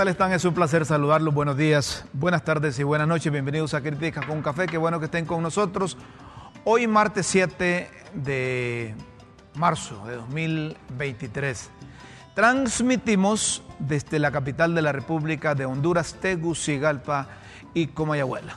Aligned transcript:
tal 0.00 0.08
están? 0.08 0.32
Es 0.32 0.46
un 0.46 0.54
placer 0.54 0.86
saludarlos. 0.86 1.34
Buenos 1.34 1.58
días, 1.58 2.06
buenas 2.14 2.42
tardes 2.42 2.78
y 2.78 2.82
buenas 2.82 3.06
noches. 3.06 3.30
Bienvenidos 3.30 3.74
a 3.74 3.82
Críticas 3.82 4.24
con 4.24 4.40
Café. 4.40 4.66
Qué 4.66 4.78
bueno 4.78 4.98
que 4.98 5.04
estén 5.04 5.26
con 5.26 5.42
nosotros. 5.42 5.98
Hoy, 6.64 6.86
martes 6.86 7.26
7 7.26 7.90
de 8.14 8.94
marzo 9.56 10.02
de 10.06 10.16
2023, 10.16 11.68
transmitimos 12.34 13.62
desde 13.78 14.18
la 14.18 14.30
capital 14.30 14.74
de 14.74 14.80
la 14.80 14.92
República 14.92 15.54
de 15.54 15.66
Honduras, 15.66 16.16
Tegucigalpa 16.18 17.26
y 17.74 17.88
Comayagüela. 17.88 18.54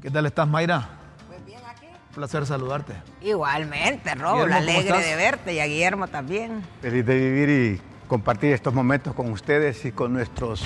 ¿Qué 0.00 0.10
tal 0.10 0.24
estás, 0.24 0.48
Mayra? 0.48 0.88
Pues 1.28 1.44
bien 1.44 1.60
aquí. 1.68 1.88
Placer 2.14 2.46
saludarte. 2.46 2.94
Igualmente, 3.20 4.14
Robo, 4.14 4.46
Guillermo, 4.46 4.54
¿cómo 4.54 4.70
alegre 4.70 4.88
estás? 4.88 5.04
de 5.04 5.16
verte 5.16 5.52
y 5.52 5.60
a 5.60 5.66
Guillermo 5.66 6.08
también. 6.08 6.62
Feliz 6.80 7.04
de 7.04 7.14
vivir 7.14 7.50
y 7.50 7.95
compartir 8.08 8.52
estos 8.52 8.74
momentos 8.74 9.14
con 9.14 9.30
ustedes 9.30 9.84
y 9.84 9.92
con 9.92 10.12
nuestros 10.12 10.64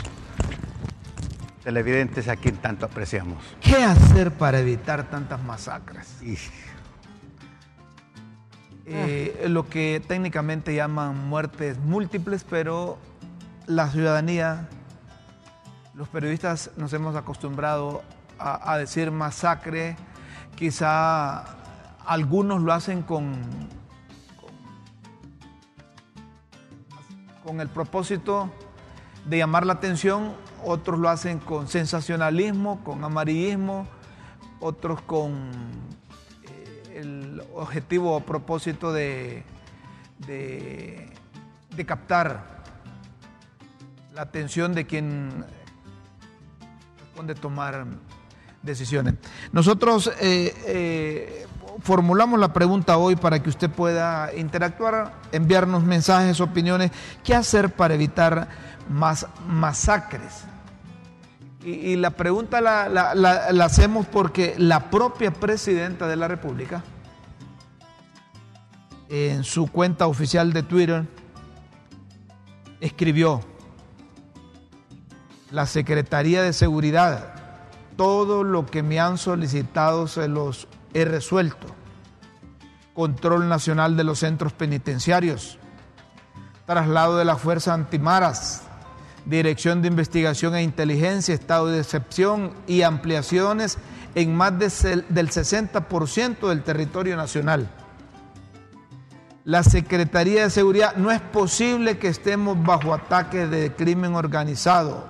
televidentes 1.65 2.29
a 2.29 2.37
quien 2.37 2.57
tanto 2.57 2.87
apreciamos. 2.87 3.43
¿Qué 3.61 3.77
hacer 3.77 4.33
para 4.33 4.61
evitar 4.61 5.11
tantas 5.11 5.43
masacres? 5.43 6.23
Y 6.23 6.37
Eh, 8.93 9.47
lo 9.49 9.69
que 9.69 10.03
técnicamente 10.05 10.75
llaman 10.75 11.29
muertes 11.29 11.79
múltiples, 11.79 12.43
pero 12.43 12.99
la 13.67 13.89
ciudadanía, 13.89 14.69
los 15.95 16.09
periodistas 16.09 16.73
nos 16.77 16.93
hemos 16.93 17.15
acostumbrado 17.15 18.03
a, 18.37 18.73
a 18.73 18.79
decir 18.79 19.13
masacre, 19.13 19.97
quizá 20.57 21.45
algunos 22.05 22.63
lo 22.63 22.73
hacen 22.73 23.03
con, 23.03 23.35
con, 27.45 27.61
el 27.61 27.69
propósito 27.69 28.51
de 29.27 29.39
llamar 29.39 29.67
la 29.67 29.75
atención, 29.75 30.35
otros 30.65 30.99
lo 30.99 31.09
hacen 31.09 31.39
con 31.39 31.69
sensacionalismo, 31.69 32.83
con 32.85 33.05
amarillismo, 33.05 33.87
otros 34.61 35.01
con 35.03 35.51
eh, 36.45 37.01
el 37.01 37.43
objetivo 37.55 38.17
o 38.17 38.21
propósito 38.21 38.93
de 38.93 39.45
captar 41.87 42.61
la 44.15 44.23
atención 44.23 44.75
de 44.75 44.87
quien 44.87 45.45
responde 46.99 47.35
tomar 47.35 47.87
decisiones. 48.63 49.15
Nosotros 49.53 50.11
eh, 50.21 50.55
eh, 50.67 51.47
formulamos 51.83 52.39
la 52.39 52.53
pregunta 52.53 52.97
hoy 52.97 53.17
para 53.17 53.43
que 53.43 53.49
usted 53.51 53.71
pueda 53.71 54.35
interactuar, 54.35 55.13
enviarnos 55.33 55.83
mensajes, 55.85 56.41
opiniones, 56.41 56.91
qué 57.25 57.35
hacer 57.35 57.71
para 57.75 57.95
evitar 57.95 58.49
más 58.89 59.27
masacres. 59.49 60.45
Y, 61.63 61.97
la 61.97 62.11
pregunta 62.11 62.61
la- 62.61 62.89
la 62.89 63.65
hacemos 63.65 64.07
porque 64.07 64.55
la 64.57 64.91
propia 64.91 65.31
presidenta 65.31 66.09
de 66.09 66.17
la 66.17 66.27
República, 66.27 66.83
en 69.11 69.45
su 69.45 69.67
cuenta 69.71 70.07
oficial 70.07 70.53
de 70.53 70.63
Twitter, 70.63 71.05
escribió, 72.81 73.41
la 75.51 75.67
Secretaría 75.67 76.43
de 76.43 76.53
Seguridad, 76.53 77.35
todo 77.97 78.45
lo 78.45 78.65
que 78.67 78.83
me 78.83 79.01
han 79.01 79.19
solicitado 79.19 80.07
se 80.07 80.29
los 80.29 80.69
he 80.95 81.05
resuelto. 81.05 81.67
Control 82.95 83.49
Nacional 83.49 83.97
de 83.97 84.05
los 84.05 84.19
Centros 84.19 84.53
Penitenciarios, 84.53 85.59
traslado 86.67 87.17
de 87.17 87.25
la 87.25 87.37
Fuerza 87.37 87.73
Antimaras, 87.73 88.63
Dirección 89.25 89.83
de 89.83 89.89
Investigación 89.89 90.55
e 90.55 90.63
Inteligencia, 90.63 91.35
estado 91.35 91.67
de 91.67 91.81
excepción 91.81 92.53
y 92.67 92.83
ampliaciones 92.83 93.79
en 94.15 94.35
más 94.35 94.59
del 94.59 95.31
60% 95.31 96.49
del 96.49 96.63
territorio 96.63 97.17
nacional. 97.17 97.69
La 99.45 99.63
Secretaría 99.63 100.45
de 100.45 100.51
Seguridad, 100.51 100.97
no 100.97 101.11
es 101.11 101.21
posible 101.21 101.99
que 101.99 102.09
estemos 102.09 102.63
bajo 102.63 102.93
ataque 102.93 103.47
de 103.47 103.73
crimen 103.75 104.15
organizado, 104.15 105.09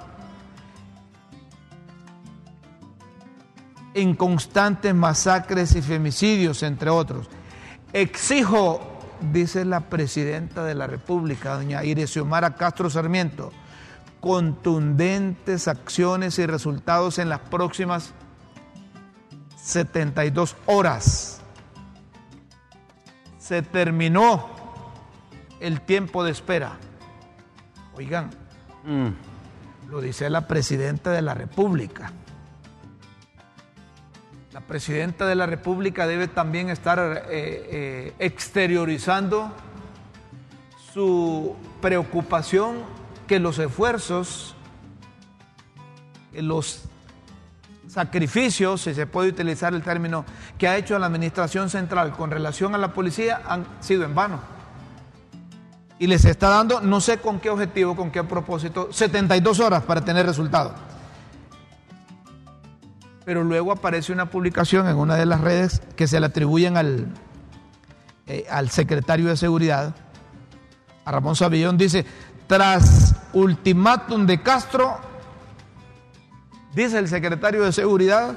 en 3.95 4.15
constantes 4.15 4.95
masacres 4.95 5.75
y 5.75 5.83
femicidios, 5.83 6.63
entre 6.63 6.91
otros. 6.91 7.29
Exijo, 7.93 8.81
dice 9.33 9.65
la 9.65 9.81
presidenta 9.81 10.65
de 10.65 10.75
la 10.75 10.87
República, 10.87 11.55
doña 11.55 11.83
Xiomara 12.07 12.55
Castro 12.55 12.89
Sarmiento, 12.89 13.53
contundentes 14.21 15.67
acciones 15.67 16.39
y 16.39 16.47
resultados 16.47 17.19
en 17.19 17.29
las 17.29 17.41
próximas 17.41 18.13
72 19.57 20.57
horas. 20.67 21.41
Se 23.39 23.63
terminó 23.63 24.49
el 25.59 25.81
tiempo 25.81 26.23
de 26.23 26.31
espera. 26.31 26.79
Oigan, 27.95 28.31
mm, 28.85 29.91
lo 29.91 30.01
dice 30.01 30.31
la 30.31 30.47
presidenta 30.47 31.11
de 31.11 31.23
la 31.23 31.35
República. 31.35 32.13
La 34.53 34.61
presidenta 34.61 35.27
de 35.27 35.37
la 35.37 35.47
República 35.47 36.09
debe 36.09 36.27
también 36.27 36.71
estar 36.71 36.99
eh, 36.99 37.23
eh, 37.31 38.15
exteriorizando 38.19 39.53
su 40.93 41.55
preocupación 41.81 42.79
que 43.29 43.39
los 43.39 43.61
esfuerzos, 43.61 44.57
los 46.33 46.83
sacrificios, 47.87 48.81
si 48.81 48.93
se 48.93 49.07
puede 49.07 49.29
utilizar 49.29 49.73
el 49.73 49.83
término, 49.83 50.25
que 50.59 50.67
ha 50.67 50.77
hecho 50.77 50.99
la 50.99 51.07
Administración 51.07 51.71
Central 51.71 52.11
con 52.11 52.33
relación 52.33 52.75
a 52.75 52.79
la 52.79 52.93
policía 52.93 53.43
han 53.47 53.65
sido 53.79 54.03
en 54.05 54.17
vano. 54.17 54.41
Y 56.01 56.09
les 56.09 56.25
está 56.25 56.49
dando, 56.49 56.81
no 56.81 57.01
sé 57.01 57.19
con 57.19 57.39
qué 57.39 57.51
objetivo, 57.51 57.95
con 57.95 58.11
qué 58.11 58.25
propósito, 58.25 58.89
72 58.93 59.61
horas 59.61 59.85
para 59.85 60.05
tener 60.05 60.27
resultados. 60.27 60.73
Pero 63.31 63.45
luego 63.45 63.71
aparece 63.71 64.13
una 64.13 64.29
publicación 64.29 64.89
en 64.89 64.97
una 64.97 65.15
de 65.15 65.25
las 65.25 65.41
redes 65.41 65.83
que 65.95 66.09
se 66.09 66.19
le 66.19 66.27
atribuyen 66.27 66.77
al, 66.77 67.07
eh, 68.27 68.45
al 68.51 68.71
secretario 68.71 69.29
de 69.29 69.37
Seguridad, 69.37 69.95
a 71.05 71.13
Ramón 71.13 71.37
Sabillón, 71.37 71.79
dice, 71.79 72.05
tras 72.49 73.15
ultimátum 73.33 74.27
de 74.27 74.43
Castro, 74.43 74.99
dice 76.75 76.99
el 76.99 77.07
secretario 77.07 77.63
de 77.63 77.71
Seguridad, 77.71 78.35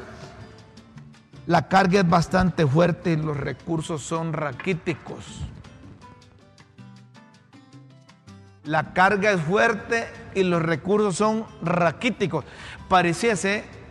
la 1.47 1.67
carga 1.69 2.01
es 2.01 2.07
bastante 2.07 2.67
fuerte 2.67 3.13
y 3.13 3.15
los 3.15 3.35
recursos 3.35 4.03
son 4.03 4.31
raquíticos. 4.31 5.41
La 8.63 8.93
carga 8.93 9.31
es 9.31 9.41
fuerte 9.41 10.07
y 10.35 10.43
los 10.43 10.61
recursos 10.61 11.15
son 11.15 11.47
raquíticos. 11.63 12.45
Pareciese 12.87 13.81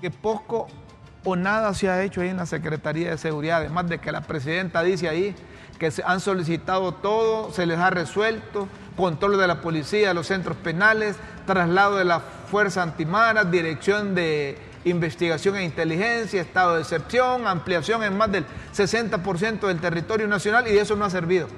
que 0.00 0.10
poco 0.10 0.68
o 1.24 1.36
nada 1.36 1.74
se 1.74 1.88
ha 1.88 2.02
hecho 2.02 2.20
ahí 2.20 2.28
en 2.28 2.36
la 2.36 2.46
Secretaría 2.46 3.10
de 3.10 3.18
Seguridad, 3.18 3.58
además 3.58 3.88
de 3.88 3.98
que 3.98 4.12
la 4.12 4.22
presidenta 4.22 4.82
dice 4.82 5.08
ahí 5.08 5.34
que 5.78 5.90
se 5.90 6.02
han 6.04 6.20
solicitado 6.20 6.92
todo, 6.92 7.52
se 7.52 7.66
les 7.66 7.78
ha 7.78 7.90
resuelto, 7.90 8.68
control 8.96 9.38
de 9.38 9.46
la 9.46 9.60
policía, 9.60 10.12
los 10.12 10.26
centros 10.26 10.56
penales, 10.56 11.16
traslado 11.46 11.96
de 11.96 12.04
la 12.04 12.20
Fuerza 12.20 12.82
Antimaras, 12.82 13.50
dirección 13.50 14.14
de 14.14 14.58
investigación 14.84 15.56
e 15.56 15.64
inteligencia, 15.64 16.40
estado 16.40 16.74
de 16.74 16.80
excepción, 16.80 17.46
ampliación 17.46 18.02
en 18.02 18.16
más 18.16 18.32
del 18.32 18.44
60% 18.74 19.66
del 19.66 19.80
territorio 19.80 20.26
nacional 20.26 20.66
y 20.66 20.76
eso 20.78 20.96
no 20.96 21.04
ha 21.04 21.10
servido. 21.10 21.48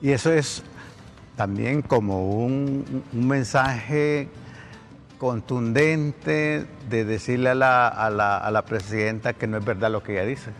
y 0.00 0.12
eso 0.12 0.32
es 0.32 0.62
también 1.36 1.82
como 1.82 2.44
un 2.44 3.04
mensaje 3.12 4.28
contundente 5.18 6.66
de 6.90 7.04
decirle 7.04 7.50
a 7.50 7.54
la, 7.54 7.88
a 7.88 8.10
la- 8.10 8.36
a 8.36 8.50
la 8.50 8.62
presidenta 8.62 9.32
que 9.32 9.46
no 9.46 9.56
es 9.58 9.64
verdad 9.64 9.90
lo 9.90 10.02
que 10.02 10.12
ella 10.14 10.24
dice, 10.26 10.50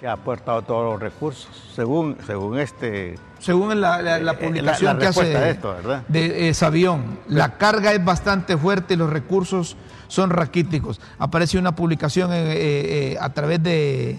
que 0.00 0.08
ha 0.08 0.12
aportado 0.12 0.62
todos 0.62 0.92
los 0.92 1.00
recursos, 1.00 1.48
según, 1.76 2.16
según 2.26 2.58
este... 2.58 3.16
Según 3.38 3.80
la, 3.80 4.00
la- 4.02 4.18
la 4.18 4.32
Eh, 4.32 4.36
eh, 4.40 4.44
publicación 4.46 4.86
la- 4.86 4.92
la 4.94 4.98
que 5.00 5.06
hace 5.06 5.24
de 5.26 5.50
esto, 5.50 5.74
¿verdad? 5.74 6.02
de 6.08 6.48
eh, 6.48 6.54
Sabión, 6.54 7.18
la 7.28 7.58
carga 7.58 7.92
es 7.92 8.02
bastante 8.04 8.56
fuerte 8.56 8.94
y 8.94 8.96
los 8.96 9.10
recursos 9.10 9.76
son 10.08 10.30
raquíticos. 10.30 11.00
Aparece 11.18 11.58
una 11.58 11.74
publicación 11.76 12.30
eh, 12.32 13.16
a 13.20 13.28
través 13.30 13.62
de, 13.62 14.18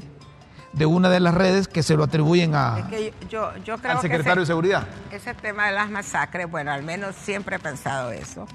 de 0.74 0.86
una 0.86 1.10
de 1.10 1.20
las 1.20 1.34
redes 1.34 1.68
que 1.68 1.82
se 1.84 1.96
lo 1.98 2.04
atribuyen 2.04 2.54
a, 2.56 2.78
Es 2.80 2.86
que 2.86 3.14
yo, 3.30 3.52
yo 3.66 3.78
creo 3.80 3.94
al 3.94 3.98
que 3.98 4.08
secretario 4.08 4.42
de 4.42 4.46
Seguridad. 4.46 4.88
ese 5.12 5.34
tema 5.34 5.66
de 5.66 5.74
las 5.74 5.90
masacres, 5.90 6.50
bueno, 6.50 6.72
al 6.72 6.84
menos 6.84 7.16
siempre 7.16 7.56
he 7.56 7.60
pensado 7.60 8.12
eso. 8.12 8.48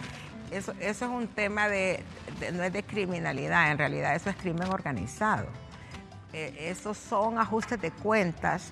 Eso, 0.53 0.73
eso 0.81 1.05
es 1.07 1.11
un 1.11 1.27
tema 1.27 1.69
de- 1.69 2.05
no 2.53 2.63
es 2.63 2.73
de 2.73 2.83
criminalidad, 2.83 3.71
en 3.71 3.79
realidad 3.79 4.15
eso 4.15 4.31
es 4.31 4.37
crimen 4.37 4.69
organizado. 4.69 5.47
eh, 6.33 6.69
esos 6.71 6.99
son 6.99 7.39
ajustes 7.39 7.81
de 7.81 7.91
cuentas 7.91 8.71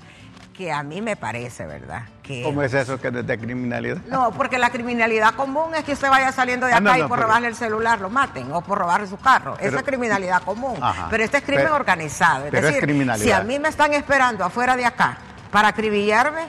que 0.52 0.70
a 0.70 0.82
mí 0.82 1.00
me 1.00 1.16
parece, 1.16 1.64
¿verdad? 1.64 2.02
Que, 2.22 2.43
¿Cómo 2.43 2.61
es 2.62 2.75
eso 2.75 3.00
que 3.00 3.08
es 3.08 3.26
de 3.26 3.38
criminalidad? 3.38 3.96
No, 4.08 4.32
porque 4.32 4.58
la 4.58 4.69
criminalidad 4.70 5.34
común 5.34 5.75
es 5.75 5.82
que 5.82 5.93
usted 5.94 6.11
vaya 6.11 6.31
saliendo 6.31 6.66
de 6.66 6.75
Ah, 6.75 6.76
acá 6.76 6.90
no, 6.93 6.99
y 6.99 7.02
por 7.02 7.11
pero- 7.16 7.22
robarle 7.22 7.49
el 7.49 7.55
celular 7.55 8.00
lo 8.00 8.11
maten 8.11 8.52
o 8.52 8.61
por 8.61 8.78
robarle 8.78 9.06
su 9.06 9.16
carro. 9.16 9.56
Esa 9.58 9.76
es 9.78 9.82
criminalidad 9.82 10.43
común. 10.43 10.76
Ajá. 10.82 11.06
Pero 11.10 11.25
este 11.25 11.38
es 11.38 11.43
crimen 11.44 11.64
Pero- 11.64 11.76
organizado. 11.76 12.44
Es 12.44 12.50
pero 12.50 12.67
es 12.69 12.75
decir, 12.75 12.82
criminalidad. 12.87 13.25
si 13.25 13.32
a 13.32 13.43
mí 13.44 13.58
me 13.58 13.69
están 13.70 13.94
esperando 13.94 14.44
afuera 14.44 14.76
de 14.76 14.84
acá 14.84 15.17
para 15.50 15.69
acribillarme, 15.69 16.43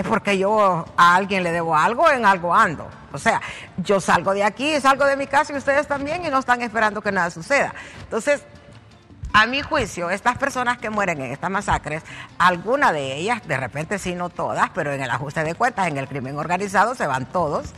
es 0.00 0.06
porque 0.06 0.36
yo 0.38 0.84
a 0.96 1.14
alguien 1.14 1.42
le 1.42 1.52
debo 1.52 1.76
algo, 1.76 2.10
en 2.10 2.24
algo 2.24 2.54
ando. 2.54 2.88
O 3.12 3.18
sea, 3.18 3.40
yo 3.78 4.00
salgo 4.00 4.34
de 4.34 4.44
aquí, 4.44 4.80
salgo 4.80 5.04
de 5.04 5.16
mi 5.16 5.26
casa 5.26 5.52
y 5.52 5.56
ustedes 5.56 5.86
también 5.86 6.24
y 6.24 6.28
no 6.28 6.38
están 6.38 6.60
esperando 6.62 7.00
que 7.00 7.10
nada 7.12 7.30
suceda. 7.30 7.74
Entonces, 8.02 8.42
a 9.32 9.46
mi 9.46 9.60
juicio, 9.62 10.10
estas 10.10 10.38
personas 10.38 10.78
que 10.78 10.88
mueren 10.90 11.20
en 11.20 11.32
estas 11.32 11.50
masacres, 11.50 12.02
alguna 12.38 12.92
de 12.92 13.14
ellas, 13.16 13.46
de 13.46 13.56
repente 13.56 13.98
sí, 13.98 14.14
no 14.14 14.30
todas, 14.30 14.70
pero 14.74 14.92
en 14.92 15.02
el 15.02 15.10
ajuste 15.10 15.44
de 15.44 15.54
cuentas, 15.54 15.86
en 15.88 15.98
el 15.98 16.08
crimen 16.08 16.38
organizado, 16.38 16.94
se 16.94 17.06
van 17.06 17.26
todos, 17.26 17.72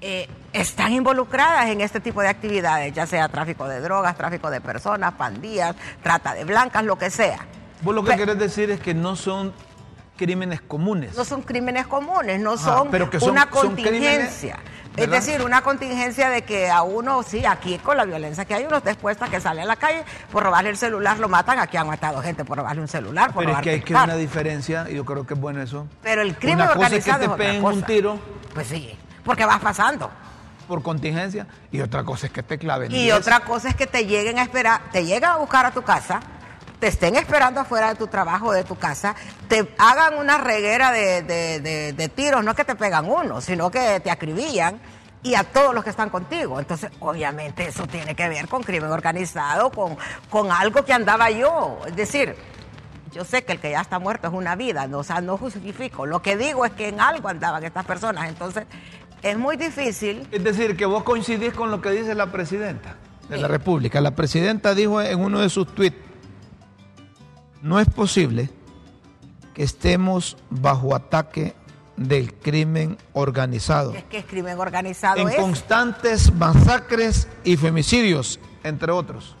eh, 0.00 0.28
están 0.52 0.92
involucradas 0.92 1.66
en 1.66 1.80
este 1.80 2.00
tipo 2.00 2.20
de 2.22 2.28
actividades, 2.28 2.92
ya 2.92 3.06
sea 3.06 3.28
tráfico 3.28 3.66
de 3.68 3.80
drogas, 3.80 4.16
tráfico 4.16 4.48
de 4.50 4.60
personas, 4.60 5.12
pandillas, 5.14 5.74
trata 6.02 6.34
de 6.34 6.44
blancas, 6.44 6.84
lo 6.84 6.96
que 6.96 7.10
sea. 7.10 7.46
Vos 7.82 7.94
lo 7.94 8.04
que 8.04 8.12
Pe- 8.12 8.16
querés 8.18 8.38
decir 8.38 8.70
es 8.70 8.80
que 8.80 8.94
no 8.94 9.16
son 9.16 9.52
crímenes 10.22 10.60
comunes. 10.62 11.16
No 11.16 11.24
son 11.24 11.42
crímenes 11.42 11.86
comunes, 11.88 12.38
no 12.40 12.52
Ajá, 12.52 12.62
son, 12.78 12.90
pero 12.92 13.10
que 13.10 13.18
son- 13.18 13.30
una 13.30 13.48
son 13.52 13.74
crímenes, 13.74 13.80
contingencia. 14.28 14.58
Es 14.96 15.10
decir, 15.10 15.42
una 15.42 15.62
contingencia 15.62 16.28
de 16.28 16.42
que 16.42 16.70
a 16.70 16.82
uno, 16.82 17.22
sí, 17.24 17.44
aquí 17.44 17.78
con 17.78 17.96
la 17.96 18.04
violencia 18.04 18.44
que 18.44 18.54
hay, 18.54 18.64
uno 18.66 18.76
está 18.76 18.90
expuesto 18.92 19.24
a 19.24 19.28
que 19.28 19.40
sale 19.40 19.62
a 19.62 19.64
la 19.64 19.74
calle 19.76 20.04
por 20.30 20.42
robarle 20.44 20.70
el 20.70 20.76
celular, 20.76 21.18
lo 21.18 21.28
matan. 21.28 21.58
Aquí 21.58 21.76
han 21.78 21.86
matado 21.88 22.22
gente 22.22 22.44
por 22.44 22.58
robarle 22.58 22.82
un 22.82 22.88
celular, 22.88 23.32
por 23.32 23.42
Pero 23.44 23.56
es 23.56 23.62
que 23.62 23.70
hay 23.70 23.80
que 23.80 23.94
una 23.94 24.14
diferencia, 24.14 24.86
y 24.88 24.94
yo 24.94 25.04
creo 25.04 25.26
que 25.26 25.34
es 25.34 25.40
bueno 25.40 25.60
eso. 25.62 25.88
Pero 26.02 26.22
el 26.22 26.36
crimen 26.36 26.60
Una 26.66 26.74
cosa 26.74 26.94
es 26.94 27.04
que 27.04 27.10
organizado 27.10 27.36
te 27.36 27.42
peguen 27.44 27.64
un 27.64 27.82
tiro 27.82 28.18
Pues 28.54 28.66
sí, 28.68 28.96
porque 29.24 29.44
vas 29.46 29.60
pasando. 29.60 30.08
por 30.68 30.82
contingencia, 30.82 31.46
y 31.70 31.80
otra 31.80 32.04
cosa 32.04 32.26
es 32.26 32.32
que 32.32 32.42
te 32.42 32.58
claven. 32.58 32.92
Y 32.92 33.10
otra 33.12 33.40
cosa 33.40 33.70
es 33.70 33.74
que 33.74 33.86
te 33.86 34.06
lleguen 34.06 34.38
a 34.38 34.42
esperar, 34.42 34.82
te 34.92 35.04
llegan 35.04 35.32
a 35.32 35.36
buscar 35.38 35.64
a 35.66 35.70
tu 35.72 35.82
casa, 35.82 36.20
te 36.82 36.88
estén 36.88 37.14
esperando 37.14 37.60
afuera 37.60 37.90
de 37.90 37.94
tu 37.94 38.08
trabajo 38.08 38.46
o 38.48 38.52
de 38.52 38.64
tu 38.64 38.74
casa, 38.74 39.14
te 39.46 39.72
hagan 39.78 40.18
una 40.18 40.38
reguera 40.38 40.90
de, 40.90 41.22
de- 41.22 41.60
de- 41.60 41.92
de 41.92 42.08
tiros, 42.08 42.42
no 42.42 42.50
es 42.50 42.56
que 42.56 42.64
te 42.64 42.74
pegan 42.74 43.08
uno, 43.08 43.40
sino 43.40 43.70
que 43.70 44.00
te 44.00 44.10
acribillan 44.10 44.80
y 45.22 45.36
a 45.36 45.44
todos 45.44 45.72
los 45.76 45.84
que 45.84 45.90
están 45.90 46.10
contigo. 46.10 46.58
Entonces, 46.58 46.90
obviamente 46.98 47.68
eso 47.68 47.86
tiene 47.86 48.16
que 48.16 48.28
ver 48.28 48.48
con 48.48 48.64
crimen 48.64 48.90
organizado, 48.90 49.70
con, 49.70 49.96
con 50.28 50.50
algo 50.50 50.84
que 50.84 50.92
andaba 50.92 51.30
yo. 51.30 51.78
Es 51.86 51.94
decir, 51.94 52.34
yo 53.12 53.24
sé 53.24 53.44
que 53.44 53.52
el 53.52 53.60
que 53.60 53.70
ya 53.70 53.80
está 53.80 54.00
muerto 54.00 54.26
es 54.26 54.34
una 54.34 54.56
vida, 54.56 54.88
no, 54.88 54.98
o 54.98 55.04
sea, 55.04 55.20
no 55.20 55.36
justifico. 55.38 56.04
Lo 56.04 56.20
que 56.20 56.36
digo 56.36 56.64
es 56.66 56.72
que 56.72 56.88
en 56.88 56.98
algo 57.00 57.28
andaban 57.28 57.62
estas 57.62 57.84
personas. 57.84 58.28
Entonces, 58.28 58.64
es 59.22 59.38
muy 59.38 59.56
difícil 59.56 60.26
Es 60.32 60.42
decir, 60.42 60.76
que 60.76 60.84
vos 60.86 61.04
coincidís 61.04 61.54
con 61.54 61.70
lo 61.70 61.80
que 61.80 61.90
dice 61.92 62.16
la 62.16 62.26
presidenta 62.32 62.96
de 63.28 63.36
la 63.36 63.46
República. 63.46 64.00
La 64.00 64.10
presidenta 64.16 64.74
dijo 64.74 65.00
en 65.00 65.20
uno 65.20 65.38
de 65.38 65.48
sus 65.48 65.72
tweets, 65.72 66.10
no 67.62 67.80
es 67.80 67.88
posible 67.88 68.50
que 69.54 69.62
estemos 69.62 70.36
bajo 70.50 70.94
ataque 70.94 71.54
del 71.96 72.34
crimen 72.34 72.96
organizado, 73.12 73.94
es 73.94 74.04
que 74.04 74.18
es 74.18 74.24
crimen 74.24 74.58
organizado. 74.58 75.20
en 75.20 75.28
es. 75.28 75.36
constantes 75.36 76.32
masacres 76.34 77.28
y 77.44 77.56
femicidios, 77.56 78.40
entre 78.64 78.92
otros. 78.92 79.36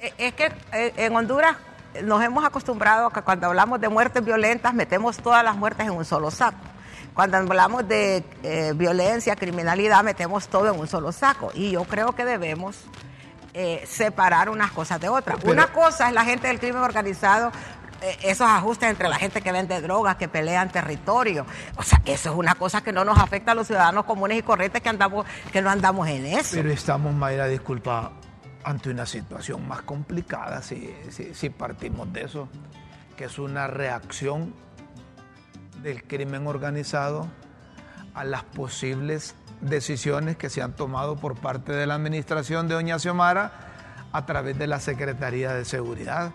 Eh, 0.00 0.12
Es 0.18 0.34
que 0.34 0.52
eh, 0.72 0.92
en 0.96 1.16
Honduras 1.16 1.56
nos 2.04 2.22
hemos 2.22 2.44
acostumbrado 2.44 3.06
a 3.06 3.12
que 3.12 3.22
cuando 3.22 3.46
hablamos 3.46 3.80
de 3.80 3.88
muertes 3.88 4.24
violentas 4.24 4.74
metemos 4.74 5.16
todas 5.18 5.44
las 5.44 5.56
muertes 5.56 5.86
en 5.86 5.92
un 5.92 6.04
solo 6.04 6.30
saco. 6.30 6.58
Cuando 7.14 7.36
hablamos 7.36 7.86
de 7.86 8.24
eh, 8.42 8.72
violencia, 8.74 9.36
criminalidad, 9.36 10.02
metemos 10.02 10.48
todo 10.48 10.72
en 10.72 10.80
un 10.80 10.86
solo 10.88 11.12
saco. 11.12 11.50
Y 11.54 11.72
yo 11.72 11.84
creo 11.84 12.12
que 12.12 12.24
debemos 12.24 12.76
eh, 13.54 13.84
separar 13.86 14.48
unas 14.48 14.70
cosas 14.72 15.00
de 15.00 15.08
otras. 15.08 15.38
Pero- 15.40 15.52
Una 15.52 15.66
cosa 15.72 16.08
es 16.08 16.14
la 16.14 16.24
gente 16.24 16.48
del 16.48 16.58
crimen 16.58 16.82
organizado, 16.82 17.52
eh, 18.00 18.16
esos 18.22 18.48
ajustes 18.48 18.88
entre 18.90 19.08
la 19.08 19.16
gente 19.16 19.40
que 19.42 19.52
vende 19.52 19.80
drogas, 19.80 20.16
que 20.16 20.26
pelean 20.28 20.70
territorio. 20.70 21.46
O 21.76 21.82
sea, 21.82 22.00
eso 22.04 22.30
es 22.30 22.36
una 22.36 22.54
cosa 22.54 22.82
que 22.82 22.92
no 22.92 23.04
nos 23.04 23.18
afecta 23.18 23.52
a 23.52 23.54
los 23.54 23.66
ciudadanos 23.66 24.04
comunes 24.06 24.38
y 24.38 24.42
corrientes 24.42 24.80
que, 24.82 24.88
andamos, 24.88 25.26
que 25.52 25.60
no 25.62 25.70
andamos 25.70 26.08
en 26.08 26.26
eso. 26.26 26.56
Pero 26.56 26.70
estamos, 26.70 27.14
Mayra, 27.14 27.46
disculpa, 27.46 28.12
ante 28.64 28.90
una 28.90 29.06
situación 29.06 29.66
más 29.68 29.82
complicada 29.82 30.62
si, 30.62 30.94
si- 31.10 31.34
si 31.34 31.50
partimos 31.50 32.12
de 32.12 32.22
eso, 32.24 32.48
que 33.16 33.24
es 33.24 33.38
una 33.38 33.66
reacción 33.66 34.54
del 35.82 36.02
crimen 36.04 36.46
organizado 36.46 37.28
a 38.14 38.24
las 38.24 38.44
posibles 38.44 39.34
decisiones 39.62 40.36
que 40.36 40.50
se 40.50 40.60
han 40.60 40.74
tomado 40.74 41.16
por 41.16 41.36
parte 41.36 41.72
de 41.72 41.86
la 41.86 41.94
administración 41.94 42.68
de 42.68 42.74
Doña 42.74 42.98
Xiomara 42.98 43.52
a 44.12 44.26
través 44.26 44.58
de 44.58 44.66
la 44.66 44.80
Secretaría 44.80 45.54
de 45.54 45.64
Seguridad. 45.64 46.32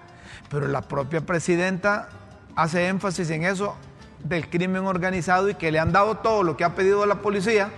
Pero 0.50 0.68
la 0.68 0.81
propia 0.81 1.21
presidenta 1.21 2.09
hace 2.56 2.88
énfasis 2.88 3.29
en 3.29 3.44
eso 3.44 3.75
del 4.24 4.50
crimen 4.50 4.85
organizado 4.85 5.50
y 5.50 5.56
que 5.56 5.71
le 5.71 5.79
han 5.79 5.91
dado 5.91 6.18
todo 6.18 6.44
lo 6.44 6.57
que 6.57 6.63
ha 6.63 6.74
pedido 6.74 7.06
la 7.06 7.21
policía 7.21 7.69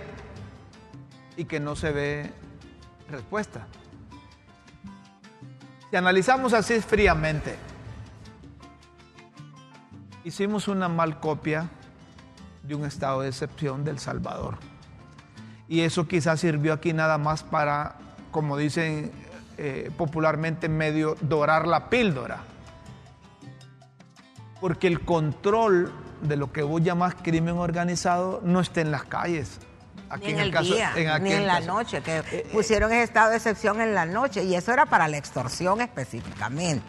y 1.36 1.44
que 1.44 1.60
no 1.60 1.76
se 1.76 1.92
ve 1.92 2.32
respuesta. 3.10 3.66
Si 5.90 5.96
analizamos 5.96 6.52
así 6.52 6.80
fríamente, 6.80 7.56
hicimos 10.24 10.68
una 10.68 10.88
mal 10.88 11.18
copia 11.18 11.68
de 12.62 12.74
un 12.74 12.84
estado 12.84 13.22
de 13.22 13.28
excepción 13.28 13.84
del 13.84 13.98
Salvador. 13.98 14.69
Y 15.70 15.82
eso 15.82 16.08
quizás 16.08 16.40
sirvió 16.40 16.72
aquí 16.72 16.92
nada 16.92 17.16
más 17.16 17.44
para, 17.44 17.94
como 18.32 18.56
dicen 18.56 19.12
eh, 19.56 19.92
popularmente, 19.96 20.68
medio 20.68 21.16
dorar 21.20 21.68
la 21.68 21.88
píldora. 21.88 22.40
Porque 24.60 24.88
el 24.88 25.02
control 25.04 25.92
de 26.22 26.36
lo 26.36 26.52
que 26.52 26.62
vos 26.62 26.82
llamás 26.82 27.14
crimen 27.22 27.56
organizado 27.56 28.40
no 28.42 28.58
está 28.58 28.80
en 28.80 28.90
las 28.90 29.04
calles. 29.04 29.60
ni 30.18 30.26
en, 30.26 30.40
el 30.40 30.50
día, 30.50 30.92
ni 30.96 31.06
aquel 31.06 31.32
en 31.32 31.46
la 31.46 31.60
caso. 31.60 31.66
noche, 31.68 32.02
que 32.02 32.18
Eh, 32.32 32.48
pusieron 32.52 32.90
ese 32.90 33.04
estado 33.04 33.30
de 33.30 33.36
excepción 33.36 33.80
en 33.80 33.94
la 33.94 34.06
noche 34.06 34.42
y 34.42 34.56
eso 34.56 34.72
era 34.72 34.86
para 34.86 35.06
la 35.06 35.18
extorsión 35.18 35.80
específicamente, 35.80 36.84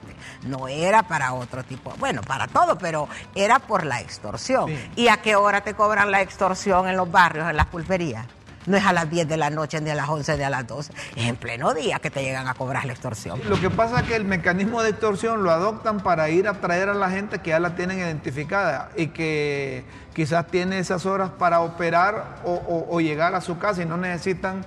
no 0.48 0.68
era 0.68 1.04
para 1.04 1.34
otro 1.34 1.64
tipo, 1.64 1.94
bueno, 2.00 2.22
para 2.24 2.48
todo, 2.48 2.80
pero 2.80 3.08
era 3.36 3.60
por 3.60 3.86
la 3.86 4.02
extorsión. 4.02 4.70
Sí. 4.70 4.92
¿Y 5.04 5.08
a 5.10 5.18
qué 5.18 5.36
hora 5.36 5.62
te 5.62 5.76
cobran 5.76 6.10
la 6.10 6.22
extorsión 6.22 6.88
en 6.90 6.98
los 6.98 7.12
barrios, 7.12 7.48
en 7.48 7.56
las 7.58 7.68
pulperías? 7.68 8.26
No 8.68 8.78
es 8.78 8.86
a 8.86 8.94
las 8.94 9.10
10 9.10 9.28
de 9.28 9.38
la 9.38 9.50
noche, 9.50 9.82
ni 9.82 9.90
a 9.90 9.96
las 9.96 10.08
11, 10.08 10.38
ni 10.38 10.44
a 10.44 10.50
las 10.50 10.68
12, 10.68 10.94
es 11.16 11.28
en 11.28 11.36
pleno 11.36 11.74
día 11.74 12.00
que 12.00 12.12
te 12.12 12.22
llegan 12.22 12.48
a 12.48 12.54
cobrar 12.54 12.86
la 12.86 12.94
extorsión. 12.94 13.40
Lo 13.50 13.60
que 13.60 13.70
pasa 13.70 14.02
es 14.02 14.08
que 14.08 14.16
el 14.16 14.26
mecanismo 14.26 14.84
de 14.84 14.92
extorsión 14.92 15.44
lo 15.44 15.52
adoptan 15.52 16.00
para 16.02 16.30
ir 16.30 16.48
a 16.48 16.54
traer 16.54 16.90
a 16.90 16.94
la 16.94 17.10
gente 17.10 17.40
que 17.40 17.50
ya 17.50 17.60
la 17.60 17.76
tienen 17.76 18.00
identificada 18.00 18.92
y 18.96 19.08
que 19.08 19.84
quizás 20.14 20.48
tiene 20.48 20.80
esas 20.80 21.06
horas 21.06 21.32
para 21.32 21.62
operar 21.62 22.42
o, 22.44 23.00
llegar 23.00 23.34
a 23.34 23.42
su 23.42 23.58
casa 23.58 23.82
y 23.82 23.86
no 23.86 23.98
necesitan 23.98 24.64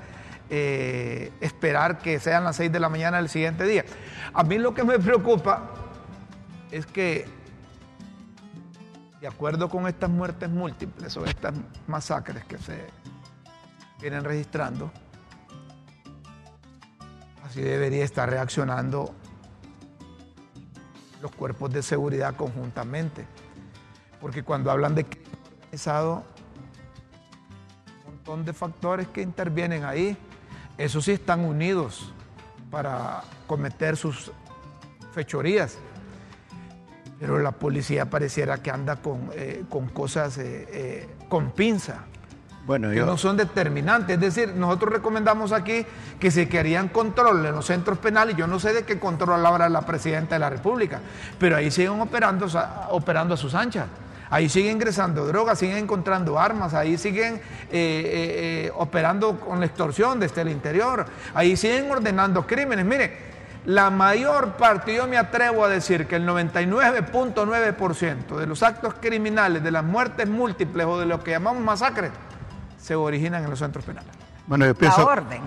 eh, 0.51 1.33
esperar 1.41 1.99
que 1.99 2.19
sean 2.19 2.45
las 2.45 2.57
6 2.57 2.73
de 2.73 2.81
la 2.81 2.89
mañana 2.89 3.19
del 3.19 3.29
siguiente 3.29 3.65
día. 3.65 3.85
A 4.33 4.43
mí 4.43 4.59
lo 4.59 4.75
que 4.75 4.83
me 4.83 4.99
preocupa 4.99 5.63
es 6.73 6.87
que, 6.87 7.27
de 9.21 9.29
acuerdo 9.29 9.69
con 9.69 9.87
estas 9.87 10.11
muertes 10.11 10.51
múltiples 10.51 11.17
o 11.17 11.25
estas 11.25 11.55
masacres 11.87 12.45
que 12.45 12.59
se 12.59 12.87
vienen 14.05 14.23
registrando, 14.23 14.93
así 17.43 17.63
debería 17.63 18.05
estar 18.05 18.29
reaccionando 18.29 19.15
los 21.23 21.35
cuerpos 21.35 21.73
de 21.73 21.83
seguridad 21.83 22.37
conjuntamente. 22.37 23.25
Porque 24.21 24.43
cuando 24.43 24.71
hablan 24.71 24.95
de 24.95 25.07
crimen 25.07 25.33
organizado, 25.55 26.23
un 28.07 28.13
montón 28.17 28.45
de 28.45 28.53
factores 28.53 29.09
que 29.09 29.23
intervienen 29.23 29.87
ahí, 29.87 30.19
esos 30.77 31.07
sí 31.07 31.13
están 31.13 31.41
unidos 31.41 32.13
para 32.71 33.23
cometer 33.47 33.97
sus 33.97 34.33
fechorías. 35.15 35.79
Pero 37.19 37.39
la 37.39 37.53
policía 37.53 38.11
pareciera 38.11 38.63
que 38.63 38.71
anda 38.71 38.97
con, 38.97 39.31
eh, 39.33 39.65
con 39.71 39.89
cosas 39.89 40.37
eh, 40.37 40.69
eh, 40.71 41.09
con 41.31 41.53
pinza 41.53 42.05
Bueno, 42.67 42.91
que 42.91 42.97
yo, 42.97 43.07
no 43.07 43.19
son 43.19 43.37
determinantes. 43.37 44.15
Es 44.15 44.21
decir, 44.21 44.55
nosotros 44.55 44.93
recomendamos 44.93 45.53
aquí 45.53 45.85
que 46.19 46.31
se 46.31 46.49
querían 46.49 46.89
control 46.89 47.45
en 47.45 47.55
los 47.55 47.67
centros 47.67 47.99
penales. 47.99 48.37
Yo 48.37 48.47
no 48.47 48.59
sé 48.59 48.73
de 48.73 48.85
qué 48.85 48.99
control 48.99 49.45
ahora 49.45 49.69
la 49.69 49.83
presidenta 49.83 50.37
de 50.37 50.39
la 50.39 50.49
República, 50.51 51.01
pero 51.39 51.57
ahí 51.57 51.71
siguen 51.71 52.01
operando, 52.01 52.47
operando 52.91 53.35
a 53.35 53.37
sus 53.37 53.55
anchas. 53.55 53.87
Ahí 54.31 54.49
siguen 54.49 54.77
ingresando 54.77 55.27
drogas, 55.27 55.59
siguen 55.59 55.77
encontrando 55.77 56.41
armas, 56.41 56.73
ahí 56.75 56.97
siguen 56.97 57.35
eh, 57.35 57.41
eh, 57.71 58.67
eh, 58.67 58.73
operando 58.75 59.39
con 59.39 59.61
la 59.61 59.67
extorsión 59.67 60.19
desde 60.19 60.41
el 60.41 60.49
interior, 60.49 61.05
ahí 61.35 61.57
siguen 61.57 61.91
ordenando 61.91 62.47
crímenes. 62.47 62.87
Mire, 62.87 63.35
la 63.67 63.91
mayor 63.91 64.55
parte, 64.55 64.95
yo 64.95 65.07
me 65.07 65.19
atrevo 65.19 65.63
a 65.65 65.69
decir 65.69 66.07
que 66.07 66.17
el 66.17 66.27
99.9% 66.27 68.37
de 68.37 68.47
los 68.47 68.63
actos 68.63 68.95
criminales, 69.01 69.63
de 69.63 69.71
las 69.71 69.85
muertes 69.85 70.27
múltiples 70.29 70.87
o 70.87 70.99
de 70.99 71.05
lo 71.07 71.23
que 71.23 71.31
llamamos 71.31 71.63
masacres, 71.63 72.11
se 72.85 72.95
originan 72.95 73.43
en 73.43 73.49
los 73.49 73.59
centros 73.61 73.83
penales. 73.83 74.11
Bueno, 74.47 74.67
yo 74.67 74.75
pienso, 74.75 74.99
la 74.99 75.07
orden. 75.07 75.41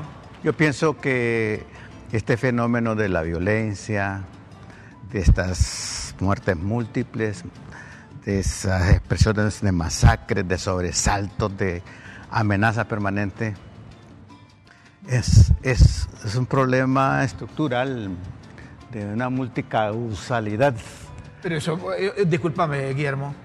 Yo 0.43 0.53
pienso 0.53 0.97
que 0.97 1.63
este 2.11 2.35
fenómeno 2.35 2.95
de 2.95 3.09
la 3.09 3.21
violencia, 3.21 4.23
de 5.11 5.19
estas 5.19 6.15
muertes 6.19 6.57
múltiples, 6.57 7.43
de 8.25 8.39
esas 8.39 8.89
expresiones 8.89 9.61
de 9.61 9.71
masacres, 9.71 10.47
de 10.47 10.57
sobresaltos, 10.57 11.55
de 11.55 11.83
amenaza 12.31 12.85
permanente, 12.85 13.53
es, 15.07 15.53
es, 15.61 16.09
es 16.25 16.35
un 16.35 16.47
problema 16.47 17.23
estructural 17.23 18.09
de 18.91 19.13
una 19.13 19.29
multicausalidad. 19.29 20.73
Pero 21.43 21.55
eso, 21.55 21.93
eh, 21.93 22.13
eh, 22.17 22.25
discúlpame, 22.25 22.95
Guillermo, 22.95 23.35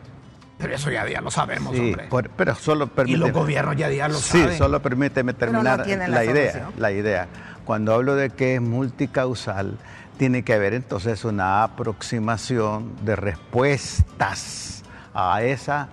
pero 0.62 0.74
eso 0.76 0.90
ya, 0.90 1.06
ya 1.08 1.20
lo 1.20 1.30
sabemos, 1.30 1.74
Sí, 1.74 1.80
hombre. 1.80 2.06
por- 2.08 2.30
pero 2.30 2.54
solo 2.54 2.88
y 3.04 3.16
los 3.16 3.32
gobiernos 3.32 3.76
ya, 3.76 3.90
ya 3.90 4.08
lo 4.08 4.14
Sí, 4.14 4.38
saben. 4.40 4.56
solo 4.56 4.80
permíteme 4.80 5.32
no 5.32 5.38
terminar 5.38 5.86
la, 5.86 6.08
la 6.08 6.24
idea. 6.24 6.70
La 6.78 6.92
idea. 6.92 7.26
Cuando 7.64 7.92
hablo 7.94 8.14
de 8.14 8.30
que 8.30 8.54
es 8.54 8.60
multicausal, 8.60 9.76
tiene 10.16 10.42
que 10.44 10.54
haber 10.54 10.74
entonces 10.74 11.24
una 11.24 11.62
aproximación 11.64 12.92
de 13.04 13.16
respuestas 13.16 14.82
a 15.14 15.42
esa 15.42 15.88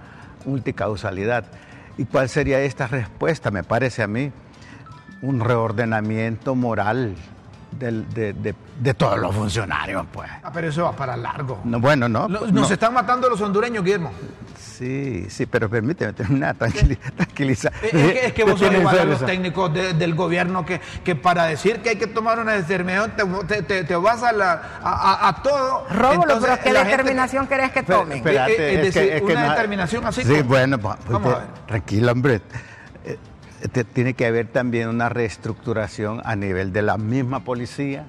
multicausalidad. 0.45 1.45
¿Y 1.97 2.05
cuál 2.05 2.29
sería 2.29 2.59
esta 2.61 2.87
respuesta? 2.87 3.51
Me 3.51 3.63
parece 3.63 4.03
a 4.03 4.07
mí 4.07 4.31
un 5.21 5.39
reordenamiento 5.41 6.55
moral 6.55 7.15
del- 7.71 8.07
de, 8.13 8.33
de- 8.33 8.55
de 8.79 8.93
todos 8.93 9.19
los 9.19 9.35
funcionarios, 9.35 10.05
pues. 10.11 10.29
Ah, 10.43 10.49
pero 10.53 10.69
eso 10.69 10.83
va 10.83 10.93
para 10.95 11.17
largo. 11.17 11.59
No, 11.65 11.79
bueno, 11.79 12.07
no. 12.07 12.27
No- 12.27 12.39
nos 12.41 12.51
no. 12.51 12.67
están 12.67 12.93
matando 12.93 13.29
los 13.29 13.39
hondureños, 13.41 13.83
Guillermo. 13.83 14.11
Sí, 14.79 15.25
sí, 15.29 15.45
pero 15.45 15.69
permíteme 15.69 16.13
terminar, 16.13 16.55
tranquili- 16.57 16.97
tranquiliza. 17.15 17.69
Es, 17.83 17.93
es 17.93 18.11
que, 18.13 18.25
es 18.27 18.33
que 18.33 18.43
vos 18.45 18.57
sos 18.59 18.73
igual 18.73 18.97
a 18.97 19.03
los 19.03 19.25
técnicos 19.25 19.73
de- 19.73 19.93
del 19.93 20.15
gobierno 20.15 20.65
que, 20.65 20.79
que 21.03 21.15
para 21.17 21.45
decir 21.47 21.81
que 21.81 21.89
hay 21.89 21.95
que 21.97 22.07
tomar 22.07 22.39
una 22.39 22.53
determinación 22.53 23.11
te, 23.11 23.25
te- 23.55 23.61
te- 23.63 23.83
te 23.83 23.95
vas 23.97 24.23
a, 24.23 24.31
la, 24.31 24.53
a, 24.81 24.89
a- 25.25 25.27
a 25.27 25.43
todo. 25.43 25.85
Rómulo, 25.89 26.21
Entonces, 26.35 26.49
pero 26.51 26.63
¿qué 26.63 26.71
la 26.71 26.79
gente- 26.79 26.91
determinación 26.97 27.47
querés 27.47 27.71
que 27.71 27.83
tomen? 27.83 28.17
espérate, 28.19 28.53
Eh, 28.53 28.55
eh, 28.75 28.87
es 28.87 28.93
decir, 28.95 29.23
una 29.23 29.43
no- 29.47 29.49
determinación 29.51 30.05
así 30.05 30.23
Sí, 30.23 30.29
como- 30.37 30.43
bueno, 30.45 30.77
pues, 30.79 30.95
pues, 31.05 31.09
Vamos 31.11 31.33
a 31.33 31.39
te- 31.39 31.45
ver. 31.45 31.53
tranquilo, 31.67 32.11
hombre. 32.13 32.41
Eh, 33.03 33.17
tiene 33.93 34.13
que 34.13 34.25
haber 34.27 34.47
también 34.47 34.87
una 34.87 35.09
reestructuración 35.09 36.21
a 36.23 36.37
nivel 36.37 36.71
de 36.71 36.83
la 36.83 36.97
misma 36.97 37.41
policía, 37.43 38.05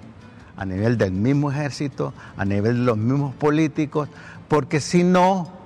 a 0.56 0.64
nivel 0.64 0.98
del 0.98 1.10
mismo 1.10 1.50
ejército, 1.50 2.14
a 2.36 2.44
nivel 2.44 2.76
de 2.76 2.82
los 2.84 2.96
mismos 2.96 3.34
políticos, 3.34 4.08
porque 4.46 4.78
si 4.80 5.02
no, 5.02 5.58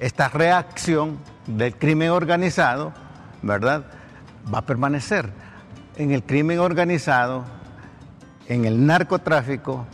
esta 0.00 0.28
reacción 0.28 1.18
del 1.46 1.76
crimen 1.76 2.10
organizado, 2.10 2.92
¿verdad? 3.42 3.84
Va 4.52 4.58
a 4.58 4.66
permanecer. 4.66 5.30
En 5.96 6.10
el 6.10 6.22
crimen 6.22 6.58
organizado, 6.58 7.44
en 8.48 8.64
el 8.64 8.86
narcotráfico 8.86 9.86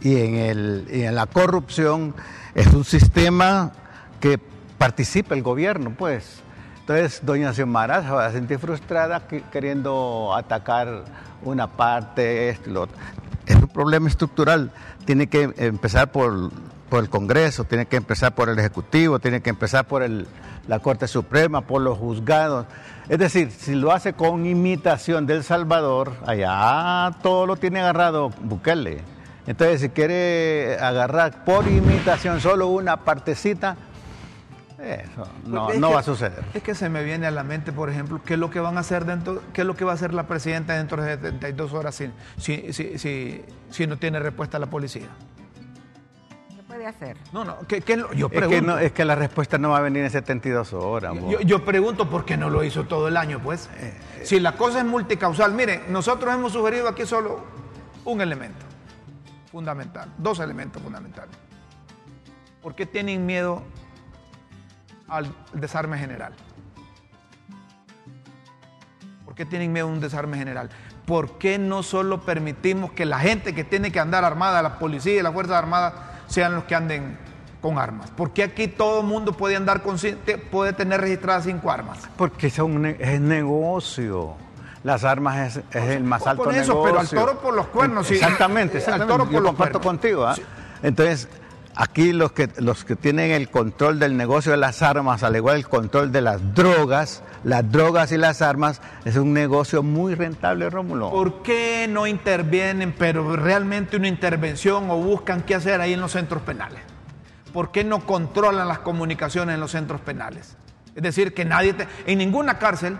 y 0.00 0.16
en, 0.16 0.34
el, 0.34 0.88
y 0.92 1.02
en 1.04 1.14
la 1.14 1.26
corrupción 1.26 2.14
es 2.54 2.66
un 2.74 2.84
sistema 2.84 3.72
que 4.20 4.38
participa 4.76 5.34
el 5.34 5.42
gobierno, 5.42 5.94
pues. 5.96 6.42
Entonces, 6.80 7.20
doña 7.24 7.54
Xiomara 7.54 8.02
se 8.02 8.10
va 8.10 8.26
a 8.26 8.32
sentir 8.32 8.58
frustrada 8.58 9.26
que- 9.26 9.42
queriendo 9.52 10.34
atacar 10.36 11.04
una 11.42 11.66
parte, 11.68 12.50
esto 12.50 12.70
lo 12.70 12.82
otro. 12.82 12.96
Es 13.46 13.56
un 13.56 13.68
problema 13.68 14.08
estructural. 14.08 14.70
Tiene 15.06 15.26
que 15.28 15.52
empezar 15.56 16.10
por, 16.12 16.50
por 16.94 17.02
el 17.02 17.10
Congreso, 17.10 17.64
tiene 17.64 17.86
que 17.86 17.96
empezar 17.96 18.36
por 18.36 18.48
el 18.48 18.56
Ejecutivo, 18.56 19.18
tiene 19.18 19.40
que 19.40 19.50
empezar 19.50 19.84
por 19.88 20.04
el- 20.04 20.28
la 20.68 20.78
Corte 20.78 21.08
Suprema, 21.08 21.62
por 21.62 21.82
los 21.82 21.98
juzgados. 21.98 22.66
Es 23.08 23.18
decir, 23.18 23.50
si 23.50 23.74
lo 23.74 23.90
hace 23.90 24.12
con 24.12 24.46
imitación 24.46 25.26
del 25.26 25.42
Salvador, 25.42 26.12
allá 26.24 27.10
todo 27.20 27.46
lo 27.46 27.56
tiene 27.56 27.80
agarrado 27.80 28.28
Bukele. 28.42 29.00
Entonces, 29.48 29.80
si 29.80 29.88
quiere 29.88 30.78
agarrar 30.80 31.42
por 31.44 31.66
imitación 31.66 32.40
solo 32.40 32.68
una 32.68 32.98
partecita, 32.98 33.76
eso 34.78 35.26
no, 35.46 35.62
Porque 35.62 35.74
es 35.74 35.80
no 35.80 35.88
que- 35.88 35.94
va 35.94 36.00
a 36.00 36.04
suceder. 36.04 36.44
Es 36.54 36.62
que 36.62 36.76
se 36.76 36.88
me 36.90 37.02
viene 37.02 37.26
a 37.26 37.32
la 37.32 37.42
mente, 37.42 37.72
por 37.72 37.90
ejemplo, 37.90 38.20
qué 38.24 38.34
es 38.34 38.38
lo 38.40 38.50
que 38.50 38.60
van 38.60 38.76
a 38.76 38.80
hacer 38.80 39.04
dentro, 39.04 39.42
qué 39.52 39.62
es 39.62 39.66
lo 39.66 39.74
que 39.74 39.84
va 39.84 39.90
a 39.90 39.94
hacer 39.96 40.14
la 40.14 40.28
presidenta 40.28 40.74
dentro 40.74 41.02
de 41.02 41.16
72 41.16 41.72
horas 41.72 41.96
si, 41.96 42.08
si, 42.38 42.72
si, 42.72 42.98
si, 43.00 43.42
si 43.70 43.86
no 43.88 43.96
tiene 43.96 44.20
respuesta 44.20 44.60
la 44.60 44.66
policía. 44.66 45.08
¿Qué 46.84 46.92
puede 46.92 47.12
hacer? 47.12 47.16
No, 47.32 47.44
no, 47.46 47.58
¿qué, 47.66 47.80
qué 47.80 47.94
es 47.94 47.98
lo- 47.98 48.12
yo 48.12 48.26
Es 48.26 48.32
pregunto. 48.32 48.50
que, 48.60 48.62
no- 48.66 48.78
es 48.78 48.92
que 48.92 49.04
la 49.06 49.14
respuesta 49.14 49.56
no 49.56 49.70
va 49.70 49.78
a 49.78 49.80
venir 49.80 50.04
en 50.04 50.10
72 50.10 50.72
horas. 50.74 51.14
Yo, 51.30 51.40
yo 51.40 51.64
pregunto 51.64 52.10
por 52.10 52.24
qué 52.26 52.36
no 52.36 52.50
lo 52.50 52.62
hizo 52.62 52.84
todo 52.84 53.08
el 53.08 53.16
año, 53.16 53.40
pues. 53.42 53.70
Si 54.22 54.38
la 54.38 54.52
cosa 54.52 54.80
es 54.80 54.84
multicausal, 54.84 55.52
miren, 55.54 55.84
nosotros 55.90 56.34
hemos 56.34 56.52
sugerido 56.52 56.86
aquí 56.88 57.06
solo 57.06 57.42
un 58.04 58.20
elemento 58.20 58.66
fundamental, 59.50 60.10
dos 60.18 60.40
elementos 60.40 60.82
fundamentales. 60.82 61.34
¿Por 62.62 62.74
qué 62.74 62.84
tienen 62.84 63.24
miedo 63.24 63.62
al 65.08 65.34
desarme 65.54 65.96
general? 65.98 66.34
¿Por 69.24 69.34
qué 69.34 69.46
tienen 69.46 69.72
miedo 69.72 69.86
a 69.88 69.90
un 69.90 70.00
desarme 70.00 70.36
general? 70.36 70.68
¿Por 71.06 71.38
qué 71.38 71.58
no 71.58 71.82
solo 71.82 72.20
permitimos 72.22 72.92
que 72.92 73.04
la 73.06 73.18
gente 73.20 73.54
que 73.54 73.64
tiene 73.64 73.90
que 73.90 74.00
andar 74.00 74.22
armada, 74.24 74.60
la 74.62 74.78
policía 74.78 75.14
y 75.18 75.22
las 75.22 75.32
Fuerzas 75.32 75.56
Armadas, 75.56 75.94
sean 76.26 76.54
los 76.54 76.64
que 76.64 76.74
anden 76.74 77.16
con 77.60 77.78
armas? 77.78 78.10
¿Por 78.10 78.32
qué 78.32 78.42
aquí 78.44 78.68
todo 78.68 79.00
el 79.00 79.06
mundo 79.06 79.32
puede 79.32 79.56
andar 79.56 79.82
con, 79.82 79.96
puede 80.50 80.72
tener 80.72 81.00
registradas 81.00 81.44
cinco 81.44 81.70
armas? 81.70 81.98
Porque 82.16 82.48
es, 82.48 83.20
negocio. 83.20 84.34
Las 84.82 85.04
armas 85.04 85.56
es, 85.56 85.64
es 85.74 85.90
el 85.90 86.04
más 86.04 86.26
alto 86.26 86.44
por 86.44 86.54
eso, 86.54 86.72
negocio. 86.74 86.84
pero 86.84 87.00
al 87.00 87.08
toro 87.08 87.40
por 87.40 87.54
los 87.54 87.66
cuernos, 87.68 88.06
sí. 88.06 88.14
Exactamente, 88.14 88.72
Al 88.74 88.78
exactamente. 88.78 89.12
toro 89.12 89.24
por 89.24 89.32
Yo 89.32 89.40
los 89.40 89.48
comparto 89.50 89.80
cuernos. 89.80 90.00
contigo. 90.02 90.26
¿ah? 90.26 90.34
Sí. 90.34 90.42
Entonces, 90.82 91.28
aquí 91.76 92.12
los 92.12 92.32
que, 92.32 92.48
los 92.58 92.84
que 92.84 92.96
tienen 92.96 93.30
el 93.32 93.50
control 93.50 93.98
del 93.98 94.16
negocio 94.16 94.52
de 94.52 94.58
las 94.58 94.82
armas, 94.82 95.22
al 95.22 95.36
igual 95.36 95.56
el 95.56 95.68
control 95.68 96.12
de 96.12 96.20
las 96.20 96.54
drogas, 96.54 97.22
las 97.42 97.70
drogas 97.70 98.12
y 98.12 98.16
las 98.16 98.42
armas, 98.42 98.80
es 99.04 99.16
un 99.16 99.32
negocio 99.32 99.82
muy 99.82 100.14
rentable, 100.14 100.70
Rómulo. 100.70 101.10
¿Por 101.10 101.42
qué 101.42 101.86
no 101.88 102.06
intervienen, 102.06 102.94
pero 102.96 103.36
realmente 103.36 103.96
una 103.96 104.08
intervención 104.08 104.90
o 104.90 104.96
buscan 104.98 105.42
qué 105.42 105.54
hacer 105.54 105.80
ahí 105.80 105.92
en 105.92 106.00
los 106.00 106.12
centros 106.12 106.42
penales? 106.42 106.80
¿Por 107.52 107.70
qué 107.70 107.84
no 107.84 108.04
controlan 108.06 108.66
las 108.68 108.80
comunicaciones 108.80 109.54
en 109.54 109.60
los 109.60 109.70
centros 109.72 110.00
penales? 110.00 110.56
Es 110.94 111.02
decir, 111.02 111.34
que 111.34 111.44
nadie, 111.44 111.72
te- 111.74 111.88
en 112.06 112.18
ninguna 112.18 112.58
cárcel 112.58 112.96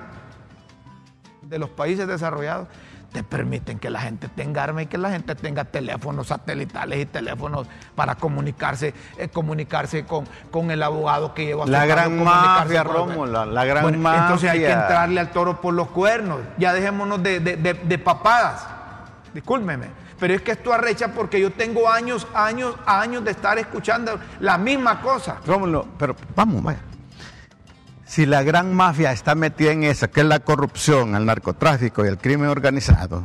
de 1.42 1.58
los 1.58 1.70
países 1.70 2.06
desarrollados 2.08 2.68
te 3.14 3.22
permiten 3.22 3.78
que 3.78 3.90
la 3.90 4.00
gente 4.00 4.28
tenga 4.28 4.64
armas 4.64 4.82
y 4.82 4.86
que 4.86 4.98
la 4.98 5.08
gente 5.08 5.36
tenga 5.36 5.62
teléfonos 5.64 6.26
satelitales 6.26 6.98
y 6.98 7.06
teléfonos 7.06 7.68
para 7.94 8.16
comunicarse, 8.16 8.92
eh, 9.18 9.28
comunicarse 9.28 10.04
con, 10.04 10.26
con 10.50 10.72
el 10.72 10.82
abogado 10.82 11.32
que 11.32 11.46
lleva 11.46 11.64
La 11.64 11.86
gran 11.86 12.24
mafia, 12.24 12.82
Rómulo, 12.82 13.44
la 13.46 13.64
gran 13.64 13.84
Bueno, 13.84 14.12
Entonces 14.12 14.50
hay 14.50 14.58
que 14.58 14.66
mafia. 14.68 14.82
entrarle 14.82 15.20
al 15.20 15.30
toro 15.30 15.60
por 15.60 15.74
los 15.74 15.90
cuernos. 15.90 16.40
Ya 16.58 16.72
dejémonos 16.72 17.22
de, 17.22 17.38
de- 17.38 17.56
de- 17.56 17.74
de 17.74 17.98
papadas. 17.98 18.66
Discúlpeme. 19.32 19.86
Pero 20.18 20.34
es 20.34 20.42
que 20.42 20.50
esto 20.50 20.72
arrecha 20.72 21.08
porque 21.14 21.40
yo 21.40 21.52
tengo 21.52 21.88
años, 21.88 22.26
años, 22.34 22.74
años 22.84 23.24
de 23.24 23.30
estar 23.30 23.56
escuchando 23.60 24.18
la 24.40 24.58
misma 24.58 25.00
cosa. 25.00 25.36
Rómulo, 25.46 25.86
pero 25.98 26.16
vamos, 26.34 26.64
vaya. 26.64 26.80
Si 28.14 28.26
la 28.26 28.44
gran 28.44 28.72
mafia 28.72 29.10
está 29.10 29.34
metida 29.34 29.72
en 29.72 29.82
eso, 29.82 30.08
que 30.08 30.20
es 30.20 30.26
la 30.26 30.38
corrupción, 30.38 31.16
el 31.16 31.26
narcotráfico 31.26 32.04
y 32.04 32.08
el 32.08 32.16
crimen 32.16 32.48
organizado, 32.48 33.24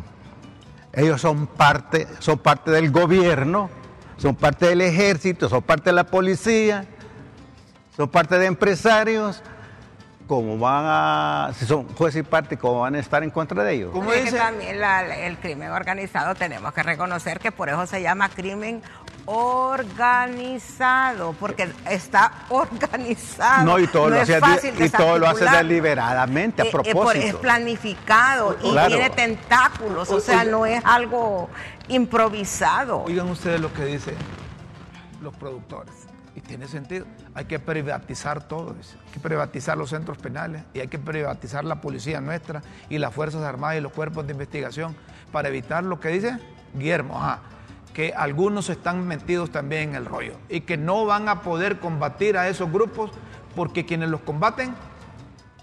ellos 0.91 1.21
son 1.21 1.45
parte, 1.45 2.07
son 2.17 2.39
parte 2.39 2.71
del 2.71 2.89
gobierno, 2.89 3.69
son 4.17 4.35
parte 4.35 4.65
del 4.65 4.81
ejército, 4.81 5.47
son 5.47 5.61
parte 5.61 5.91
de 5.91 5.93
la 5.93 6.05
policía, 6.05 6.85
son 7.95 8.09
parte 8.09 8.39
de 8.39 8.47
empresarios. 8.47 9.43
¿Cómo 10.25 10.57
van 10.57 10.85
a, 10.87 11.51
si 11.53 11.67
son 11.67 11.87
juez 11.89 12.15
y 12.15 12.23
parte, 12.23 12.57
cómo 12.57 12.79
van 12.79 12.95
a 12.95 12.99
estar 12.99 13.21
en 13.21 13.29
contra 13.29 13.63
de 13.63 13.75
ellos? 13.75 13.91
¿Cómo 13.91 14.11
Es 14.11 14.31
que 14.31 14.39
también 14.39 14.81
el 14.83 15.37
crimen 15.37 15.69
organizado 15.69 16.33
tenemos 16.33 16.73
que 16.73 16.81
reconocer 16.81 17.39
que 17.39 17.51
por 17.51 17.69
eso 17.69 17.85
se 17.85 18.01
llama 18.01 18.27
crimen 18.29 18.81
organizado, 19.31 21.33
porque 21.39 21.71
está 21.89 22.31
organizado. 22.49 23.65
No, 23.65 23.79
y 23.79 23.87
todo 23.87 24.09
lo 24.09 24.19
hace, 24.21 24.39
y 24.77 24.89
todo 24.89 25.17
lo 25.19 25.27
hace 25.27 25.45
deliberadamente, 25.45 26.61
a 26.61 26.65
Eh, 26.65 26.69
eh, 26.69 26.71
propósito. 26.71 27.25
es 27.25 27.35
planificado 27.35 28.57
y 28.63 28.71
Claro. 28.71 28.87
tiene 28.89 29.09
tentáculos, 29.11 30.09
o 30.09 30.19
sea, 30.19 30.43
no 30.43 30.65
es 30.65 30.83
algo 30.85 31.49
improvisado. 31.87 33.03
Oigan 33.03 33.29
ustedes 33.29 33.59
lo 33.61 33.71
que 33.73 33.85
dicen 33.85 34.15
los 35.21 35.33
productores. 35.35 35.93
Y 36.35 36.41
tiene 36.41 36.67
sentido. 36.67 37.05
Hay 37.33 37.45
que 37.45 37.59
privatizar 37.59 38.47
todo. 38.47 38.73
dice. 38.73 38.95
Hay 39.07 39.11
que 39.13 39.19
privatizar 39.19 39.77
los 39.77 39.89
centros 39.89 40.17
penales 40.19 40.63
y 40.73 40.79
hay 40.79 40.87
que 40.87 40.99
privatizar 40.99 41.65
la 41.65 41.81
policía 41.81 42.21
nuestra 42.21 42.61
y 42.87 42.97
las 42.97 43.13
Fuerzas 43.13 43.43
Armadas 43.43 43.77
y 43.77 43.81
los 43.81 43.91
cuerpos 43.91 44.25
de 44.25 44.31
investigación 44.33 44.95
para 45.33 45.49
evitar 45.49 45.83
lo 45.83 45.99
que 45.99 46.09
dice 46.09 46.37
Guillermo, 46.73 47.17
ajá, 47.17 47.39
que 47.93 48.13
algunos 48.15 48.69
están 48.69 49.07
metidos 49.07 49.51
también 49.51 49.89
en 49.89 49.95
el 49.95 50.05
rollo 50.05 50.33
y 50.47 50.61
que 50.61 50.77
no 50.77 51.05
van 51.05 51.27
a 51.27 51.41
poder 51.41 51.79
combatir 51.79 52.37
a 52.37 52.47
esos 52.47 52.71
grupos 52.71 53.11
porque 53.55 53.85
quienes 53.85 54.09
los 54.09 54.21
combaten, 54.21 54.73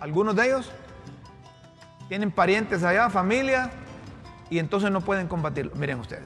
algunos 0.01 0.37
de 0.37 0.47
ellos, 0.47 0.71
tienen 2.09 2.31
parientes 2.31 2.85
allá, 2.85 3.11
familia, 3.11 3.71
y 4.51 4.59
entonces 4.59 4.91
no 4.91 5.01
pueden 5.01 5.29
combatirlo. 5.29 5.75
Miren 5.75 6.01
ustedes, 6.01 6.25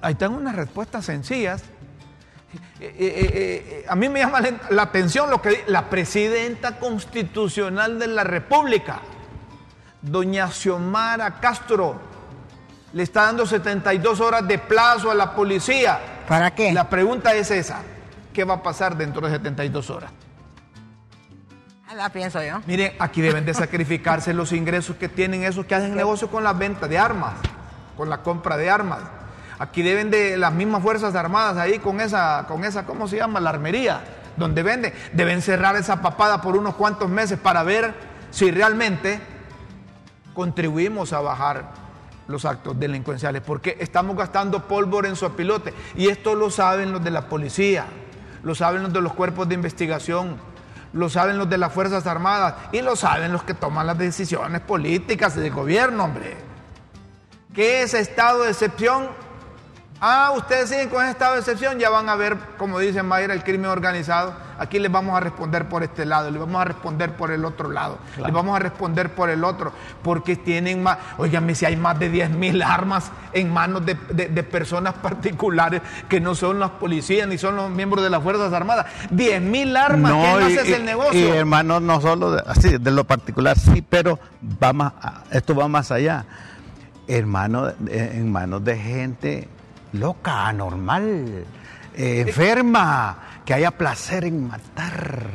ahí 0.00 0.12
están 0.12 0.34
unas 0.34 0.56
respuestas 0.56 1.04
sencillas. 1.04 1.62
Eh, 2.80 2.94
eh, 2.98 3.30
eh, 3.32 3.84
a 3.88 3.94
mí 3.94 4.08
me 4.08 4.20
llama 4.20 4.40
la 4.70 4.82
atención 4.82 5.30
lo 5.30 5.40
que 5.40 5.64
la 5.68 5.88
presidenta 5.88 6.78
constitucional 6.78 7.98
de 7.98 8.08
la 8.08 8.24
República, 8.24 9.00
doña 10.02 10.50
Xiomara 10.50 11.38
Castro, 11.38 12.09
le 12.92 13.02
está 13.02 13.22
dando 13.22 13.46
72 13.46 14.20
horas 14.20 14.46
de 14.46 14.58
plazo 14.58 15.10
a 15.10 15.14
la 15.14 15.34
policía. 15.34 16.00
¿Para 16.28 16.54
qué? 16.54 16.72
La 16.72 16.88
pregunta 16.88 17.34
es 17.34 17.50
esa, 17.50 17.80
¿qué 18.32 18.44
va 18.44 18.54
a 18.54 18.62
pasar 18.62 18.96
dentro 18.96 19.26
de 19.26 19.32
72 19.32 19.90
horas? 19.90 20.10
Ah, 21.88 21.94
la 21.94 22.08
pienso 22.10 22.42
yo. 22.42 22.60
Miren, 22.66 22.92
aquí 22.98 23.20
deben 23.20 23.44
de 23.44 23.54
sacrificarse 23.54 24.32
los 24.32 24.52
ingresos 24.52 24.96
que 24.96 25.08
tienen 25.08 25.42
esos 25.42 25.66
que 25.66 25.74
hacen 25.74 25.96
negocio 25.96 26.28
con 26.28 26.44
la 26.44 26.52
venta 26.52 26.86
de 26.86 26.98
armas, 26.98 27.34
con 27.96 28.08
la 28.08 28.18
compra 28.18 28.56
de 28.56 28.70
armas. 28.70 29.00
Aquí 29.58 29.82
deben 29.82 30.10
de 30.10 30.36
las 30.36 30.52
mismas 30.52 30.82
Fuerzas 30.82 31.14
Armadas 31.14 31.58
ahí 31.58 31.80
con 31.80 32.00
esa, 32.00 32.46
con 32.48 32.64
esa, 32.64 32.86
¿cómo 32.86 33.08
se 33.08 33.16
llama? 33.16 33.40
La 33.40 33.50
armería, 33.50 34.02
donde 34.36 34.62
venden. 34.62 34.94
Deben 35.12 35.42
cerrar 35.42 35.76
esa 35.76 36.00
papada 36.00 36.40
por 36.40 36.56
unos 36.56 36.76
cuantos 36.76 37.10
meses 37.10 37.38
para 37.38 37.62
ver 37.62 37.92
si 38.30 38.50
realmente 38.50 39.20
contribuimos 40.32 41.12
a 41.12 41.20
bajar 41.20 41.89
los 42.30 42.44
actos 42.44 42.78
delincuenciales, 42.78 43.42
porque 43.42 43.76
estamos 43.80 44.16
gastando 44.16 44.66
pólvora 44.66 45.08
en 45.08 45.16
su 45.16 45.30
pilote. 45.32 45.74
Y 45.96 46.08
esto 46.08 46.34
lo 46.34 46.50
saben 46.50 46.92
los 46.92 47.02
de 47.02 47.10
la 47.10 47.28
policía, 47.28 47.86
lo 48.42 48.54
saben 48.54 48.82
los 48.82 48.92
de 48.92 49.00
los 49.00 49.12
cuerpos 49.12 49.48
de 49.48 49.54
investigación, 49.54 50.36
lo 50.92 51.08
saben 51.08 51.38
los 51.38 51.48
de 51.48 51.58
las 51.58 51.72
Fuerzas 51.72 52.06
Armadas 52.06 52.54
y 52.72 52.82
lo 52.82 52.96
saben 52.96 53.32
los 53.32 53.42
que 53.42 53.54
toman 53.54 53.86
las 53.86 53.98
decisiones 53.98 54.60
políticas 54.60 55.36
del 55.36 55.52
gobierno, 55.52 56.04
hombre. 56.04 56.36
Que 57.54 57.82
ese 57.82 58.00
estado 58.00 58.44
de 58.44 58.50
excepción 58.50 59.08
Ah, 60.02 60.32
ustedes 60.34 60.70
siguen 60.70 60.88
con 60.88 61.02
ese 61.02 61.10
estado 61.10 61.34
de 61.34 61.40
excepción, 61.40 61.78
ya 61.78 61.90
van 61.90 62.08
a 62.08 62.16
ver, 62.16 62.38
como 62.56 62.78
dice 62.78 63.02
Mayra, 63.02 63.34
el 63.34 63.44
crimen 63.44 63.70
organizado. 63.70 64.32
Aquí 64.60 64.78
les 64.78 64.92
vamos 64.92 65.16
a 65.16 65.20
responder 65.20 65.70
por 65.70 65.82
este 65.82 66.04
lado, 66.04 66.30
les 66.30 66.38
vamos 66.38 66.60
a 66.60 66.66
responder 66.66 67.16
por 67.16 67.30
el 67.30 67.46
otro 67.46 67.70
lado, 67.70 67.96
les 68.22 68.30
vamos 68.30 68.54
a 68.54 68.58
responder 68.58 69.08
por 69.14 69.30
el 69.30 69.42
otro, 69.42 69.72
porque 70.02 70.36
tienen 70.36 70.82
más, 70.82 70.98
oiganme, 71.16 71.54
si 71.54 71.64
hay 71.64 71.76
más 71.76 71.98
de 71.98 72.10
10 72.10 72.32
mil 72.32 72.60
armas 72.62 73.10
en 73.32 73.50
manos 73.50 73.86
de, 73.86 73.94
personas 74.44 74.92
particulares 74.92 75.80
que 76.10 76.20
no 76.20 76.34
son 76.34 76.60
las 76.60 76.72
policías 76.72 77.26
ni 77.26 77.38
son 77.38 77.56
los 77.56 77.70
miembros 77.70 78.04
de 78.04 78.10
las 78.10 78.22
Fuerzas 78.22 78.52
Armadas. 78.52 78.84
10 79.10 79.40
mil 79.40 79.74
armas, 79.74 80.12
no, 80.12 80.20
¿qué 80.20 80.44
haces 80.44 80.76
el 80.76 80.84
negocio? 80.84 81.18
Y 81.18 81.26
hermano, 81.28 81.80
no 81.80 81.98
solo 82.02 82.32
de, 82.32 82.42
así, 82.46 82.76
de 82.76 82.90
lo 82.90 83.04
particular, 83.04 83.58
sí, 83.58 83.82
pero 83.88 84.18
va 84.62 84.74
más, 84.74 84.92
esto 85.30 85.54
va 85.54 85.68
más 85.68 85.90
allá. 85.90 86.26
Hermano, 87.08 87.72
en 87.88 88.30
manos 88.30 88.62
de 88.62 88.76
gente 88.76 89.48
loca, 89.94 90.48
anormal, 90.48 91.46
eh, 91.94 92.24
enferma, 92.26 93.16
que 93.44 93.54
haya 93.54 93.70
placer 93.70 94.24
en 94.24 94.48
matar. 94.48 95.26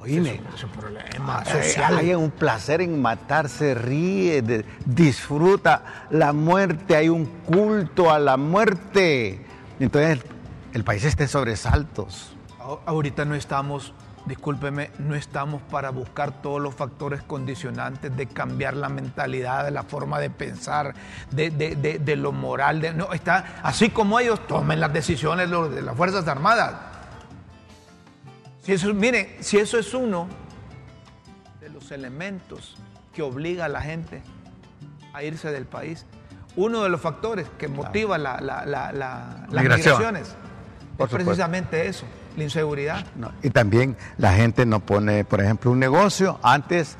Oíme, 0.00 0.40
es 0.54 0.64
un 0.64 0.70
problema 0.70 1.42
eh, 1.46 1.50
social. 1.50 1.98
Hay 1.98 2.14
un 2.14 2.30
placer 2.30 2.80
en 2.80 3.00
matar, 3.00 3.48
se 3.50 3.74
ríe, 3.74 4.42
disfruta 4.86 6.06
la 6.10 6.32
muerte, 6.32 6.96
hay 6.96 7.10
un 7.10 7.26
culto 7.26 8.10
a 8.10 8.18
la 8.18 8.38
muerte. 8.38 9.44
Entonces 9.78 10.20
el, 10.72 10.84
país 10.84 11.04
está 11.04 11.24
en 11.24 11.28
sobresaltos. 11.28 12.34
Ahorita 12.86 13.24
no 13.24 13.34
estamos 13.34 13.92
discúlpeme, 14.26 14.90
no 14.98 15.14
estamos 15.14 15.62
para 15.62 15.90
buscar 15.90 16.42
todos 16.42 16.60
los 16.60 16.74
factores 16.74 17.22
condicionantes 17.22 18.14
de 18.16 18.26
cambiar 18.26 18.74
la 18.76 18.88
mentalidad, 18.88 19.64
de 19.64 19.70
la 19.70 19.82
forma 19.82 20.20
de 20.20 20.30
pensar, 20.30 20.94
de, 21.30 22.16
lo 22.16 22.30
moral. 22.32 22.96
no, 22.96 23.12
está, 23.12 23.60
así 23.62 23.90
como 23.90 24.20
ellos 24.20 24.46
tomen 24.46 24.78
las 24.78 24.92
decisiones 24.92 25.50
de 25.50 25.82
las 25.82 25.96
Fuerzas 25.96 26.28
Armadas. 26.28 26.89
Si 28.62 28.72
eso, 28.72 28.92
miren, 28.92 29.36
si 29.40 29.58
eso 29.58 29.78
es 29.78 29.94
uno 29.94 30.28
de 31.60 31.70
los 31.70 31.90
elementos 31.90 32.76
que 33.12 33.22
obliga 33.22 33.64
a 33.64 33.68
la 33.68 33.80
gente 33.80 34.22
a 35.12 35.22
irse 35.22 35.50
del 35.50 35.66
país, 35.66 36.06
uno 36.56 36.82
de 36.82 36.88
los 36.88 37.00
factores 37.00 37.48
que 37.58 37.68
motiva 37.68 38.18
las 38.18 38.40
migraciones, 39.50 40.34
es 40.98 41.08
precisamente 41.08 41.86
eso 41.88 42.04
la 42.36 42.44
inseguridad. 42.44 43.04
y 43.42 43.50
también 43.50 43.96
la 44.18 44.32
gente 44.34 44.66
no 44.66 44.80
pone, 44.80 45.24
por 45.24 45.40
ejemplo, 45.40 45.70
un 45.70 45.78
negocio. 45.78 46.38
Antes 46.42 46.96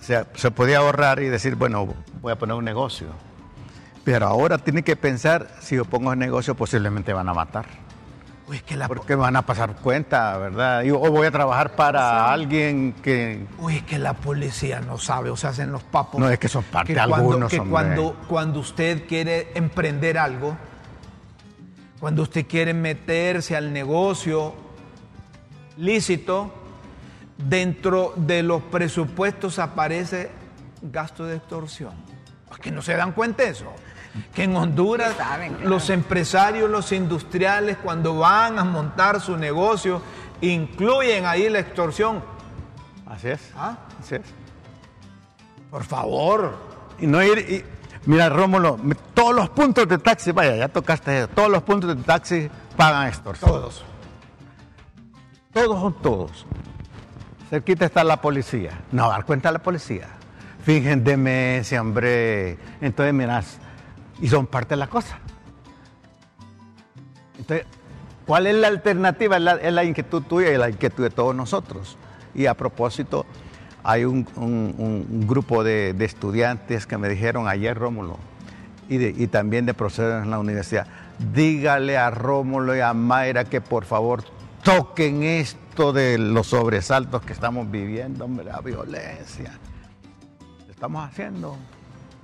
se, 0.00 0.24
se 0.34 0.50
podía 0.50 0.78
ahorrar 0.78 1.20
y 1.20 1.26
decir, 1.26 1.56
bueno, 1.56 1.94
voy 2.20 2.32
a 2.32 2.36
poner 2.36 2.56
un 2.56 2.64
negocio. 2.64 3.08
Pero 4.04 4.26
ahora 4.26 4.58
tiene 4.58 4.82
que 4.82 4.96
pensar, 4.96 5.48
si 5.60 5.76
yo 5.76 5.84
pongo 5.84 6.12
el 6.12 6.18
negocio, 6.18 6.54
posiblemente 6.54 7.12
van 7.12 7.28
a 7.28 7.34
matar. 7.34 7.66
Uy, 8.48 8.60
que 8.60 8.76
la... 8.76 8.86
Porque 8.86 9.14
van 9.16 9.34
a 9.34 9.42
pasar 9.42 9.74
cuenta, 9.76 10.38
¿verdad? 10.38 10.84
o 10.88 11.10
voy 11.10 11.26
a 11.26 11.30
trabajar 11.30 11.74
para 11.74 12.32
alguien 12.32 12.92
que... 13.02 13.44
Uy, 13.58 13.76
es 13.76 13.82
que 13.82 13.98
la 13.98 14.14
policía 14.14 14.80
no 14.80 14.98
sabe, 14.98 15.30
o 15.30 15.36
se 15.36 15.48
hacen 15.48 15.72
los 15.72 15.82
papos. 15.82 16.20
No, 16.20 16.28
es 16.30 16.38
que 16.38 16.48
son 16.48 16.62
parte 16.64 16.94
de 16.94 17.00
algunos, 17.00 17.50
Que 17.50 17.60
cuando, 17.60 18.16
cuando 18.28 18.60
usted 18.60 19.06
quiere 19.08 19.50
emprender 19.54 20.16
algo, 20.16 20.56
cuando 21.98 22.22
usted 22.22 22.46
quiere 22.46 22.72
meterse 22.72 23.56
al 23.56 23.72
negocio 23.72 24.54
lícito, 25.76 26.52
dentro 27.36 28.14
de 28.16 28.42
los 28.42 28.62
presupuestos 28.62 29.58
aparece 29.58 30.30
gasto 30.82 31.24
de 31.26 31.36
extorsión. 31.36 31.94
¿Es 32.50 32.58
que 32.58 32.70
no 32.70 32.80
se 32.80 32.94
dan 32.94 33.12
cuenta 33.12 33.42
de 33.42 33.50
eso. 33.50 33.72
Que 34.34 34.44
en 34.44 34.56
Honduras 34.56 35.14
los 35.62 35.90
empresarios, 35.90 36.70
los 36.70 36.92
industriales, 36.92 37.76
cuando 37.82 38.18
van 38.18 38.58
a 38.58 38.64
montar 38.64 39.20
su 39.20 39.36
negocio, 39.36 40.00
incluyen 40.40 41.26
ahí 41.26 41.48
la 41.48 41.60
extorsión. 41.60 42.22
Así 43.06 43.28
es. 43.28 43.52
¿Ah? 43.56 43.76
Así 44.00 44.16
es. 44.16 44.22
Por 45.70 45.84
favor. 45.84 46.56
Y 46.98 47.06
no 47.06 47.22
ir, 47.22 47.64
Mira, 48.06 48.28
Rómulo, 48.28 48.78
todos 49.14 49.34
los 49.34 49.50
puntos 49.50 49.88
de 49.88 49.98
taxi, 49.98 50.30
vaya, 50.30 50.54
ya 50.54 50.68
tocaste 50.68 51.18
eso, 51.18 51.28
todos 51.28 51.50
los 51.50 51.64
puntos 51.64 51.96
de 51.96 52.02
taxi 52.04 52.48
pagan 52.76 53.08
extorsión. 53.08 53.50
Todos. 53.50 53.84
Todos 55.52 55.80
son 55.80 55.94
todos. 56.02 56.46
Cerquita 57.50 57.84
está 57.86 58.04
la 58.04 58.20
policía. 58.20 58.80
No, 58.92 59.08
dar 59.08 59.24
cuenta 59.24 59.48
a 59.48 59.52
la 59.52 59.58
policía. 59.58 60.06
Fingen 60.62 61.02
demencia, 61.02 61.80
hombre. 61.80 62.58
Entonces, 62.80 63.12
miras, 63.12 63.58
y 64.20 64.28
son 64.28 64.46
parte 64.46 64.70
de 64.70 64.76
la 64.76 64.88
cosa. 64.88 65.18
Entonces, 67.38 67.66
¿cuál 68.26 68.46
es 68.46 68.54
la 68.54 68.68
alternativa? 68.68 69.36
Es 69.36 69.72
la, 69.72 69.84
inquietud 69.84 70.22
tuya 70.22 70.52
y 70.52 70.56
la 70.56 70.70
inquietud 70.70 71.02
de 71.02 71.10
todos 71.10 71.34
nosotros. 71.34 71.96
Y 72.34 72.46
a 72.46 72.54
propósito, 72.54 73.26
hay 73.82 74.04
un, 74.04 74.26
grupo 75.26 75.62
de, 75.62 75.94
estudiantes 76.00 76.86
que 76.86 76.98
me 76.98 77.08
dijeron 77.08 77.48
ayer, 77.48 77.76
Rómulo, 77.76 78.18
y, 78.88 79.26
también 79.26 79.66
de 79.66 79.74
profesores 79.74 80.24
en 80.24 80.30
la 80.30 80.38
universidad, 80.38 80.86
dígale 81.34 81.96
a 81.98 82.10
Rómulo 82.10 82.76
y 82.76 82.80
a 82.80 82.94
Mayra 82.94 83.44
que 83.44 83.60
por 83.60 83.84
favor 83.84 84.22
toquen 84.62 85.22
esto 85.22 85.92
de 85.92 86.18
los 86.18 86.48
sobresaltos 86.48 87.22
que 87.22 87.32
estamos 87.32 87.70
viviendo, 87.70 88.24
hombre, 88.24 88.46
la 88.46 88.60
violencia. 88.60 89.58
estamos 90.68 91.04
haciendo, 91.04 91.56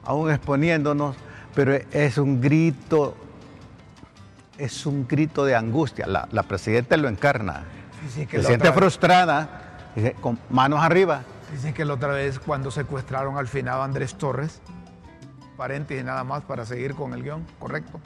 aún 0.04 0.30
exponiéndonos, 0.30 1.16
pero 1.54 1.74
es 1.74 2.18
un 2.18 2.40
grito, 2.40 3.16
es 4.58 4.86
un 4.86 5.06
grito 5.06 5.44
de 5.44 5.54
angustia. 5.54 6.06
La, 6.06 6.42
presidenta 6.42 6.96
lo 6.96 7.08
encarna. 7.08 7.64
se 8.08 8.26
siente 8.42 8.72
frustrada, 8.72 9.78
con 10.20 10.38
manos 10.50 10.80
arriba, 10.80 11.22
Dicen 11.52 11.74
que 11.74 11.84
la 11.84 11.92
otra 11.92 12.14
vez 12.14 12.38
cuando 12.38 12.70
secuestraron 12.70 13.36
al 13.36 13.46
finado 13.46 13.82
Andrés 13.82 14.14
Torres, 14.14 14.62
paréntesis 15.58 16.02
nada 16.02 16.24
más 16.24 16.42
para 16.44 16.64
seguir 16.64 16.94
con 16.94 17.12
el 17.12 17.22
guion, 17.22 17.44
correcto, 17.58 18.00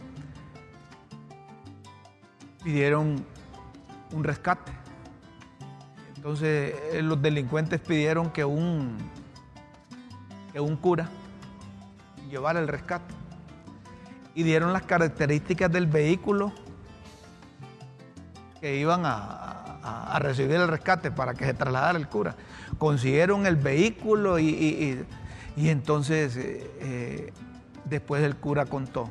pidieron 2.65 3.25
un 4.13 4.25
rescate. 4.25 4.73
Entonces 6.17 6.75
eh, 6.93 7.03
los 7.03 7.23
delincuentes 7.23 7.79
pidieron 7.79 8.31
que 8.31 8.45
un, 8.45 8.99
que 10.53 10.59
un 10.59 10.77
cura 10.77 11.09
llevara 12.29 12.59
el 12.59 12.67
rescate 12.67 13.15
y 14.37 14.43
dieron 14.43 14.75
las 14.75 14.83
características 14.83 15.73
del 15.73 15.87
vehículo 15.87 16.53
que 18.61 18.77
iban 18.77 19.03
a, 19.05 20.19
recibir 20.19 20.57
el 20.57 20.69
rescate 20.69 21.11
para 21.11 21.35
que 21.35 21.45
se 21.45 21.55
trasladara 21.55 21.97
el 21.97 22.09
cura. 22.09 22.35
Consiguieron 22.79 23.47
el 23.47 23.57
vehículo 23.57 24.39
y, 24.39 25.05
entonces 25.57 26.37
eh, 26.37 26.71
eh, 26.81 27.33
después 27.85 28.23
el 28.25 28.37
cura 28.37 28.67
contó 28.67 29.11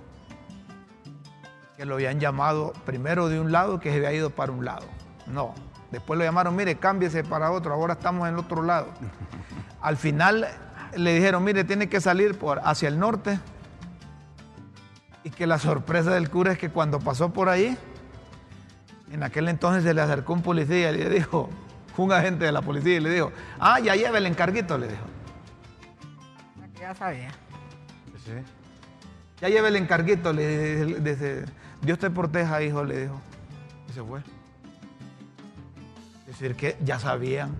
que 1.77 1.85
lo 1.85 1.95
habían 1.95 2.19
llamado 2.19 2.73
primero 2.85 3.29
de 3.29 3.39
un 3.39 3.51
lado 3.51 3.79
que 3.79 3.89
se 3.89 3.97
había 3.97 4.13
ido 4.13 4.29
para 4.29 4.51
un 4.51 4.63
lado. 4.63 4.85
No. 5.27 5.55
Después 5.91 6.19
lo 6.19 6.25
llamaron, 6.25 6.55
mire, 6.55 6.75
cámbiese 6.75 7.23
para 7.23 7.51
otro, 7.51 7.73
ahora 7.73 7.93
estamos 7.93 8.27
en 8.27 8.35
el 8.35 8.39
otro 8.39 8.61
lado. 8.61 8.89
Al 9.81 9.97
final 9.97 10.47
le 10.95 11.15
dijeron, 11.15 11.43
mire, 11.43 11.63
tiene 11.63 11.89
que 11.89 11.99
salir 11.99 12.37
por, 12.37 12.59
hacia 12.63 12.89
el 12.89 12.99
norte. 12.99 13.39
Y 15.25 15.31
que 15.31 15.47
la 15.47 15.57
sorpresa 15.57 16.11
del 16.11 16.29
cura 16.29 16.51
es 16.51 16.59
que 16.59 16.69
cuando 16.69 16.99
pasó 16.99 17.33
por 17.33 17.49
ahí, 17.49 17.75
en 19.11 19.23
aquel 19.23 19.49
entonces 19.49 19.83
se 19.83 19.91
le 19.91 20.01
acercó 20.01 20.33
un 20.33 20.43
policía 20.43 20.91
y 20.91 20.97
le 20.97 21.09
dijo, 21.09 21.49
un 21.97 22.11
agente 22.11 22.45
de 22.45 22.51
la 22.51 22.61
policía 22.61 22.97
y 22.97 22.99
le 22.99 23.09
dijo, 23.09 23.31
ah, 23.59 23.79
ya 23.79 23.95
lleva 23.95 24.19
el 24.19 24.27
encarguito, 24.27 24.77
le 24.77 24.87
dijo. 24.87 25.03
Ya 26.79 26.93
sabía. 26.93 27.31
Ya 29.41 29.49
lleva 29.49 29.67
el 29.67 29.77
encarguito, 29.77 30.31
le 30.31 30.85
dice, 30.99 31.45
Dios 31.81 31.97
te 31.97 32.11
proteja, 32.11 32.61
hijo, 32.61 32.83
le 32.83 33.01
dijo. 33.01 33.19
Y 33.89 33.93
se 33.93 34.03
fue. 34.03 34.19
Es 36.19 36.39
decir, 36.39 36.55
que 36.55 36.77
ya 36.83 36.99
sabían 36.99 37.57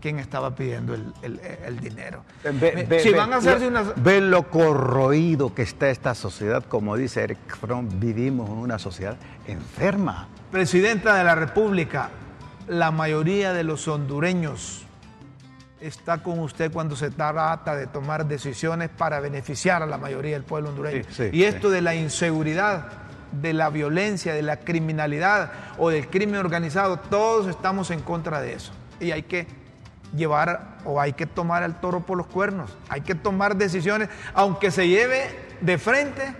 quién 0.00 0.18
estaba 0.18 0.54
pidiendo 0.54 0.94
el, 0.94 1.80
dinero. 1.80 2.24
Ve, 2.44 3.00
si 3.02 3.10
van 3.10 3.32
a 3.32 3.36
hacerse 3.36 3.68
una... 3.68 3.82
ve 3.96 4.20
lo 4.20 4.48
corroído 4.48 5.54
que 5.54 5.62
está 5.62 5.90
esta 5.90 6.14
sociedad, 6.14 6.64
como 6.64 6.96
dice 6.96 7.22
Eric 7.22 7.56
Fromm, 7.56 7.88
vivimos 8.00 8.48
en 8.48 8.56
una 8.56 8.78
sociedad 8.78 9.16
enferma. 9.46 10.28
Presidenta 10.50 11.14
de 11.16 11.24
la 11.24 11.34
República, 11.34 12.10
la 12.68 12.90
mayoría 12.90 13.52
de 13.52 13.64
los 13.64 13.86
hondureños 13.88 14.86
está 15.80 16.22
con 16.22 16.38
usted 16.40 16.70
cuando 16.70 16.94
se 16.96 17.10
trata 17.10 17.74
de 17.74 17.86
tomar 17.86 18.26
decisiones 18.26 18.90
para 18.90 19.20
beneficiar 19.20 19.82
a 19.82 19.86
la 19.86 19.98
mayoría 19.98 20.32
del 20.32 20.44
pueblo 20.44 20.70
hondureño. 20.70 21.04
y 21.32 21.44
esto 21.44 21.70
de 21.70 21.80
la 21.80 21.94
inseguridad, 21.94 22.86
de 23.32 23.52
la 23.52 23.70
violencia, 23.70 24.34
de 24.34 24.42
la 24.42 24.58
criminalidad 24.58 25.52
o 25.78 25.90
del 25.90 26.08
crimen 26.08 26.36
organizado, 26.36 26.98
todos 26.98 27.46
estamos 27.46 27.90
en 27.90 28.00
contra 28.00 28.40
de 28.40 28.54
eso. 28.54 28.72
Y 29.00 29.10
hay 29.10 29.22
que 29.22 29.46
llevar 30.14 30.78
o 30.84 31.00
hay 31.00 31.12
que 31.12 31.26
tomar 31.26 31.62
al 31.62 31.80
toro 31.80 32.00
por 32.00 32.18
los 32.18 32.26
cuernos, 32.26 32.76
hay 32.88 33.00
que 33.00 33.14
tomar 33.14 33.56
decisiones, 33.56 34.08
aunque 34.34 34.70
se 34.70 34.88
lleve 34.88 35.38
de 35.60 35.78
frente 35.78 36.34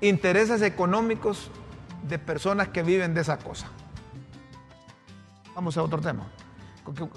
intereses 0.00 0.62
económicos 0.62 1.50
de 2.08 2.18
personas 2.18 2.68
que 2.68 2.82
viven 2.82 3.14
de 3.14 3.22
esa 3.22 3.38
cosa. 3.38 3.68
Vamos 5.54 5.76
a 5.76 5.82
otro 5.82 6.00
tema. 6.00 6.26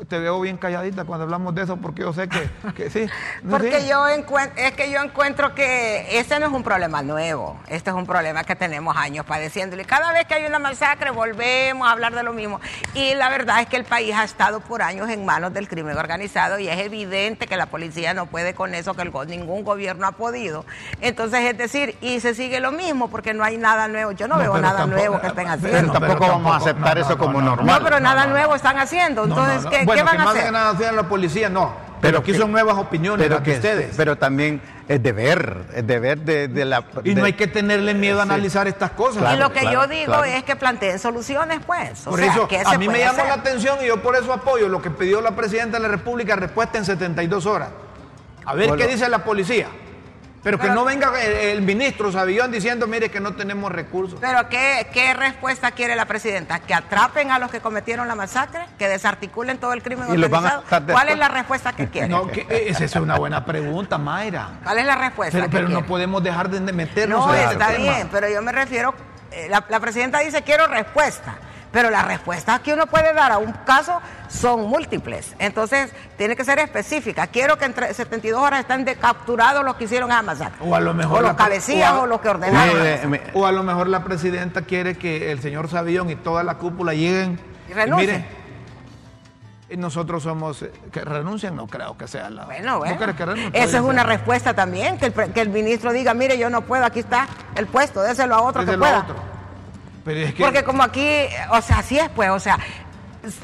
Te 0.08 0.18
veo 0.18 0.40
bien 0.40 0.56
calladita 0.56 1.04
cuando 1.04 1.26
hablamos 1.26 1.54
de 1.54 1.64
eso 1.64 1.76
porque 1.76 2.04
yo 2.04 2.14
sé 2.14 2.30
que, 2.30 2.90
sí. 2.90 3.06
porque 3.50 3.86
yo 3.86 4.08
encuentro, 4.08 4.64
es 4.64 4.72
que 4.74 4.90
yo 4.90 5.02
encuentro 5.02 5.54
que 5.54 6.18
ese 6.18 6.40
no 6.40 6.46
es 6.46 6.54
un 6.54 6.64
problema 6.64 7.02
nuevo, 7.02 7.60
este 7.68 7.90
es 7.90 7.96
un 7.96 8.06
problema 8.06 8.46
que 8.46 8.56
tenemos 8.56 8.96
años 8.96 9.26
padeciéndolo 9.26 9.82
y 9.82 9.86
cada 9.86 10.14
vez 10.14 10.26
que 10.26 10.36
hay 10.36 10.46
una 10.46 10.60
masacre 10.60 11.12
volvemos 11.12 11.86
a 11.86 11.92
hablar 11.92 12.16
de 12.16 12.24
lo 12.24 12.32
mismo 12.32 12.62
y 12.94 13.14
la 13.16 13.28
verdad 13.28 13.60
es 13.60 13.68
que 13.68 13.76
el 13.76 13.84
país 13.84 14.16
ha 14.16 14.24
estado 14.24 14.62
por 14.62 14.82
años 14.82 15.10
en 15.10 15.26
manos 15.26 15.54
del 15.54 15.68
crimen 15.68 15.98
organizado 15.98 16.60
y 16.60 16.70
es 16.70 16.80
evidente 16.80 17.46
que 17.46 17.58
la 17.58 17.66
policía 17.66 18.14
no 18.14 18.28
puede 18.28 18.54
con 18.54 18.74
eso, 18.74 18.94
que 18.94 19.04
ningún 19.28 19.64
gobierno 19.64 20.08
ha 20.08 20.14
podido. 20.14 20.66
Entonces 21.02 21.42
es 21.42 21.58
decir, 21.58 21.98
y 22.02 22.20
se 22.20 22.34
sigue 22.36 22.60
lo 22.60 22.72
mismo 22.72 23.10
porque 23.10 23.34
no 23.34 23.44
hay 23.44 23.58
nada 23.58 23.88
nuevo, 23.88 24.12
yo 24.12 24.28
no, 24.28 24.38
veo 24.38 24.58
nada 24.60 24.86
nuevo 24.86 25.20
que 25.20 25.28
estén 25.28 25.48
haciendo. 25.48 25.92
Pero 25.92 25.92
tampoco 25.92 26.28
vamos 26.28 26.54
a 26.54 26.58
aceptar 26.58 26.98
eso 26.98 27.18
como 27.18 27.42
normal. 27.42 27.66
No, 27.66 27.84
pero 27.84 28.00
nada 28.00 28.28
nuevo 28.28 28.56
están 28.56 28.80
haciendo, 28.80 29.26
entonces 29.26 29.57
¿qué, 29.66 29.86
bueno, 29.86 30.06
van 30.06 30.16
que 30.16 30.22
a 30.22 30.26
más 30.26 30.34
hacer? 30.34 30.46
que 30.46 30.52
nada 30.52 30.70
hacían 30.72 30.96
la 30.96 31.04
policía, 31.04 31.50
no. 31.50 31.88
Pero, 32.02 32.20
aquí 32.20 32.34
son 32.34 32.52
nuevas 32.52 32.78
opiniones 32.78 33.28
pero 33.28 33.42
que 33.42 33.54
ustedes. 33.54 33.96
Pero 33.98 34.18
también 34.18 34.62
es 34.88 35.02
deber, 35.02 35.66
es 35.74 35.86
deber 35.86 36.20
de, 36.20 36.66
la... 36.66 36.84
Y 37.04 37.16
no 37.16 37.26
hay 37.26 37.34
que 37.34 37.48
tenerle 37.48 37.94
miedo 37.94 38.20
a 38.20 38.24
analizar 38.24 38.68
estas 38.68 38.92
cosas. 38.92 39.34
y 39.34 39.38
lo 39.38 39.52
que 39.52 39.64
yo 39.72 39.88
digo 39.88 40.24
es 40.24 40.44
que 40.44 40.56
planteen 40.56 41.00
soluciones, 41.00 41.60
pues. 41.66 42.02
por 42.02 42.20
eso, 42.20 42.48
a 42.66 42.78
mí 42.78 42.88
me 42.88 43.00
llamó 43.00 43.24
la 43.24 43.34
atención 43.34 43.80
y 43.82 43.88
yo 43.88 44.02
por 44.02 44.16
eso 44.16 44.32
apoyo 44.32 44.70
lo 44.70 44.82
que 44.82 44.92
pidió 44.92 45.22
la 45.22 45.32
Presidenta 45.32 45.78
de 45.78 45.84
la 45.84 45.90
República, 45.90 46.36
respuesta 46.36 46.78
en 46.78 46.86
72 46.86 47.46
horas. 47.46 47.70
A 48.46 48.54
ver 48.54 48.76
qué 48.76 48.88
dice 48.88 49.10
la 49.10 49.24
policía. 49.24 49.68
Pero 50.48 50.60
que 50.60 50.70
no 50.70 50.86
venga 50.86 51.12
el, 51.22 51.62
ministro 51.62 52.10
Sabillón 52.10 52.52
diciendo, 52.52 52.88
mire 52.88 53.12
que 53.12 53.20
no 53.20 53.34
tenemos 53.34 53.70
recursos. 53.70 54.18
Pero 54.22 54.48
¿qué, 54.48 54.88
¿qué, 54.94 55.14
respuesta 55.14 55.72
quiere 55.72 55.96
la 55.98 56.06
presidenta? 56.06 56.60
¿Que 56.60 56.74
atrapen 56.74 57.32
a 57.32 57.40
los 57.40 57.52
que 57.52 57.60
cometieron 57.60 58.08
la 58.08 58.16
masacre? 58.16 58.62
¿Que 58.80 58.88
desarticulen 58.88 59.58
todo 59.58 59.74
el 59.74 59.84
crimen 59.84 60.10
organizado? 60.10 60.64
¿Cuál 60.70 61.10
es 61.10 61.18
la 61.18 61.28
respuesta 61.28 61.74
que 61.74 61.88
quiere? 61.88 62.08
No, 62.08 62.28
que, 62.28 62.46
esa 62.70 62.86
es 62.86 62.96
una 62.96 63.18
buena 63.18 63.44
pregunta, 63.44 63.98
Mayra. 63.98 64.60
¿Cuál 64.64 64.78
es 64.78 64.86
la 64.86 64.96
respuesta? 64.96 65.48
Pero, 65.52 65.68
no 65.68 65.86
podemos 65.86 66.24
dejar 66.24 66.50
de 66.50 66.72
meternos 66.72 67.26
no, 67.26 67.34
está 67.34 67.74
bien, 67.74 68.08
pero 68.10 68.30
yo 68.30 68.42
me 68.42 68.54
refiero, 68.54 68.94
eh, 69.32 69.48
la, 69.50 69.66
la 69.68 69.80
presidenta 69.82 70.20
dice 70.20 70.44
quiero 70.44 70.68
respuesta. 70.68 71.36
Pero 71.72 71.90
las 71.90 72.06
respuestas 72.06 72.60
que 72.62 72.74
uno 72.74 72.88
puede 72.88 73.14
dar 73.14 73.32
a 73.32 73.38
un 73.38 73.52
caso 73.66 74.00
son 74.30 74.68
múltiples. 74.68 75.36
Entonces, 75.40 75.92
tiene 76.18 76.36
que 76.36 76.44
ser 76.44 76.60
específica. 76.60 77.28
Quiero 77.28 77.58
que 77.58 77.66
entre 77.66 77.94
72 77.94 78.42
horas 78.42 78.62
estén 78.62 78.86
capturados 78.96 79.64
los 79.64 79.76
que 79.76 79.86
hicieron 79.86 80.12
a 80.12 80.22
masacre. 80.22 80.66
O 80.66 80.76
a 80.76 80.80
lo 80.80 80.94
mejor. 80.94 81.22
los 81.22 81.34
cabecillas 81.34 81.94
o, 81.94 82.08
los 82.08 82.22
que 82.22 82.30
ordenaron. 82.30 83.20
o 83.34 83.46
a 83.46 83.52
lo 83.52 83.64
mejor 83.64 83.88
la 83.88 84.04
presidenta 84.04 84.62
quiere 84.62 84.98
que 84.98 85.32
el 85.32 85.42
señor 85.42 85.70
Sabillón 85.70 86.10
y 86.10 86.16
toda 86.16 86.44
la 86.44 86.56
cúpula 86.56 86.94
lleguen. 86.94 87.40
Y 87.70 87.74
renuncien. 87.74 88.26
Y 89.70 89.76
nosotros 89.76 90.24
somos 90.24 90.62
eh, 90.62 90.72
que 90.94 91.02
renuncien, 91.02 91.54
no 91.54 91.68
creo 91.68 91.98
que 91.98 92.08
sea 92.08 92.30
la. 92.30 92.46
Bueno, 92.46 92.80
bueno. 92.80 92.98
Esa 93.52 93.78
es 93.78 93.84
una 93.84 94.04
respuesta 94.04 94.54
también, 94.54 94.98
que 94.98 95.08
el, 95.08 95.14
que 95.34 95.42
el, 95.42 95.50
ministro 95.50 95.92
diga, 95.92 96.14
mire, 96.14 96.38
yo 96.38 96.50
no 96.50 96.62
puedo, 96.62 96.86
aquí 96.86 97.00
está 97.00 97.28
el 97.56 97.68
puesto, 97.68 98.02
déselo 98.02 98.36
a 98.36 98.42
otro 98.44 98.66
que 98.66 98.78
pueda. 98.78 99.06
Porque 100.38 100.64
como 100.64 100.84
aquí, 100.84 101.08
o 101.52 101.62
sea, 101.62 101.80
así 101.80 101.98
es, 102.00 102.10
pues, 102.10 102.30
o 102.30 102.40
sea, 102.40 102.58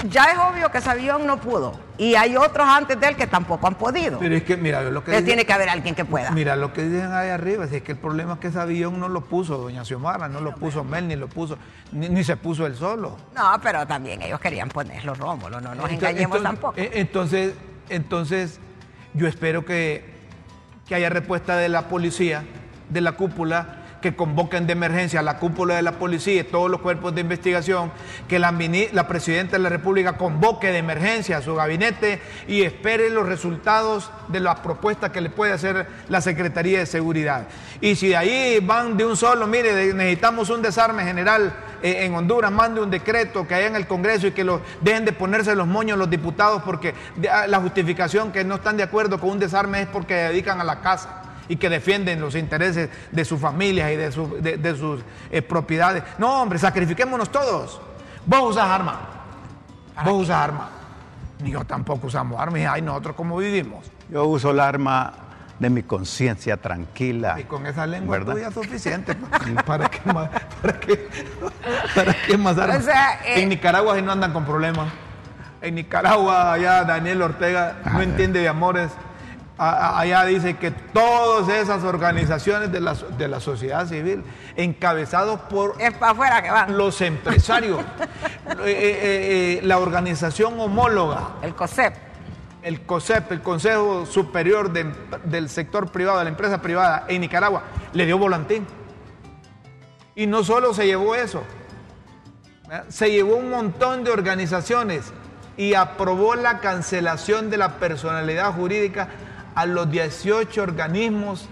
ya 0.10 0.26
es 0.26 0.38
obvio 0.38 0.72
que 0.72 0.78
ese 0.78 0.90
avión 0.90 1.26
no 1.26 1.40
pudo. 1.40 1.74
Y 1.98 2.16
hay 2.16 2.38
otros 2.38 2.68
antes 2.68 3.00
de 3.00 3.08
él 3.08 3.16
que 3.16 3.28
tampoco 3.28 3.68
han 3.68 3.76
podido. 3.76 4.20
Pero 4.20 4.36
es 4.36 4.44
que, 4.44 4.58
mira, 4.58 4.82
lo 4.82 5.04
que. 5.04 5.12
Dicen, 5.12 5.26
tiene 5.26 5.46
que 5.46 5.54
haber 5.54 5.70
alguien 5.70 5.96
que 5.96 6.06
pueda. 6.06 6.32
Mira, 6.32 6.56
lo 6.56 6.74
que 6.74 6.84
dicen 6.84 7.12
ahí 7.12 7.30
arriba 7.30 7.66
es 7.66 7.82
que 7.82 7.92
el 7.92 7.98
problema 7.98 8.34
es 8.34 8.40
que 8.40 8.48
ese 8.48 8.60
avión 8.60 9.00
no 9.00 9.10
lo 9.10 9.22
puso 9.22 9.58
doña 9.58 9.84
Xiomara, 9.84 10.28
no 10.28 10.40
lo 10.40 10.56
puso 10.56 10.84
Mel, 10.84 11.08
ni 11.08 11.16
lo 11.16 11.28
puso, 11.28 11.58
ni, 11.92 12.24
se 12.24 12.38
puso 12.38 12.66
él 12.66 12.76
solo. 12.76 13.18
No, 13.36 13.60
pero 13.62 13.86
también 13.86 14.22
ellos 14.22 14.40
querían 14.40 14.70
ponerlo 14.70 15.14
Rómulo, 15.16 15.60
no 15.60 15.76
nos 15.76 15.92
engañemos 15.92 16.42
tampoco. 16.42 16.76
Eh, 16.78 16.92
entonces, 16.94 17.54
entonces, 17.90 18.60
yo 19.14 19.28
espero 19.28 19.66
que, 19.66 20.06
que 20.88 20.96
haya 20.96 21.10
respuesta 21.10 21.58
de 21.58 21.70
la 21.70 21.88
policía, 21.90 22.44
de 22.90 23.02
la 23.02 23.14
cúpula 23.14 23.83
que 24.04 24.16
convoquen 24.16 24.68
de 24.68 24.74
emergencia 24.74 25.22
la 25.22 25.40
cúpula 25.40 25.78
de 25.78 25.82
la 25.82 25.94
policía 25.94 26.42
y 26.42 26.44
todos 26.44 26.70
los 26.70 26.82
cuerpos 26.82 27.16
de 27.16 27.22
investigación, 27.22 27.90
que 28.28 28.38
la, 28.38 28.52
presidenta 29.08 29.54
de 29.54 29.64
la 29.64 29.70
República 29.70 30.18
convoque 30.18 30.72
de 30.72 30.78
emergencia 30.78 31.38
a 31.38 31.42
su 31.42 31.56
gabinete 31.56 32.22
y 32.46 32.64
espere 32.64 33.10
los 33.10 33.26
resultados 33.26 34.12
de 34.28 34.42
las 34.42 34.60
propuestas 34.60 35.12
que 35.12 35.22
le 35.22 35.30
puede 35.30 35.54
hacer 35.54 35.88
la 36.10 36.20
Secretaría 36.20 36.80
de 36.80 36.86
Seguridad. 36.86 37.48
Y 37.80 37.96
si 37.96 38.10
de 38.10 38.18
ahí 38.18 38.60
van 38.62 38.98
de 38.98 39.06
un 39.06 39.16
solo, 39.16 39.48
mire, 39.48 39.94
necesitamos 39.94 40.50
un 40.50 40.62
desarme 40.62 41.04
general 41.06 41.54
eh, 41.82 42.04
en 42.04 42.14
Honduras, 42.14 42.52
mande 42.52 42.82
un 42.82 42.92
decreto 42.92 43.48
que 43.48 43.56
haya 43.56 43.68
en 43.68 43.78
el 43.78 43.88
Congreso 43.88 44.28
y 44.28 44.32
que 44.32 44.44
lo, 44.44 44.60
dejen 44.82 45.06
de 45.06 45.14
ponerse 45.14 45.56
los 45.56 45.68
moños 45.68 45.98
los 45.98 46.10
diputados 46.10 46.62
porque 46.64 46.94
ah, 47.32 47.48
la 47.48 47.62
justificación 47.62 48.34
que 48.34 48.44
no 48.44 48.56
están 48.56 48.76
de 48.76 48.84
acuerdo 48.84 49.18
con 49.18 49.30
un 49.30 49.40
desarme 49.40 49.84
es 49.84 49.88
porque 49.88 50.14
dedican 50.16 50.60
a 50.60 50.66
la 50.66 50.82
casa 50.82 51.23
y 51.48 51.56
que 51.58 51.70
defienden 51.70 52.22
los 52.22 52.36
intereses 52.36 52.90
de 53.12 53.26
sus 53.26 53.40
familias 53.40 53.92
y 53.92 53.96
de, 53.96 54.12
sus 54.76 55.02
eh, 55.32 55.42
propiedades. 55.42 56.04
No, 56.18 56.42
hombre, 56.42 56.60
sacrifiquémonos 56.60 57.32
todos. 57.32 57.82
Vos 58.26 58.52
usas 58.52 58.70
arma. 58.70 59.02
Vos 60.06 60.24
usas 60.24 60.38
arma. 60.38 60.70
Ni 61.42 61.52
yo 61.52 61.64
tampoco 61.66 62.08
usamos 62.08 62.40
armas. 62.40 62.62
Y 62.62 62.66
ay, 62.66 62.82
nosotros 62.82 63.16
cómo 63.16 63.38
vivimos. 63.38 63.92
Yo 64.10 64.26
uso 64.26 64.52
el 64.52 64.60
arma 64.60 65.14
de 65.60 65.70
mi 65.70 65.84
conciencia 65.84 66.58
tranquila. 66.58 67.40
Y 67.40 67.44
con 67.44 67.66
esa 67.66 67.86
lengua 67.86 68.18
¿verdad? 68.18 68.34
tuya 68.34 68.52
suficiente. 68.52 69.16
Pues. 69.16 69.64
¿Para 69.66 69.90
qué 69.90 70.14
más, 70.14 70.30
para 70.62 70.80
qué, 70.80 71.10
para 71.96 72.14
qué 72.14 72.38
más 72.38 72.58
armas? 72.58 72.88
Eh, 72.88 73.42
en 73.42 73.50
Nicaragua 73.50 73.96
si 73.96 74.02
no 74.02 74.12
andan 74.12 74.34
con 74.34 74.46
problemas. 74.46 74.92
En 75.62 75.76
Nicaragua, 75.76 76.54
allá 76.54 76.84
Daniel 76.84 77.22
Ortega 77.22 77.78
no 77.86 78.02
entiende 78.02 78.42
de 78.42 78.50
amores 78.50 78.92
allá 79.58 80.26
dice 80.26 80.58
que 80.58 80.72
todas 80.72 81.50
esas 81.50 81.84
organizaciones 81.84 82.72
de 82.72 82.80
la, 82.80 82.94
de 82.94 83.28
la 83.28 83.40
sociedad 83.40 83.88
civil, 83.88 84.24
encabezados 84.56 85.40
por 85.42 85.76
los 86.70 87.02
empresarios, 87.02 87.80
eh, 88.50 88.56
eh, 88.66 89.60
eh, 89.60 89.62
la 89.64 89.78
organización 89.78 90.60
homóloga, 90.60 91.36
el 91.42 91.54
COSEP, 91.54 91.94
el 92.64 92.82
COSEP, 92.82 93.32
el 93.32 93.42
Consejo 93.42 94.06
Superior 94.06 94.72
del 94.72 95.50
Sector 95.50 95.92
Privado, 95.92 96.20
de 96.20 96.24
la 96.26 96.30
empresa 96.30 96.62
privada 96.62 97.06
en 97.08 97.22
Nicaragua, 97.22 97.64
le 97.94 98.06
dio 98.06 98.18
volantín. 98.18 98.66
Y 100.16 100.28
no 100.28 100.44
solo 100.44 100.74
se 100.74 100.86
llevó 100.86 101.16
eso, 101.16 101.44
se 102.88 103.12
llevó 103.12 103.36
un 103.36 103.50
montón 103.50 104.04
de 104.04 104.12
organizaciones 104.12 105.12
y 105.58 105.74
aprobó 105.74 106.36
la 106.36 106.60
cancelación 106.60 107.50
de 107.50 107.58
la 107.58 107.78
personalidad 107.78 108.54
jurídica 108.54 109.10
a 109.56 109.66
los 109.66 109.90
18 109.90 110.62
organismos 110.62 111.48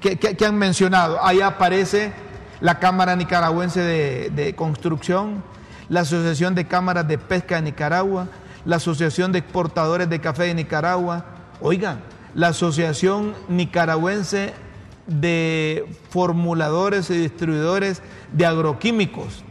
que, 0.00 0.44
han 0.44 0.56
mencionado. 0.56 1.18
Ahí 1.22 1.40
aparece 1.40 2.12
la 2.60 2.78
Cámara 2.78 3.16
Nicaragüense 3.16 3.80
de, 3.80 4.30
de 4.30 4.54
Construcción, 4.54 5.42
la 5.88 6.00
Asociación 6.00 6.54
de 6.54 6.66
Cámaras 6.66 7.06
de 7.06 7.18
Pesca 7.18 7.56
de 7.56 7.62
Nicaragua, 7.62 8.28
la 8.64 8.76
Asociación 8.76 9.32
de 9.32 9.38
Exportadores 9.38 10.08
de 10.08 10.20
Café 10.20 10.44
de 10.44 10.54
Nicaragua, 10.54 11.24
oigan, 11.60 12.00
la 12.34 12.48
Asociación 12.48 13.34
Nicaragüense 13.48 14.52
de 15.06 15.86
Formuladores 16.10 17.10
y 17.10 17.16
Distribuidores 17.16 18.02
de 18.32 18.46
Agroquímicos, 18.46 19.44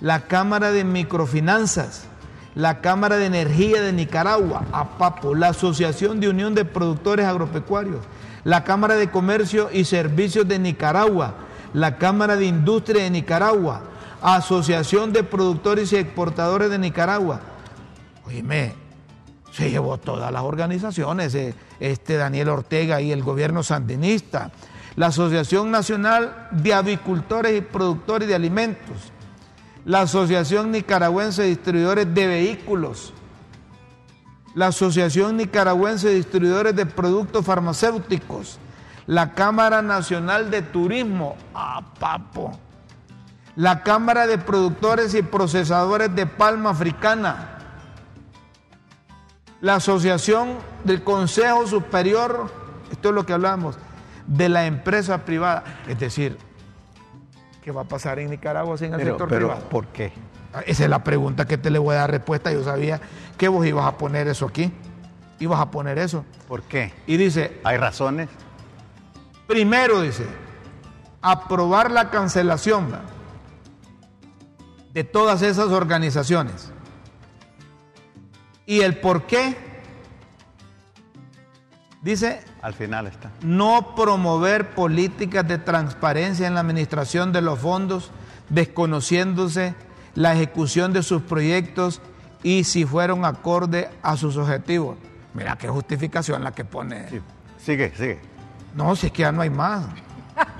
la 0.00 0.26
Cámara 0.26 0.72
de 0.72 0.84
Microfinanzas, 0.84 2.06
la 2.54 2.80
Cámara 2.80 3.16
de 3.16 3.26
Energía 3.26 3.82
de 3.82 3.92
Nicaragua, 3.92 4.64
APAPO, 4.72 5.34
la 5.34 5.48
Asociación 5.48 6.20
de 6.20 6.28
Unión 6.28 6.54
de 6.54 6.64
Productores 6.64 7.26
Agropecuarios, 7.26 8.00
la 8.44 8.62
Cámara 8.64 8.94
de 8.94 9.10
Comercio 9.10 9.70
y 9.72 9.84
Servicios 9.84 10.46
de 10.46 10.58
Nicaragua, 10.58 11.34
la 11.72 11.96
Cámara 11.96 12.36
de 12.36 12.46
Industria 12.46 13.02
de 13.02 13.10
Nicaragua, 13.10 13.82
Asociación 14.22 15.12
de 15.12 15.24
Productores 15.24 15.92
y 15.92 15.96
Exportadores 15.96 16.70
de 16.70 16.78
Nicaragua. 16.78 17.40
Oíme, 18.26 18.74
se 19.50 19.70
llevó 19.70 19.98
todas 19.98 20.32
las 20.32 20.42
organizaciones, 20.42 21.34
eh, 21.34 21.54
este 21.80 22.16
Daniel 22.16 22.48
Ortega 22.48 23.00
y 23.00 23.12
el 23.12 23.22
gobierno 23.22 23.62
sandinista, 23.62 24.50
la 24.96 25.06
Asociación 25.06 25.70
Nacional 25.70 26.48
de 26.52 26.72
Avicultores 26.72 27.58
y 27.58 27.60
Productores 27.60 28.28
de 28.28 28.34
Alimentos, 28.34 29.12
la 29.84 30.02
Asociación 30.02 30.70
Nicaragüense 30.70 31.42
de 31.42 31.48
Distribuidores 31.48 32.14
de 32.14 32.26
Vehículos, 32.26 33.12
la 34.54 34.68
Asociación 34.68 35.36
Nicaragüense 35.36 36.08
de 36.08 36.14
Distribuidores 36.14 36.74
de 36.74 36.86
Productos 36.86 37.44
Farmacéuticos, 37.44 38.58
la 39.06 39.32
Cámara 39.32 39.82
Nacional 39.82 40.50
de 40.50 40.62
Turismo, 40.62 41.36
ah, 41.54 41.82
papo, 41.98 42.58
la 43.56 43.82
Cámara 43.82 44.26
de 44.26 44.38
Productores 44.38 45.14
y 45.14 45.22
Procesadores 45.22 46.14
de 46.14 46.26
Palma 46.26 46.70
Africana, 46.70 47.58
la 49.60 49.76
Asociación 49.76 50.58
del 50.84 51.02
Consejo 51.02 51.66
Superior, 51.66 52.50
esto 52.90 53.10
es 53.10 53.14
lo 53.14 53.26
que 53.26 53.32
hablamos, 53.34 53.76
de 54.26 54.48
la 54.48 54.66
empresa 54.66 55.24
privada. 55.24 55.64
Es 55.88 55.98
decir, 55.98 56.38
¿qué 57.64 57.72
va 57.72 57.80
a 57.80 57.84
pasar 57.84 58.18
en 58.18 58.28
Nicaragua 58.30 58.76
sin 58.76 58.92
el 58.92 58.98
Pero, 58.98 59.12
sector 59.12 59.28
pero, 59.28 59.48
privado? 59.48 59.68
¿por 59.70 59.86
qué? 59.86 60.12
Ah, 60.52 60.60
Esa 60.66 60.84
es 60.84 60.90
la 60.90 61.02
pregunta 61.02 61.46
que 61.46 61.56
te 61.56 61.70
le 61.70 61.78
voy 61.78 61.94
a 61.96 62.00
dar 62.00 62.10
respuesta. 62.10 62.52
Yo 62.52 62.62
sabía 62.62 63.00
que 63.38 63.48
vos 63.48 63.66
ibas 63.66 63.86
a 63.86 63.96
poner 63.96 64.28
eso 64.28 64.46
aquí. 64.46 64.70
Ibas 65.40 65.58
a 65.60 65.70
poner 65.70 65.98
eso. 65.98 66.24
¿Por 66.46 66.62
qué? 66.62 66.92
Y 67.06 67.16
dice, 67.16 67.60
¿Hay 67.64 67.78
razones? 67.78 68.28
primero 69.46 70.00
dice, 70.02 70.26
aprobar 71.22 71.90
la 71.90 72.10
cancelación 72.10 72.88
de 74.92 75.04
todas 75.04 75.42
esas 75.42 75.68
organizaciones. 75.68 76.70
Y 78.66 78.80
el 78.80 78.98
por 78.98 79.24
qué, 79.24 79.56
dice, 82.02 82.42
Al 82.64 82.72
final 82.72 83.06
está. 83.06 83.30
no 83.42 83.94
promover 83.94 84.70
políticas 84.70 85.46
de 85.46 85.58
transparencia 85.58 86.46
en 86.46 86.54
la 86.54 86.60
administración 86.60 87.30
de 87.30 87.42
los 87.42 87.58
fondos, 87.58 88.10
desconociéndose 88.48 89.74
la 90.14 90.32
ejecución 90.32 90.94
de 90.94 91.02
sus 91.02 91.20
proyectos 91.20 92.00
y 92.42 92.64
si 92.64 92.86
fueron 92.86 93.26
acorde 93.26 93.90
a 94.02 94.16
sus 94.16 94.38
objetivos. 94.38 94.96
Mira 95.34 95.56
qué 95.56 95.68
justificación 95.68 96.42
la 96.42 96.52
que 96.52 96.64
pone. 96.64 97.06
Sí. 97.10 97.20
Sigue, 97.58 97.92
sigue. 97.96 98.20
No, 98.74 98.96
si 98.96 99.08
es 99.08 99.12
que 99.12 99.22
ya 99.22 99.32
no 99.32 99.42
hay 99.42 99.50
más. 99.50 99.84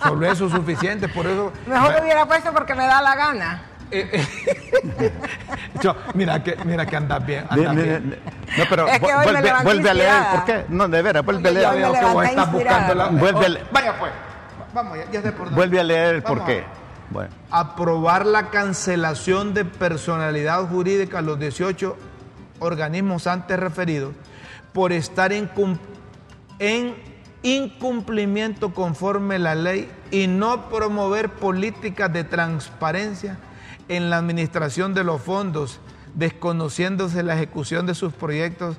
Solo 0.02 0.30
eso 0.30 0.44
es 0.44 0.52
suficiente, 0.52 1.08
por 1.08 1.26
eso... 1.26 1.52
Mejor 1.66 1.94
lo 1.94 2.02
hubiera 2.02 2.26
puesto 2.26 2.52
porque 2.52 2.74
me 2.74 2.84
da 2.86 3.00
la 3.00 3.16
gana. 3.16 3.62
Yo, 5.82 5.94
mira 6.14 6.42
que, 6.42 6.56
mira 6.64 6.86
que 6.86 6.96
andas 6.96 7.24
bien, 7.24 7.44
andas 7.48 7.74
bien. 7.76 8.18
no, 8.58 8.64
pero 8.68 8.86
Es 8.88 8.98
que 9.00 9.06
vu- 9.06 9.18
hoy 9.18 9.26
me 9.26 9.62
vuelve, 9.62 9.90
a 9.90 9.94
leer. 9.94 10.22
¿Por 10.32 10.44
qué? 10.44 10.64
No, 10.68 10.88
de 10.88 11.02
veras, 11.02 11.24
vuelve 11.24 11.48
a 11.48 11.52
yo 11.52 11.58
leer. 11.58 11.68
me 11.74 11.78
veo 11.78 11.92
que 11.92 12.00
vos 12.00 12.08
levanté 12.10 12.30
estás 12.30 12.52
buscando 12.52 12.94
la... 12.94 13.04
inspirada. 13.06 13.32
Vuelve 13.32 13.46
al- 13.46 13.68
Vaya 13.72 13.98
pues, 13.98 14.12
vamos, 14.72 14.98
ya, 14.98 15.10
ya 15.10 15.22
sé 15.22 15.32
por 15.32 15.44
dónde. 15.46 15.54
Vuelve 15.56 15.80
a 15.80 15.84
leer 15.84 16.14
el 16.16 16.22
por 16.22 16.44
qué. 16.44 16.60
a. 16.60 16.84
Bueno, 17.10 17.30
aprobar 17.50 18.24
la 18.26 18.50
cancelación 18.50 19.52
de 19.54 19.64
personalidad 19.64 20.66
jurídica 20.68 21.18
a 21.18 21.22
los 21.22 21.38
18 21.38 21.96
organismos 22.60 23.26
antes 23.26 23.58
referidos 23.58 24.14
por 24.72 24.92
estar 24.92 25.32
en, 25.32 25.50
en 26.58 26.94
incumplimiento 27.42 28.72
conforme 28.72 29.38
la 29.38 29.54
ley 29.54 29.88
y 30.10 30.26
no 30.28 30.68
promover 30.70 31.28
políticas 31.28 32.10
de 32.12 32.24
transparencia 32.24 33.36
en 33.88 34.10
la 34.10 34.18
administración 34.18 34.94
de 34.94 35.04
los 35.04 35.20
fondos, 35.22 35.80
desconociéndose 36.14 37.22
la 37.22 37.34
ejecución 37.34 37.86
de 37.86 37.94
sus 37.94 38.12
proyectos 38.12 38.76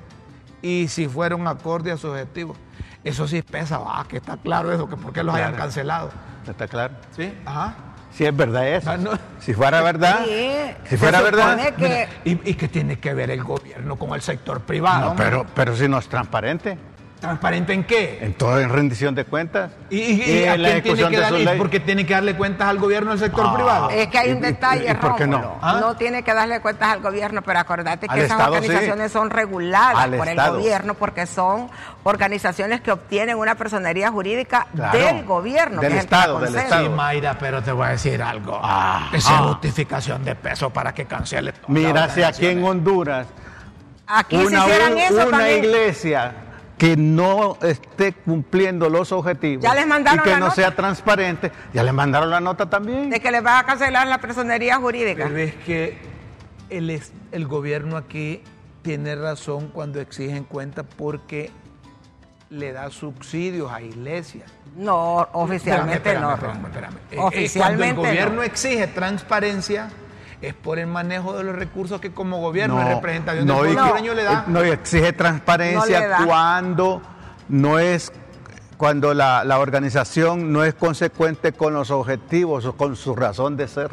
y 0.62 0.88
si 0.88 1.08
fueron 1.08 1.46
acorde 1.46 1.92
a 1.92 1.96
sus 1.96 2.10
objetivos. 2.10 2.56
Eso 3.04 3.28
sí 3.28 3.42
pesa, 3.42 3.78
va, 3.78 4.04
que 4.08 4.16
está 4.16 4.36
claro 4.36 4.72
eso, 4.72 4.88
que 4.88 4.96
por 4.96 5.12
qué 5.12 5.22
los 5.22 5.34
hayan 5.34 5.54
cancelado. 5.54 6.10
¿está 6.48 6.66
claro? 6.68 6.94
¿Sí? 7.16 7.32
Ajá. 7.44 7.74
Si 8.12 8.24
es 8.24 8.34
verdad 8.34 8.66
eso. 8.68 8.90
Ah, 8.90 8.96
no. 8.96 9.10
Si 9.40 9.52
fuera 9.52 9.82
verdad, 9.82 10.20
Sí, 10.24 10.50
si 10.88 10.96
fuera 10.96 11.20
verdad. 11.20 11.50
supone 11.58 11.74
que- 11.74 12.08
¿Y, 12.24 12.50
y 12.50 12.54
qué 12.54 12.66
tiene 12.68 12.98
que 12.98 13.12
ver 13.14 13.30
el 13.30 13.44
gobierno 13.44 13.96
con 13.96 14.14
el 14.14 14.22
sector 14.22 14.60
privado? 14.62 15.10
No, 15.10 15.16
pero, 15.16 15.44
pero 15.54 15.76
si 15.76 15.86
no 15.88 15.98
es 15.98 16.08
transparente, 16.08 16.78
¿Transparente 17.20 17.72
en 17.72 17.84
qué? 17.84 18.18
en 18.20 18.34
toda 18.34 18.60
en 18.62 18.68
rendición 18.68 19.14
de 19.14 19.24
cuentas 19.24 19.70
¿Y, 19.88 19.96
y- 19.98 20.40
y 20.42 20.44
a 20.44 20.56
la 20.58 20.68
quién 20.82 20.94
tiene 20.94 21.08
que 21.10 21.16
de 21.16 21.20
dar? 21.22 21.30
sus 21.30 21.38
¿Y 21.40 21.44
leyes. 21.44 21.58
por 21.58 21.70
qué 21.70 21.80
tiene 21.80 22.04
que 22.04 22.12
darle 22.12 22.36
cuentas 22.36 22.68
al 22.68 22.78
gobierno 22.78 23.10
del 23.10 23.18
sector 23.18 23.46
Ah. 23.48 23.54
privado? 23.54 23.90
Es 23.90 24.08
que 24.08 24.18
hay 24.18 24.30
un 24.32 24.36
¿Y- 24.36 24.38
y- 24.40 24.42
detalle, 24.42 24.90
y 24.90 24.94
por 24.94 25.16
qué 25.16 25.26
no? 25.26 25.58
¿Ah? 25.62 25.78
No 25.80 25.96
tiene 25.96 26.22
que 26.22 26.34
darle 26.34 26.60
cuentas 26.60 26.90
al 26.92 27.00
gobierno, 27.00 27.40
pero 27.42 27.58
acordate 27.58 28.06
que 28.06 28.12
Al 28.12 28.18
esas 28.20 28.32
Estado, 28.38 28.52
sí. 28.52 28.58
organizaciones 28.58 29.12
son 29.12 29.30
reguladas 29.30 29.96
Al 29.96 30.14
por 30.16 30.28
Estado. 30.28 30.56
el 30.56 30.60
gobierno 30.62 30.94
porque 30.94 31.26
son 31.26 31.70
organizaciones 32.04 32.82
que 32.82 32.92
obtienen 32.92 33.38
una 33.38 33.54
personería 33.54 34.10
jurídica 34.10 34.66
Claro. 34.74 34.98
del 34.98 35.24
gobierno. 35.24 35.80
Del 35.80 35.92
que 35.92 35.98
es 35.98 36.04
Estado, 36.04 36.34
del 36.38 36.44
concede. 36.48 36.64
Estado. 36.64 36.84
Sí, 36.84 36.88
Mayra, 36.90 37.38
pero 37.38 37.62
te 37.62 37.72
voy 37.72 37.86
a 37.86 37.90
decir 37.90 38.22
algo. 38.22 38.60
Ah. 38.62 39.08
Esa 39.12 39.34
es 39.34 39.40
Ah. 39.40 39.42
justificación 39.48 40.22
de 40.22 40.34
peso 40.34 40.68
para 40.70 40.92
que 40.92 41.06
cancele. 41.06 41.54
Mira, 41.68 42.10
si 42.10 42.22
aquí 42.22 42.46
en. 42.46 42.62
Honduras 42.62 43.26
Aquí 44.06 44.36
si 44.36 44.54
hicieran 44.54 44.98
eso 44.98 45.14
una 45.14 45.30
también. 45.38 45.64
iglesia 45.64 46.32
que 46.78 46.96
no 46.96 47.56
esté 47.62 48.12
cumpliendo 48.12 48.90
los 48.90 49.10
objetivos 49.12 49.62
Ya 49.64 49.74
les 49.74 49.86
mandaron 49.86 50.20
y 50.20 50.22
que 50.24 50.30
la 50.30 50.38
no 50.38 50.44
nota. 50.46 50.54
sea 50.56 50.74
transparente, 50.76 51.50
ya 51.72 51.82
les 51.82 51.94
mandaron 51.94 52.28
la 52.30 52.40
nota 52.40 52.68
también. 52.68 53.08
de 53.10 53.18
que 53.20 53.30
les 53.30 53.44
va 53.44 53.60
a 53.60 53.64
cancelar 53.66 54.06
la 54.06 54.18
personería 54.18 54.76
jurídica. 54.76 55.24
Pero 55.24 55.38
es 55.38 55.54
que 55.54 55.98
el, 56.68 56.90
es- 56.90 57.12
el 57.32 57.46
gobierno 57.46 57.96
aquí 57.96 58.42
tiene 58.82 59.14
razón 59.16 59.68
cuando 59.68 60.00
exigen 60.00 60.44
cuentas 60.44 60.84
porque 60.96 61.50
le 62.50 62.72
da 62.72 62.90
subsidios 62.90 63.72
a 63.72 63.80
iglesias. 63.80 64.50
No, 64.76 65.26
oficialmente 65.32 65.96
Espérame, 65.96 66.22
no. 66.22 66.32
espérame, 66.34 66.52
Rómulo. 66.54 66.68
espérame, 66.68 66.94
espérame. 66.96 67.10
Eh, 67.10 67.16
eh, 67.16 67.38
Oficialmente 67.38 67.94
Cuando 67.94 68.02
el 68.02 68.10
gobierno 68.14 68.36
no. 68.36 68.42
exige 68.42 68.86
transparencia, 68.88 69.88
es 70.48 70.54
por 70.54 70.78
el 70.78 70.86
manejo 70.86 71.36
de 71.36 71.44
los 71.44 71.54
recursos 71.56 72.00
que 72.00 72.12
como 72.12 72.38
gobierno, 72.40 72.76
No, 72.76 72.82
en 72.82 72.88
representación 72.96 73.46
no, 73.46 73.54
del 73.62 73.74
pueblo 73.74 73.82
que- 73.82 73.88
hondureño 73.90 74.14
le 74.14 74.22
da. 74.24 74.32
eh, 74.40 74.42
No, 74.46 74.64
y 74.64 74.68
exige 74.70 75.12
transparencia 75.12 76.18
No 76.20 76.26
cuando 76.26 77.02
no 77.48 77.78
es 77.78 78.12
cuando 78.76 79.14
la, 79.14 79.42
la 79.44 79.58
organización 79.58 80.52
no 80.52 80.62
es 80.64 80.74
consecuente 80.74 81.52
con 81.52 81.72
los 81.72 81.90
objetivos 81.90 82.66
o 82.66 82.76
con 82.76 82.94
su 82.96 83.16
razón 83.16 83.56
de 83.56 83.68
ser. 83.68 83.90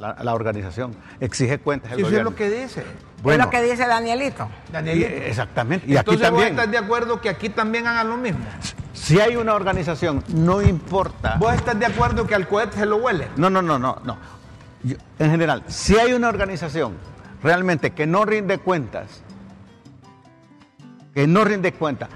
La, 0.00 0.14
la 0.22 0.34
organización 0.34 0.94
exige 1.20 1.58
cuentas 1.58 1.92
Eso 1.92 2.00
es 2.00 2.04
gobierno. 2.06 2.30
lo 2.30 2.36
que 2.36 2.50
dice. 2.50 2.84
Bueno, 3.22 3.44
es 3.44 3.46
lo 3.46 3.50
que 3.50 3.62
dice 3.62 3.86
Danielito. 3.86 4.46
Daniel. 4.70 4.98
y- 4.98 5.04
exactamente. 5.04 5.86
Y 5.86 5.96
aquí 5.96 6.10
Entonces 6.10 6.30
vos 6.30 6.40
también. 6.40 6.58
estás 6.58 6.70
de 6.70 6.78
acuerdo 6.78 7.20
que 7.20 7.28
aquí 7.30 7.48
también 7.48 7.86
hagan 7.86 8.08
lo 8.10 8.16
mismo. 8.18 8.44
Si 8.92 9.20
hay 9.20 9.36
una 9.36 9.54
organización, 9.54 10.22
no 10.34 10.60
importa. 10.60 11.36
¿Vos 11.38 11.54
estás 11.54 11.78
de 11.78 11.86
acuerdo 11.86 12.26
que 12.26 12.34
al 12.34 12.46
cohete 12.46 12.76
se 12.78 12.84
lo 12.86 12.96
huele? 12.96 13.28
No, 13.36 13.48
no, 13.48 13.62
no, 13.62 13.78
no, 13.78 14.00
no. 14.04 14.18
Yo- 14.86 14.96
en 15.18 15.30
general, 15.30 15.62
si 15.66 15.96
hay 15.98 16.12
una 16.12 16.28
organización 16.28 16.94
realmente 17.42 17.90
que 17.92 18.06
no 18.06 18.24
rinde 18.24 18.58
cuentas, 18.58 19.22
que 21.14 21.26
no 21.26 21.44
rinde 21.44 21.72
cuentas, 21.72 22.08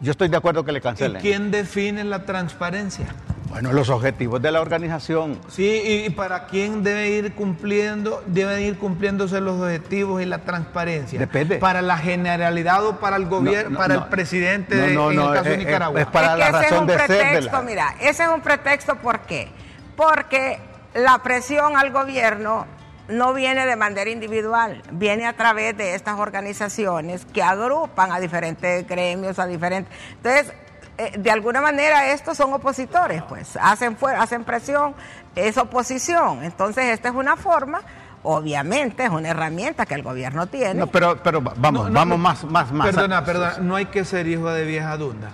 yo 0.00 0.10
estoy 0.12 0.28
de 0.28 0.36
acuerdo 0.36 0.64
que 0.64 0.72
le 0.72 0.78
¿Y 0.78 0.82
cancelen. 0.82 1.20
quién 1.20 1.50
define 1.50 2.04
la 2.04 2.24
transparencia? 2.24 3.06
Bueno, 3.50 3.72
los 3.72 3.90
objetivos 3.90 4.40
de 4.40 4.52
la 4.52 4.60
organización. 4.60 5.38
Sí, 5.48 5.64
y, 5.84 6.06
y 6.06 6.10
para 6.10 6.46
quién 6.46 6.84
debe 6.84 7.10
ir 7.10 7.34
cumpliendo, 7.34 8.22
deben 8.26 8.62
ir 8.62 8.78
cumpliéndose 8.78 9.40
los 9.40 9.60
objetivos 9.60 10.22
y 10.22 10.24
la 10.24 10.38
transparencia. 10.38 11.18
Depende. 11.18 11.58
Para 11.58 11.82
la 11.82 11.98
generalidad 11.98 12.86
o 12.86 12.98
para 13.00 13.16
el 13.16 13.26
gobierno, 13.26 13.70
no, 13.70 13.78
para 13.78 13.94
no. 13.94 14.04
el 14.04 14.08
presidente 14.08 14.76
No, 14.76 14.82
de- 14.82 14.88
en 15.14 15.16
no, 15.16 15.28
el 15.28 15.34
caso 15.34 15.44
de 15.48 15.52
es- 15.54 15.58
Nicaragua. 15.58 16.00
es 16.00 16.06
para 16.06 16.26
es 16.28 16.32
que 16.32 16.38
la 16.38 16.46
ese 16.46 16.56
es 16.58 16.62
razón 16.70 16.80
un 16.80 16.86
de 16.86 16.92
ser 16.98 17.08
de 17.08 17.16
pretexto, 17.18 17.52
la- 17.56 17.62
mira, 17.62 17.94
ese 18.00 18.22
es 18.22 18.28
un 18.28 18.40
pretexto, 18.40 18.94
¿por 18.96 19.20
qué? 19.22 19.48
Porque 19.96 20.60
la 20.94 21.18
presión 21.22 21.76
al 21.76 21.92
gobierno 21.92 22.66
no 23.08 23.34
viene 23.34 23.66
de 23.66 23.76
manera 23.76 24.10
individual, 24.10 24.82
viene 24.92 25.26
a 25.26 25.32
través 25.32 25.76
de 25.76 25.94
estas 25.94 26.18
organizaciones 26.18 27.24
que 27.26 27.42
agrupan 27.42 28.12
a 28.12 28.20
diferentes 28.20 28.86
gremios, 28.86 29.38
a 29.38 29.46
diferentes... 29.46 29.92
Entonces, 30.12 30.52
eh, 30.98 31.12
de 31.18 31.30
alguna 31.30 31.60
manera 31.60 32.12
estos 32.12 32.36
son 32.36 32.52
opositores, 32.52 33.22
pues 33.22 33.56
hacen, 33.60 33.96
hacen 34.16 34.44
presión, 34.44 34.94
es 35.34 35.56
oposición. 35.56 36.44
Entonces 36.44 36.86
esta 36.86 37.08
es 37.08 37.14
una 37.14 37.36
forma 37.36 37.82
obviamente 38.22 39.04
es 39.04 39.10
una 39.10 39.30
herramienta 39.30 39.86
que 39.86 39.94
el 39.94 40.02
gobierno 40.02 40.46
tiene. 40.46 40.74
No, 40.74 40.86
pero, 40.86 41.16
pero 41.22 41.40
vamos, 41.40 41.90
vamos 41.92 42.18
más, 42.18 42.44
más, 42.44 42.72
más. 42.72 42.86
Perdona, 42.86 43.24
perdona, 43.24 43.58
no 43.60 43.76
hay 43.76 43.86
que 43.86 44.04
ser 44.04 44.26
hijo 44.26 44.50
de 44.50 44.64
vieja 44.64 44.96
dunda 44.96 45.30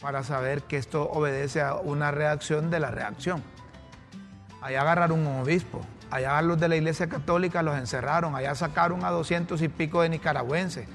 para 0.00 0.22
saber 0.22 0.62
que 0.62 0.76
esto 0.76 1.08
obedece 1.08 1.60
a 1.60 1.74
una 1.74 2.10
reacción 2.10 2.70
de 2.70 2.80
la 2.80 2.90
reacción. 2.90 3.42
Allá 4.60 4.80
agarraron 4.82 5.26
un 5.26 5.40
obispo, 5.40 5.80
allá 6.10 6.40
los 6.42 6.58
de 6.58 6.68
la 6.68 6.76
Iglesia 6.76 7.08
Católica 7.08 7.62
los 7.62 7.76
encerraron, 7.78 8.34
allá 8.34 8.54
sacaron 8.54 9.04
a 9.04 9.10
doscientos 9.10 9.62
y 9.62 9.68
pico 9.68 10.02
de 10.02 10.08
nicaragüenses 10.08 10.86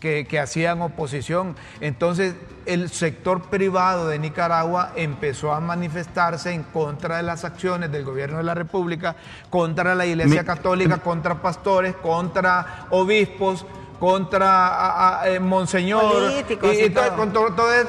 que, 0.00 0.40
hacían 0.40 0.80
oposición. 0.80 1.54
Entonces 1.80 2.34
el 2.66 2.88
sector 2.88 3.42
privado 3.42 4.08
de 4.08 4.18
Nicaragua 4.18 4.92
empezó 4.96 5.52
a 5.52 5.60
manifestarse 5.60 6.52
en 6.52 6.62
contra 6.62 7.18
de 7.18 7.22
las 7.22 7.44
acciones 7.44 7.92
del 7.92 8.04
gobierno 8.04 8.38
de 8.38 8.44
la 8.44 8.54
República, 8.54 9.14
contra 9.50 9.94
la 9.94 10.06
Iglesia 10.06 10.44
Católica, 10.44 10.98
contra 10.98 11.40
pastores, 11.40 11.94
contra 11.96 12.86
obispos 12.90 13.66
contra 14.00 15.20
a, 15.20 15.40
monseñor 15.40 16.32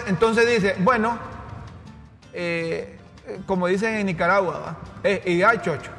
entonces 0.07 0.45
dice 0.45 0.75
bueno 0.79 1.17
eh, 2.33 2.99
como 3.45 3.67
dicen 3.67 3.95
en 3.95 4.05
Nicaragua 4.05 4.77
eh, 5.03 5.21
y 5.25 5.41
hay 5.41 5.59
chocho 5.59 5.91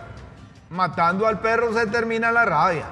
matando 0.70 1.26
al 1.26 1.40
perro 1.40 1.72
se 1.72 1.86
termina 1.86 2.32
la 2.32 2.44
rabia 2.44 2.86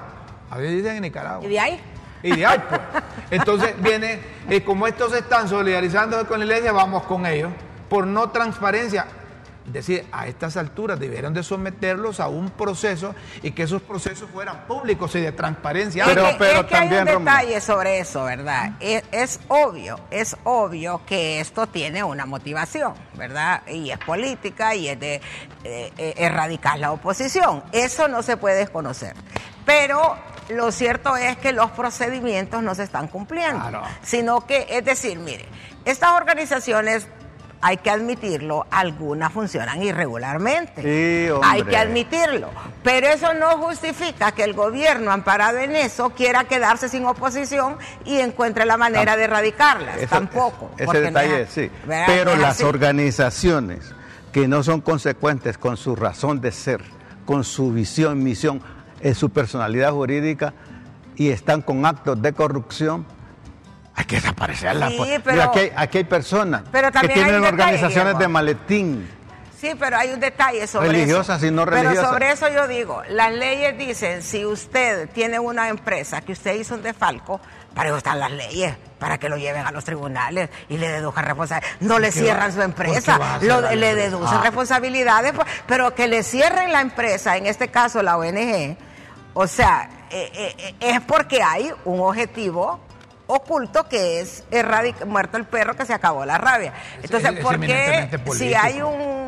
así 0.49 0.63
dicen 0.63 0.97
en 0.97 1.01
Nicaragua 1.01 1.45
y 1.45 1.49
de 1.49 1.59
ahí 1.59 1.81
Ideal, 2.23 2.63
pues. 2.69 2.81
Entonces 3.31 3.73
viene, 3.81 4.19
eh, 4.49 4.63
como 4.63 4.87
estos 4.87 5.13
están 5.13 5.47
solidarizando 5.47 6.25
con 6.27 6.39
la 6.39 6.45
iglesia, 6.45 6.71
vamos 6.71 7.03
con 7.03 7.25
ellos. 7.25 7.51
Por 7.89 8.05
no 8.05 8.29
transparencia. 8.29 9.05
Es 9.71 9.87
decir, 9.87 10.05
a 10.11 10.27
estas 10.27 10.57
alturas 10.57 10.99
debieron 10.99 11.33
de 11.33 11.43
someterlos 11.43 12.19
a 12.19 12.27
un 12.27 12.49
proceso 12.49 13.15
y 13.41 13.51
que 13.51 13.63
esos 13.63 13.81
procesos 13.81 14.29
fueran 14.29 14.67
públicos 14.67 15.15
y 15.15 15.21
de 15.21 15.31
transparencia. 15.31 16.03
Pero, 16.05 16.27
pero 16.37 16.65
también, 16.65 17.07
hay 17.07 17.15
un 17.15 17.25
detalle 17.25 17.61
sobre 17.61 17.99
eso, 17.99 18.25
¿verdad? 18.25 18.73
Es, 18.81 19.39
obvio, 19.47 19.99
es 20.11 20.35
obvio 20.43 21.01
que 21.05 21.39
esto 21.39 21.67
tiene 21.67 22.03
una 22.03 22.25
motivación, 22.25 22.93
¿verdad? 23.15 23.65
Y 23.67 23.91
es 23.91 23.97
política 23.99 24.75
y 24.75 24.89
es 24.89 24.99
de 24.99 25.15
eh, 25.63 25.91
eh, 25.97 26.13
erradicar 26.17 26.77
la 26.77 26.91
oposición. 26.91 27.63
Eso 27.71 28.09
no 28.09 28.23
se 28.23 28.35
puede 28.35 28.57
desconocer. 28.57 29.15
Pero 29.65 30.17
lo 30.49 30.71
cierto 30.73 31.15
es 31.15 31.37
que 31.37 31.53
los 31.53 31.71
procedimientos 31.71 32.61
no 32.61 32.75
se 32.75 32.83
están 32.83 33.07
cumpliendo, 33.07 33.81
sino 34.01 34.45
que, 34.45 34.67
es 34.69 34.83
decir, 34.83 35.17
mire, 35.17 35.45
estas 35.85 36.11
organizaciones 36.11 37.07
hay 37.61 37.77
que 37.77 37.89
admitirlo, 37.89 38.65
algunas 38.71 39.31
funcionan 39.31 39.81
irregularmente. 39.83 40.81
Sí, 40.81 41.33
hay 41.43 41.63
que 41.63 41.77
admitirlo. 41.77 42.49
Pero 42.83 43.07
eso 43.07 43.33
no 43.33 43.57
justifica 43.57 44.31
que 44.31 44.43
el 44.43 44.53
gobierno, 44.53 45.11
amparado 45.11 45.59
en 45.59 45.75
eso, 45.75 46.09
quiera 46.11 46.45
quedarse 46.45 46.89
sin 46.89 47.05
oposición 47.05 47.77
y 48.03 48.19
encuentre 48.19 48.65
la 48.65 48.77
manera 48.77 49.15
de 49.15 49.25
erradicarlas. 49.25 49.97
Tampoco. 50.09 50.71
Ese 50.77 51.01
detalle, 51.01 51.47
sí. 51.47 51.69
Pero 51.85 52.35
las 52.35 52.61
organizaciones 52.61 53.93
que 54.31 54.47
no 54.47 54.63
son 54.63 54.81
consecuentes 54.81 55.57
con 55.57 55.77
su 55.77 55.95
razón 55.95 56.41
de 56.41 56.51
ser, 56.51 56.81
con 57.25 57.43
su 57.43 57.71
visión, 57.71 58.23
misión, 58.23 58.61
en 59.01 59.15
su 59.15 59.29
personalidad 59.29 59.91
jurídica 59.91 60.53
y 61.15 61.29
están 61.29 61.61
con 61.61 61.85
actos 61.85 62.21
de 62.21 62.33
corrupción, 62.33 63.05
hay 63.95 64.05
que 64.05 64.15
desaparecerlas. 64.15 64.93
Pues. 64.93 65.39
aquí, 65.39 65.97
hay, 65.97 66.03
personas 66.05 66.63
que 67.01 67.09
tienen 67.09 67.43
organizaciones 67.43 68.17
de 68.17 68.27
maletín. 68.27 69.09
Sí, 69.59 69.73
pero 69.77 69.95
hay 69.95 70.09
un 70.09 70.19
detalle 70.19 70.65
sobre 70.65 70.87
religiosas 70.87 71.43
y 71.43 71.51
no 71.51 71.65
religiosas. 71.65 71.99
Pero 71.99 72.13
sobre 72.13 72.31
eso 72.31 72.49
yo 72.49 72.67
digo, 72.67 73.03
las 73.09 73.31
leyes 73.31 73.77
dicen, 73.77 74.23
si 74.23 74.43
usted 74.43 75.07
tiene 75.11 75.37
una 75.37 75.69
empresa 75.69 76.21
que 76.21 76.31
usted 76.31 76.55
hizo 76.55 76.73
un 76.73 76.81
defalco, 76.81 77.39
para 77.75 77.89
eso 77.89 77.97
están 77.97 78.19
las 78.19 78.31
leyes, 78.31 78.75
para 78.97 79.19
que 79.19 79.29
lo 79.29 79.37
lleven 79.37 79.65
a 79.65 79.71
los 79.71 79.85
tribunales 79.85 80.49
y 80.67 80.77
le 80.77 80.89
deduzcan 80.89 81.25
responsabilidades. 81.25 81.81
No 81.81 81.99
le 81.99 82.11
cierran 82.11 82.51
su 82.51 82.61
empresa, 82.61 83.39
le 83.39 83.95
deducen 83.95 84.37
ah. 84.39 84.41
responsabilidades, 84.43 85.31
pues, 85.33 85.47
pero 85.67 85.93
que 85.93 86.07
le 86.07 86.23
cierren 86.23 86.71
la 86.71 86.81
empresa, 86.81 87.37
en 87.37 87.45
este 87.45 87.67
caso 87.67 88.01
la 88.01 88.17
ONG, 88.17 88.75
o 89.33 89.47
sea, 89.47 89.89
eh, 90.09 90.29
eh, 90.33 90.55
eh, 90.57 90.75
es 90.79 91.01
porque 91.01 91.41
hay 91.41 91.71
un 91.85 92.01
objetivo 92.01 92.79
oculto 93.33 93.87
que 93.87 94.19
es 94.19 94.43
muerto 95.05 95.37
el 95.37 95.45
perro 95.45 95.75
que 95.75 95.85
se 95.85 95.93
acabó 95.93 96.25
la 96.25 96.37
rabia. 96.37 96.73
Entonces, 97.01 97.31
¿por 97.39 97.59
qué 97.59 98.09
si 98.33 98.53
hay 98.53 98.81
un, 98.81 99.21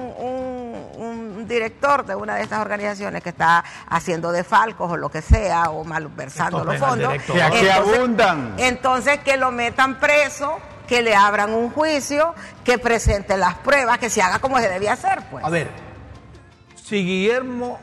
director 1.48 2.06
de 2.06 2.16
una 2.16 2.36
de 2.36 2.44
estas 2.44 2.60
organizaciones 2.60 3.22
que 3.22 3.30
está 3.30 3.66
haciendo 3.90 4.32
defalcos 4.32 4.90
o 4.90 4.96
lo 4.96 5.10
que 5.10 5.22
sea, 5.22 5.72
o 5.72 5.84
malversando 5.84 6.64
los 6.64 6.78
fondos, 6.78 7.14
que 7.22 7.44
aquí 7.44 7.68
abundan. 7.68 8.56
Entonces, 8.58 9.20
que 9.20 9.36
lo 9.36 9.52
metan 9.52 10.00
preso 10.00 10.58
que 10.88 11.02
le 11.02 11.16
abran 11.16 11.54
un 11.54 11.70
juicio, 11.70 12.34
que 12.64 12.78
presente 12.78 13.36
las 13.36 13.56
pruebas, 13.56 14.00
que 14.00 14.10
se 14.10 14.22
haga 14.22 14.40
como 14.40 14.58
se 14.60 14.70
debía 14.70 14.94
hacer, 14.94 15.22
pues. 15.30 15.44
A 15.44 15.50
ver, 15.50 15.70
si 16.82 17.06
Guillermo 17.06 17.78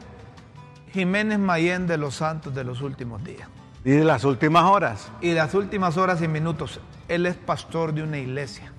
Jiménez 0.93 1.39
Mayén 1.39 1.87
de 1.87 1.99
los 1.99 2.17
Santos 2.17 2.55
de 2.55 2.65
los 2.65 2.81
últimos 2.81 3.23
días. 3.23 3.49
¿Y 3.83 3.93
de 3.93 4.05
las 4.05 4.25
últimas 4.25 4.65
horas? 4.65 5.11
Y 5.23 5.31
de 5.31 5.37
las 5.37 5.55
últimas 5.55 5.97
horas 5.97 6.21
y 6.21 6.29
minutos. 6.29 6.81
Él 7.09 7.25
es 7.25 7.37
pastor 7.37 7.95
de 7.95 8.03
una 8.03 8.19
iglesia. 8.19 8.73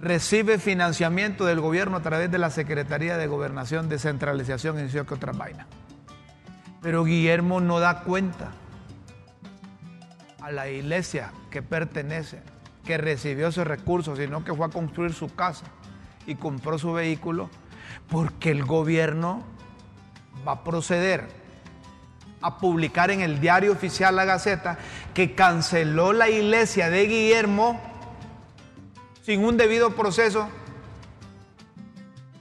Recibe 0.00 0.58
financiamiento 0.58 1.44
del 1.44 1.60
gobierno 1.60 1.96
a 1.96 2.02
través 2.02 2.30
de 2.30 2.38
la 2.38 2.50
Secretaría 2.50 3.16
de 3.16 3.26
Gobernación, 3.26 3.88
Descentralización 3.88 4.86
y 4.86 4.88
que 4.88 5.00
otras 5.00 5.36
vainas. 5.36 5.66
Pero 6.80 7.02
Guillermo 7.02 7.60
no 7.60 7.80
da 7.80 8.04
cuenta 8.04 8.52
a 10.40 10.52
la 10.52 10.68
iglesia 10.68 11.32
que 11.50 11.60
pertenece, 11.60 12.40
que 12.84 12.96
recibió 12.96 13.48
esos 13.48 13.66
recursos, 13.66 14.18
sino 14.18 14.44
que 14.44 14.54
fue 14.54 14.66
a 14.66 14.70
construir 14.70 15.12
su 15.12 15.34
casa 15.34 15.66
y 16.26 16.36
compró 16.36 16.78
su 16.78 16.92
vehículo, 16.92 17.50
porque 18.08 18.52
el 18.52 18.64
gobierno 18.64 19.42
va 20.46 20.52
a 20.52 20.64
proceder 20.64 21.26
a 22.40 22.58
publicar 22.58 23.10
en 23.10 23.20
el 23.20 23.40
diario 23.40 23.72
oficial 23.72 24.14
La 24.16 24.24
Gaceta 24.24 24.78
que 25.14 25.34
canceló 25.34 26.12
la 26.12 26.28
iglesia 26.28 26.90
de 26.90 27.06
Guillermo 27.06 27.80
sin 29.24 29.44
un 29.44 29.56
debido 29.56 29.94
proceso 29.94 30.48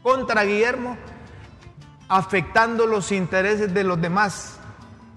contra 0.01 0.43
Guillermo, 0.43 0.97
afectando 2.07 2.87
los 2.87 3.11
intereses 3.11 3.73
de 3.73 3.83
los 3.83 3.99
demás 3.99 4.57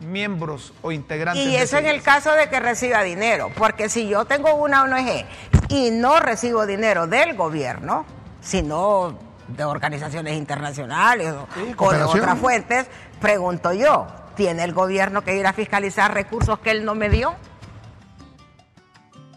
miembros 0.01 0.73
o 0.83 0.91
integrantes. 0.91 1.47
Y 1.47 1.55
eso 1.55 1.77
en 1.77 1.87
el 1.87 2.03
caso 2.03 2.33
de 2.33 2.49
que 2.49 2.59
reciba 2.59 3.03
dinero, 3.03 3.53
porque 3.57 3.89
si 3.89 4.09
yo 4.09 4.25
tengo 4.25 4.55
una 4.55 4.83
ONG 4.83 5.27
y 5.69 5.91
no 5.91 6.19
recibo 6.19 6.67
dinero 6.67 7.07
del 7.07 7.37
gobierno, 7.37 8.05
sino 8.41 9.17
de 9.47 9.65
organizaciones 9.65 10.37
internacionales 10.37 11.35
o, 11.77 11.93
de 11.93 12.03
otras 12.03 12.39
fuentes, 12.39 12.87
pregunto 13.21 13.73
yo, 13.73 14.07
¿tiene 14.41 14.65
el 14.65 14.73
gobierno 14.73 15.23
que 15.23 15.37
ir 15.37 15.47
a 15.47 15.53
fiscalizar 15.53 16.15
recursos 16.15 16.59
que 16.61 16.71
él 16.71 16.83
no 16.83 16.95
me 16.95 17.11
dio? 17.11 17.35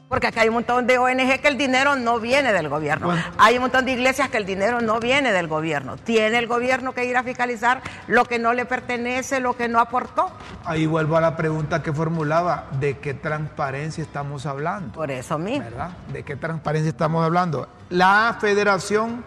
Porque 0.08 0.28
acá 0.28 0.40
hay 0.40 0.48
un 0.48 0.54
montón 0.54 0.88
de 0.88 0.98
ONG 0.98 1.42
que 1.42 1.50
el 1.50 1.58
dinero 1.58 1.98
no 1.98 2.22
viene 2.22 2.54
del 2.54 2.70
gobierno. 2.70 3.14
Hay 3.38 3.56
un 3.58 3.64
montón 3.64 3.84
de 3.84 3.92
iglesias 3.92 4.30
que 4.30 4.38
el 4.38 4.46
dinero 4.46 4.80
no 4.80 5.02
viene 5.02 5.34
del 5.34 5.50
gobierno. 5.50 5.98
¿Tiene 5.98 6.38
el 6.38 6.48
gobierno 6.48 6.94
que 6.94 7.04
ir 7.04 7.18
a 7.18 7.24
fiscalizar 7.24 7.82
lo 8.08 8.24
que 8.24 8.40
no 8.40 8.54
le 8.54 8.64
pertenece, 8.64 9.42
lo 9.42 9.58
que 9.58 9.68
no 9.68 9.82
aportó? 9.82 10.32
Ahí 10.64 10.86
vuelvo 10.86 11.18
a 11.18 11.22
la 11.22 11.36
pregunta 11.36 11.84
que 11.84 11.92
formulaba, 11.92 12.68
¿de 12.80 13.00
qué 13.00 13.14
transparencia 13.14 14.02
estamos 14.02 14.46
hablando? 14.46 14.94
Por 14.94 15.12
eso 15.12 15.38
mismo. 15.38 15.66
¿Verdad? 15.66 15.90
¿De 16.14 16.24
qué 16.24 16.38
transparencia 16.38 16.92
estamos 16.92 17.26
hablando? 17.26 17.68
La 17.90 18.38
Federación 18.40 19.26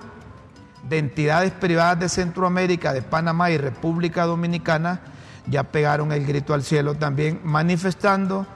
de 0.88 0.96
entidades 0.96 1.52
privadas 1.52 1.98
de 1.98 2.08
Centroamérica, 2.08 2.94
de 2.94 3.02
Panamá 3.02 3.50
y 3.50 3.58
República 3.58 4.24
Dominicana 4.24 5.00
ya 5.46 5.64
pegaron 5.64 6.12
el 6.12 6.26
grito 6.26 6.54
al 6.54 6.62
cielo 6.62 6.94
también, 6.94 7.40
manifestando 7.44 8.46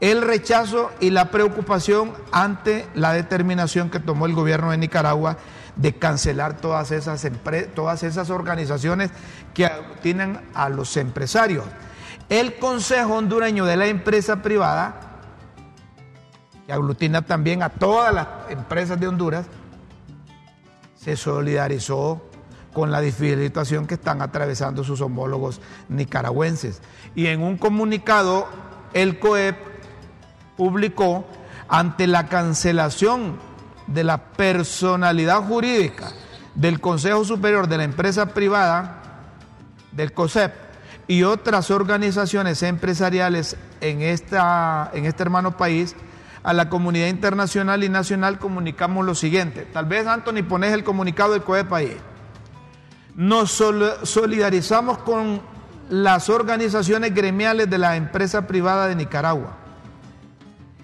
el 0.00 0.22
rechazo 0.22 0.90
y 1.00 1.10
la 1.10 1.30
preocupación 1.30 2.12
ante 2.30 2.86
la 2.94 3.12
determinación 3.12 3.90
que 3.90 4.00
tomó 4.00 4.26
el 4.26 4.34
gobierno 4.34 4.70
de 4.70 4.78
Nicaragua 4.78 5.36
de 5.76 5.94
cancelar 5.94 6.56
todas 6.56 6.90
esas, 6.90 7.26
todas 7.74 8.02
esas 8.02 8.30
organizaciones 8.30 9.10
que 9.54 9.68
tienen 10.02 10.40
a 10.54 10.68
los 10.68 10.96
empresarios. 10.96 11.64
El 12.28 12.56
Consejo 12.56 13.14
Hondureño 13.14 13.64
de 13.64 13.76
la 13.76 13.86
Empresa 13.86 14.42
Privada, 14.42 15.00
que 16.66 16.72
aglutina 16.72 17.22
también 17.22 17.62
a 17.62 17.70
todas 17.70 18.12
las 18.12 18.26
empresas 18.50 19.00
de 19.00 19.08
Honduras, 19.08 19.46
se 20.94 21.16
solidarizó 21.16 22.27
con 22.78 22.92
la 22.92 23.00
difícil 23.00 23.50
que 23.88 23.94
están 23.94 24.22
atravesando 24.22 24.84
sus 24.84 25.00
homólogos 25.00 25.60
nicaragüenses. 25.88 26.80
Y 27.16 27.26
en 27.26 27.42
un 27.42 27.58
comunicado, 27.58 28.46
el 28.92 29.18
COEP 29.18 29.56
publicó 30.56 31.26
ante 31.68 32.06
la 32.06 32.28
cancelación 32.28 33.36
de 33.88 34.04
la 34.04 34.18
personalidad 34.18 35.42
jurídica 35.42 36.12
del 36.54 36.78
Consejo 36.78 37.24
Superior 37.24 37.66
de 37.66 37.78
la 37.78 37.82
Empresa 37.82 38.26
Privada, 38.26 39.02
del 39.90 40.12
COSEP, 40.12 40.52
y 41.08 41.24
otras 41.24 41.72
organizaciones 41.72 42.62
empresariales 42.62 43.56
en, 43.80 44.02
esta, 44.02 44.88
en 44.94 45.04
este 45.04 45.24
hermano 45.24 45.56
país, 45.56 45.96
a 46.44 46.52
la 46.52 46.68
comunidad 46.68 47.08
internacional 47.08 47.82
y 47.82 47.88
nacional 47.88 48.38
comunicamos 48.38 49.04
lo 49.04 49.16
siguiente. 49.16 49.66
Tal 49.72 49.86
vez, 49.86 50.06
Anthony, 50.06 50.44
pones 50.48 50.72
el 50.72 50.84
comunicado 50.84 51.32
del 51.32 51.42
COEP 51.42 51.72
ahí. 51.72 51.96
Nos 53.18 53.50
solidarizamos 54.04 54.98
con 54.98 55.40
las 55.90 56.28
organizaciones 56.28 57.12
gremiales 57.12 57.68
de 57.68 57.76
la 57.76 57.96
empresa 57.96 58.46
privada 58.46 58.86
de 58.86 58.94
Nicaragua. 58.94 59.56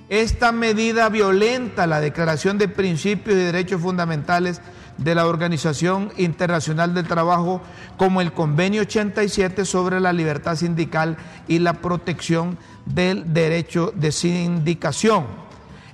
Esta 0.08 0.50
medida 0.50 1.08
violenta 1.10 1.86
la 1.86 2.00
Declaración 2.00 2.58
de 2.58 2.66
Principios 2.66 3.36
y 3.36 3.38
Derechos 3.38 3.80
Fundamentales 3.80 4.60
de 4.98 5.14
la 5.14 5.28
Organización 5.28 6.10
Internacional 6.16 6.92
del 6.92 7.06
Trabajo 7.06 7.62
como 7.98 8.20
el 8.20 8.32
Convenio 8.32 8.82
87 8.82 9.64
sobre 9.64 10.00
la 10.00 10.12
libertad 10.12 10.56
sindical 10.56 11.16
y 11.46 11.60
la 11.60 11.74
protección 11.74 12.58
del 12.84 13.32
derecho 13.32 13.92
de 13.94 14.10
sindicación, 14.10 15.26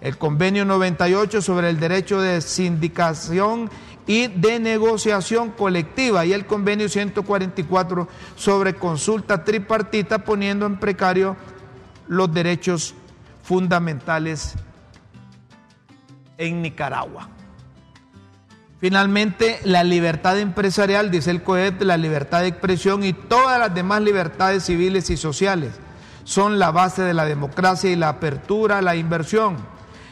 el 0.01 0.16
Convenio 0.16 0.64
98 0.64 1.43
sobre 1.43 1.68
el 1.68 1.78
derecho 1.78 2.22
de 2.22 2.41
sindicación 2.41 3.68
y 4.11 4.26
de 4.26 4.58
negociación 4.58 5.52
colectiva 5.52 6.26
y 6.26 6.32
el 6.32 6.44
Convenio 6.44 6.88
144 6.88 8.08
sobre 8.34 8.74
consulta 8.74 9.44
tripartita 9.44 10.24
poniendo 10.24 10.66
en 10.66 10.80
precario 10.80 11.36
los 12.08 12.34
derechos 12.34 12.96
fundamentales 13.44 14.54
en 16.38 16.61
Nicaragua. 16.61 17.28
Finalmente, 18.80 19.61
la 19.62 19.84
libertad 19.84 20.40
empresarial, 20.40 21.12
dice 21.12 21.30
el 21.30 21.44
COET, 21.44 21.80
la 21.82 21.96
libertad 21.96 22.40
de 22.40 22.48
expresión 22.48 23.04
y 23.04 23.12
todas 23.12 23.61
las 23.61 23.72
demás 23.72 24.02
libertades 24.02 24.64
civiles 24.64 25.08
y 25.11 25.16
sociales 25.16 25.70
son 26.24 26.58
la 26.58 26.72
base 26.72 27.02
de 27.02 27.14
la 27.14 27.26
democracia 27.26 27.88
y 27.92 27.94
la 27.94 28.08
apertura 28.08 28.82
la 28.82 28.96
inversión, 28.96 29.58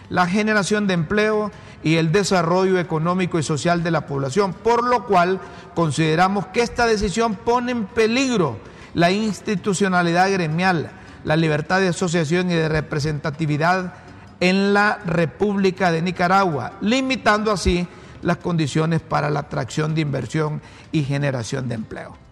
la 0.08 0.28
generación 0.28 0.86
de 0.86 0.94
empleo 0.94 1.50
y 1.82 1.96
el 1.96 2.12
desarrollo 2.12 2.78
económico 2.78 3.38
y 3.38 3.42
social 3.42 3.82
de 3.82 3.90
la 3.90 4.06
población, 4.06 4.52
por 4.52 4.84
lo 4.84 5.06
cual 5.06 5.40
consideramos 5.74 6.46
que 6.46 6.62
esta 6.62 6.86
decisión 6.86 7.34
pone 7.36 7.72
en 7.72 7.86
peligro 7.86 8.58
la 8.94 9.10
institucionalidad 9.10 10.30
gremial, 10.32 10.90
la 11.24 11.36
libertad 11.36 11.80
de 11.80 11.88
asociación 11.88 12.50
y 12.50 12.54
de 12.54 12.68
representatividad 12.68 13.94
en 14.40 14.74
la 14.74 14.98
República 15.04 15.90
de 15.92 16.02
Nicaragua, 16.02 16.72
limitando 16.80 17.52
así 17.52 17.86
las 18.22 18.38
condiciones 18.38 19.00
para 19.00 19.30
la 19.30 19.40
atracción 19.40 19.94
de 19.94 20.00
inversión 20.00 20.60
y 20.90 21.04
generación 21.04 21.68
de 21.68 21.76
empleo 21.76 22.27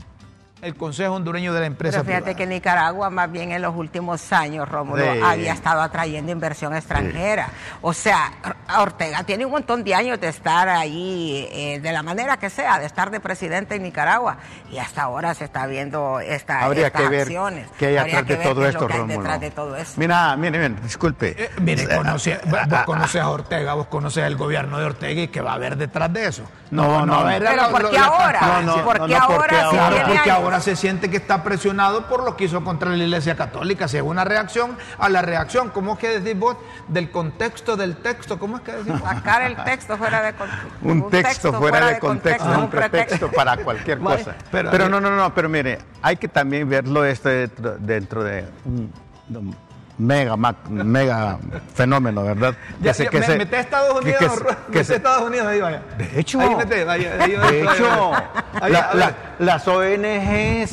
el 0.66 0.74
Consejo 0.74 1.14
Hondureño 1.14 1.52
de 1.52 1.60
la 1.60 1.66
Empresa. 1.66 2.02
Pero 2.02 2.18
fíjate 2.18 2.34
que 2.34 2.46
Nicaragua, 2.46 3.08
más 3.08 3.30
bien 3.30 3.52
en 3.52 3.62
los 3.62 3.74
últimos 3.74 4.32
años, 4.32 4.68
Rómulo, 4.68 5.04
había 5.24 5.52
estado 5.52 5.80
atrayendo 5.80 6.32
inversión 6.32 6.74
extranjera. 6.74 7.48
O 7.82 7.92
sea, 7.92 8.32
Ortega 8.78 9.22
tiene 9.22 9.46
un 9.46 9.52
montón 9.52 9.84
de 9.84 9.94
años 9.94 10.20
de 10.20 10.28
estar 10.28 10.68
ahí, 10.68 11.48
eh, 11.52 11.78
de 11.80 11.92
la 11.92 12.02
manera 12.02 12.36
que 12.36 12.50
sea, 12.50 12.78
de 12.80 12.86
estar 12.86 13.10
de 13.10 13.20
presidente 13.20 13.76
en 13.76 13.84
Nicaragua. 13.84 14.38
Y 14.70 14.78
hasta 14.78 15.02
ahora 15.02 15.34
se 15.34 15.44
está 15.44 15.66
viendo 15.66 16.18
esta, 16.18 16.64
Habría 16.64 16.88
estas 16.88 17.02
que 17.02 17.08
ver 17.08 17.20
acciones. 17.22 17.68
Que 17.78 17.86
hay 17.86 17.96
atrás 17.98 18.26
de 18.26 18.36
todo 18.36 18.66
esto, 18.66 18.88
Rómulo. 18.88 19.38
de 19.38 19.50
todo. 19.50 19.76
Mira, 19.96 20.36
mire, 20.36 20.58
mire, 20.58 20.80
disculpe. 20.82 21.44
Eh, 21.44 21.50
mire, 21.60 21.84
eh, 21.84 21.96
conoce, 21.96 22.40
vos 22.44 22.82
conoces 22.84 23.22
a 23.22 23.30
Ortega, 23.30 23.74
vos 23.74 23.86
conoces 23.86 24.24
el 24.24 24.36
gobierno 24.36 24.78
de 24.78 24.86
Ortega 24.86 25.22
y 25.22 25.28
que 25.28 25.40
va 25.40 25.52
a 25.52 25.54
haber 25.54 25.76
detrás 25.76 26.12
de 26.12 26.26
eso. 26.26 26.42
No, 26.70 27.06
no, 27.06 27.24
no. 27.24 27.38
Pero 27.38 27.70
¿por 27.70 27.90
qué 27.90 27.98
ahora? 27.98 28.40
No, 28.40 28.62
no, 28.76 28.84
¿Por 28.84 29.06
qué 29.06 29.16
ahora? 29.16 30.04
porque 30.06 30.30
ahora 30.30 30.60
se 30.60 30.76
siente 30.76 31.10
que 31.10 31.16
está 31.16 31.42
presionado 31.42 32.06
por 32.08 32.24
lo 32.24 32.36
que 32.36 32.44
hizo 32.44 32.62
contra 32.64 32.90
la 32.90 32.96
Iglesia 32.96 33.36
Católica. 33.36 33.88
Si 33.88 33.96
es 33.96 34.02
una 34.02 34.24
reacción 34.24 34.76
a 34.98 35.08
la 35.08 35.22
reacción, 35.22 35.70
¿cómo 35.70 35.94
es 35.94 35.98
que 35.98 36.20
decís 36.20 36.38
vos? 36.38 36.56
Del 36.88 37.10
contexto 37.10 37.76
del 37.76 37.96
texto, 37.96 38.38
¿cómo 38.38 38.56
es 38.56 38.62
que 38.62 38.72
decís? 38.72 39.00
Sacar 39.00 39.42
el 39.42 39.56
texto 39.64 39.96
fuera 39.96 40.22
de 40.22 40.34
contexto. 40.34 40.66
Un, 40.82 41.10
texto, 41.10 41.52
fuera, 41.52 41.86
de 41.86 41.98
contexto, 41.98 42.48
un 42.58 42.70
pretexto 42.70 43.30
para 43.30 43.56
cualquier 43.58 43.98
cosa. 43.98 44.34
pero, 44.50 44.88
no, 44.88 45.00
no, 45.00 45.10
no, 45.10 45.34
pero 45.34 45.48
mire, 45.48 45.78
hay 46.02 46.16
que 46.16 46.28
también 46.28 46.68
verlo 46.68 47.04
esto 47.04 47.28
dentro, 47.78 48.24
de 48.24 48.44
mega, 49.98 50.36
mega 50.68 51.38
fenómeno, 51.74 52.24
¿verdad? 52.24 52.54
Ya, 52.80 52.92
que 52.92 53.06
que 53.08 53.22
se, 53.22 53.36
mete 53.36 53.56
a 53.56 53.60
Estados 53.60 54.00
Unidos, 54.00 54.42
que, 54.70 54.78
mete 54.78 54.94
Estados 54.96 55.22
Unidos 55.22 55.46
ahí 55.46 55.60
vaya. 55.60 55.82
De 55.96 56.20
hecho, 56.20 56.40
ahí 56.40 56.54
mete, 56.54 56.84
vaya, 56.84 57.16
ahí, 57.20 57.30
de 57.32 57.62
hecho, 57.62 58.12
las 59.38 59.66
ONGs, 59.68 60.72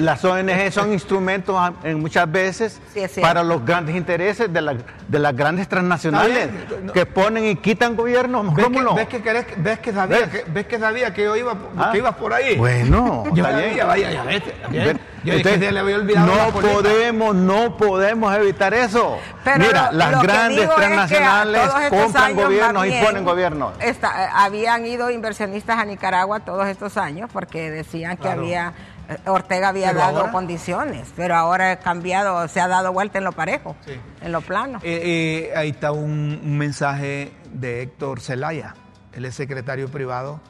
las 0.00 0.24
ONG 0.24 0.72
son 0.72 0.92
instrumentos 0.92 1.72
en 1.82 2.00
muchas 2.00 2.30
veces 2.30 2.80
para 3.20 3.42
los 3.42 3.64
grandes 3.64 3.94
intereses 3.94 4.52
de, 4.52 4.60
la, 4.60 4.76
de 5.08 5.18
las 5.18 5.36
grandes 5.36 5.68
transnacionales 5.68 6.48
que 6.92 7.06
ponen 7.06 7.46
y 7.46 7.56
quitan 7.56 7.96
gobiernos. 7.96 8.54
¿Ves, 8.54 8.66
que, 8.66 8.94
ves, 8.94 9.08
que, 9.08 9.22
querés, 9.22 9.46
ves, 9.56 9.78
que, 9.78 9.92
sabía, 9.92 10.18
¿Ves? 10.18 10.28
Que, 10.28 10.44
ves 10.50 10.66
que 10.66 10.78
sabía 10.78 11.14
que 11.14 11.24
yo 11.24 11.36
iba, 11.36 11.54
ah. 11.76 11.90
que 11.92 11.98
ibas 11.98 12.14
por 12.16 12.32
ahí. 12.32 12.56
Bueno, 12.56 13.24
yo 13.32 13.44
sabía, 13.44 13.84
vaya, 13.84 14.10
ya 14.10 14.24
vete. 14.24 14.54
Yo 15.24 15.32
Entonces, 15.32 15.60
dije, 15.60 15.72
le 15.72 15.80
había 15.80 15.96
olvidado 15.96 16.26
no 16.26 16.60
podemos, 16.60 17.34
no 17.34 17.76
podemos 17.76 18.34
evitar 18.36 18.74
eso. 18.74 19.18
Pero 19.42 19.58
Mira, 19.58 19.90
las 19.92 20.22
grandes 20.22 20.74
transnacionales 20.74 21.70
compran 21.88 22.36
gobiernos 22.36 22.86
y 22.86 22.92
ponen 23.02 23.24
gobiernos. 23.24 23.72
Eh, 23.80 23.96
habían 24.32 24.84
ido 24.86 25.10
inversionistas 25.10 25.78
a 25.78 25.84
Nicaragua 25.84 26.40
todos 26.40 26.66
estos 26.66 26.96
años 26.96 27.30
porque 27.32 27.70
decían 27.70 28.16
que 28.16 28.28
había 28.28 28.74
eh, 29.08 29.16
Ortega 29.26 29.68
había 29.68 29.92
dado 29.92 30.30
condiciones, 30.30 31.12
pero 31.16 31.36
ahora 31.36 31.72
ha 31.72 31.76
cambiado, 31.76 32.46
se 32.48 32.60
ha 32.60 32.68
dado 32.68 32.92
vuelta 32.92 33.18
en 33.18 33.24
lo 33.24 33.32
parejo, 33.32 33.76
en 34.20 34.32
lo 34.32 34.40
plano. 34.40 34.78
Eh, 34.82 35.52
ahí 35.56 35.70
está 35.70 35.92
un, 35.92 36.40
un, 36.42 36.58
mensaje 36.58 37.32
de 37.52 37.82
Héctor 37.82 38.20
Zelaya, 38.20 38.74
él 39.12 39.24
es 39.24 39.34
secretario 39.34 39.88
privado 39.88 40.40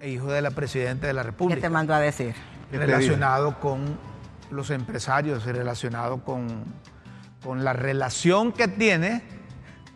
e 0.00 0.10
hijo 0.10 0.30
de 0.30 0.42
la 0.42 0.50
presidenta 0.50 1.06
de 1.06 1.12
la 1.14 1.22
República. 1.22 1.56
¿Qué 1.56 1.62
te 1.62 1.70
mandó 1.70 1.94
a 1.94 2.00
decir? 2.00 2.34
Relacionado 2.70 3.58
con 3.58 3.98
los 4.50 4.70
empresarios 4.70 5.46
y 5.46 5.52
relacionado 5.52 6.24
con, 6.24 6.64
con 7.42 7.64
la 7.64 7.72
relación 7.72 8.52
que 8.52 8.68
tiene, 8.68 9.22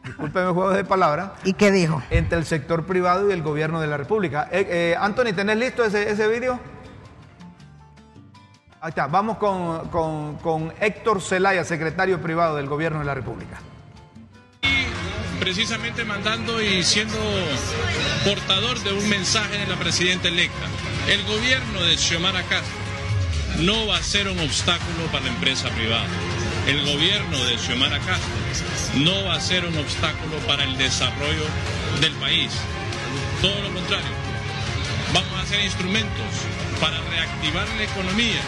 discúlpeme 0.05 0.49
el 0.49 0.53
juego 0.53 0.71
de 0.71 0.85
palabras. 0.85 1.33
¿Y 1.45 1.55
qué 1.55 1.71
dijo? 1.71 2.03
Entre 2.11 2.39
el 2.39 2.45
sector 2.45 2.87
privado 2.87 3.29
y 3.29 3.33
el 3.33 3.43
gobierno 3.43 3.81
de 3.81 3.87
la 3.87 3.97
República. 3.97 4.49
Eh, 4.51 4.67
eh, 4.69 4.97
Anthony, 4.99 5.35
¿tenés 5.35 5.57
listo 5.57 5.85
ese, 5.85 6.11
ese 6.11 6.29
vídeo? 6.29 6.59
Ahí 8.81 8.91
está, 8.91 9.07
vamos 9.07 9.39
con, 9.39 9.89
con, 9.89 10.37
con 10.37 10.73
Héctor 10.79 11.23
Zelaya, 11.23 11.65
secretario 11.65 12.21
privado 12.21 12.57
del 12.57 12.69
gobierno 12.69 12.99
de 12.99 13.07
la 13.07 13.15
República 13.15 13.59
precisamente 15.39 16.05
mandando 16.05 16.63
y 16.63 16.83
siendo 16.83 17.19
portador 18.25 18.83
de 18.83 18.93
un 18.93 19.09
mensaje 19.09 19.59
de 19.59 19.67
la 19.67 19.77
presidenta 19.77 20.29
electa. 20.29 20.67
El 21.09 21.23
gobierno 21.25 21.83
de 21.83 21.97
Xiomara 21.97 22.43
Castro 22.43 22.77
no 23.61 23.87
va 23.87 23.99
a 23.99 24.03
ser 24.03 24.29
un 24.29 24.39
obstáculo 24.41 25.07
para 25.13 25.25
la 25.25 25.31
empresa 25.31 25.69
privada. 25.71 26.07
El 26.67 26.85
gobierno 26.85 27.45
de 27.45 27.59
Xiomara 27.59 27.99
Castro 28.01 28.31
no 28.97 29.25
va 29.25 29.35
a 29.35 29.41
ser 29.41 29.65
un 29.65 29.77
obstáculo 29.77 30.37
para 30.47 30.65
el 30.65 30.77
desarrollo 30.79 31.47
del 32.01 32.13
país. 32.15 32.51
Todo 33.41 33.61
lo 33.63 33.73
contrario. 33.73 34.11
Vamos 35.13 35.33
a 35.39 35.43
hacer 35.43 35.65
instrumentos 35.65 36.27
para 36.81 36.99
reactivar 37.11 37.69
la 37.77 37.85
economía 37.85 38.41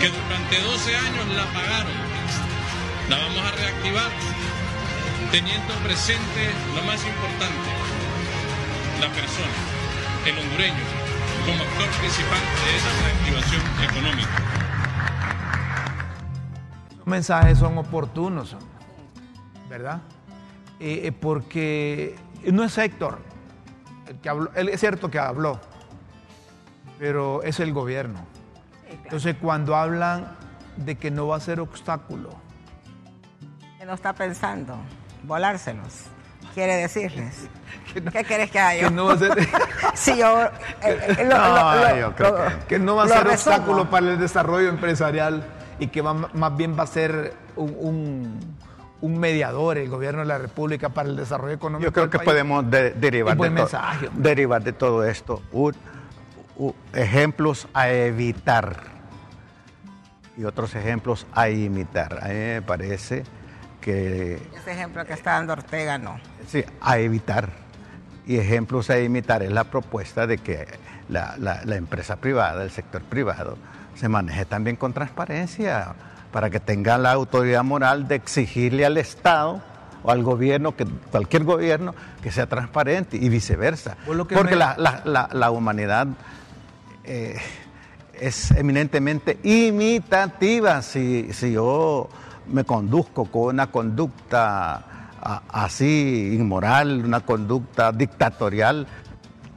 que 0.00 0.08
durante 0.08 0.60
12 0.60 0.96
años 0.96 1.28
la 1.34 1.44
pagaron. 1.52 1.92
La 3.08 3.18
vamos 3.18 3.44
a 3.44 3.50
reactivar 3.52 4.10
teniendo 5.30 5.72
presente 5.84 6.50
lo 6.74 6.82
más 6.82 7.04
importante, 7.06 7.70
la 9.00 9.08
persona, 9.08 9.54
el 10.26 10.38
hondureño, 10.38 10.84
como 11.46 11.62
actor 11.62 11.88
principal 12.00 12.40
de 12.64 12.76
esa 12.76 12.90
reactivación 13.04 13.62
económica. 13.88 14.30
Los 16.98 17.06
mensajes 17.06 17.58
son 17.58 17.78
oportunos, 17.78 18.56
¿verdad? 19.68 20.00
Eh, 20.80 21.02
eh, 21.04 21.12
porque 21.12 22.16
no 22.46 22.64
es 22.64 22.76
Héctor 22.76 23.20
el 24.08 24.16
que 24.18 24.28
habló, 24.28 24.50
él 24.56 24.68
es 24.68 24.80
cierto 24.80 25.10
que 25.10 25.20
habló, 25.20 25.60
pero 26.98 27.44
es 27.44 27.60
el 27.60 27.72
gobierno. 27.72 28.26
Entonces 29.04 29.36
cuando 29.40 29.76
hablan 29.76 30.36
de 30.76 30.96
que 30.96 31.12
no 31.12 31.28
va 31.28 31.36
a 31.36 31.40
ser 31.40 31.60
obstáculo, 31.60 32.30
¿Qué 33.78 33.86
no 33.86 33.94
está 33.94 34.12
pensando? 34.12 34.76
Volárselos. 35.24 36.04
Quiere 36.54 36.76
decirles. 36.76 37.48
¿Qué 38.12 38.24
quieres 38.24 38.50
que 38.50 38.58
haga 38.58 38.80
Que 38.88 38.90
no 38.90 39.06
va 39.06 39.14
a 39.14 39.18
ser, 39.18 39.30
sí, 39.94 40.16
yo, 40.16 40.42
eh, 40.44 40.50
eh, 40.82 41.24
no, 41.28 41.96
yo 41.96 42.14
creo 42.14 42.36
que, 42.68 42.78
no 42.78 42.96
va 42.96 43.04
a 43.04 43.08
ser 43.08 43.26
obstáculo 43.26 43.88
para 43.90 44.10
el 44.12 44.18
desarrollo 44.18 44.68
empresarial 44.68 45.44
y 45.78 45.88
que 45.88 46.00
va, 46.02 46.14
más 46.14 46.56
bien 46.56 46.76
va 46.78 46.84
a 46.84 46.86
ser 46.86 47.34
un, 47.56 48.38
un 49.00 49.18
mediador, 49.18 49.78
el 49.78 49.88
gobierno 49.88 50.20
de 50.20 50.26
la 50.26 50.38
República 50.38 50.88
para 50.90 51.08
el 51.08 51.16
desarrollo 51.16 51.54
económico. 51.54 51.88
Yo 51.88 51.92
creo 51.92 52.04
del 52.04 52.10
que 52.12 52.18
país. 52.18 52.28
podemos 52.30 52.70
de- 52.70 52.90
derivar, 52.92 53.36
de 53.36 53.50
mensaje, 53.50 54.08
derivar 54.14 54.62
de 54.62 54.72
todo 54.72 55.04
esto 55.04 55.42
un- 55.52 55.74
ejemplos 56.92 57.66
a 57.74 57.88
evitar 57.90 58.82
y 60.36 60.44
otros 60.44 60.74
ejemplos 60.74 61.26
a 61.32 61.48
imitar. 61.48 62.18
A 62.22 62.28
mí 62.28 62.34
me 62.34 62.62
parece 62.62 63.24
que 63.80 64.34
Ese 64.56 64.72
ejemplo 64.72 65.04
que 65.06 65.12
está 65.14 65.32
dando 65.32 65.52
Ortega, 65.54 65.98
no. 65.98 66.18
Sí, 66.48 66.64
a 66.80 66.98
evitar. 66.98 67.48
Y 68.26 68.36
ejemplos 68.36 68.90
a 68.90 68.98
imitar 69.00 69.42
es 69.42 69.50
la 69.50 69.64
propuesta 69.64 70.26
de 70.26 70.38
que 70.38 70.66
la, 71.08 71.34
la- 71.38 71.62
la 71.64 71.76
empresa 71.76 72.16
privada, 72.16 72.62
el 72.62 72.70
sector 72.70 73.02
privado, 73.02 73.56
se 73.96 74.08
maneje 74.08 74.44
también 74.44 74.76
con 74.76 74.92
transparencia 74.92 75.94
para 76.32 76.48
que 76.50 76.60
tenga 76.60 76.96
la 76.98 77.10
autoridad 77.12 77.64
moral 77.64 78.06
de 78.06 78.14
exigirle 78.14 78.86
al 78.86 78.96
Estado 78.98 79.60
o 80.02 80.10
al 80.10 80.22
gobierno, 80.22 80.76
que 80.76 80.86
cualquier 81.10 81.44
gobierno, 81.44 81.94
que 82.22 82.30
sea 82.30 82.46
transparente 82.46 83.16
y 83.16 83.28
viceversa. 83.28 83.96
Porque 84.06 84.36
me- 84.42 84.56
la, 84.56 84.76
la- 84.78 85.02
la- 85.04 85.28
la 85.32 85.50
humanidad 85.50 86.06
eh, 87.04 87.36
es 88.14 88.50
eminentemente 88.52 89.38
imitativa. 89.42 90.82
Si, 90.82 91.32
si 91.32 91.52
yo 91.52 92.08
me 92.50 92.64
conduzco 92.64 93.24
con 93.26 93.54
una 93.54 93.68
conducta 93.68 94.84
así 95.48 96.34
inmoral, 96.34 97.04
una 97.04 97.20
conducta 97.20 97.92
dictatorial, 97.92 98.86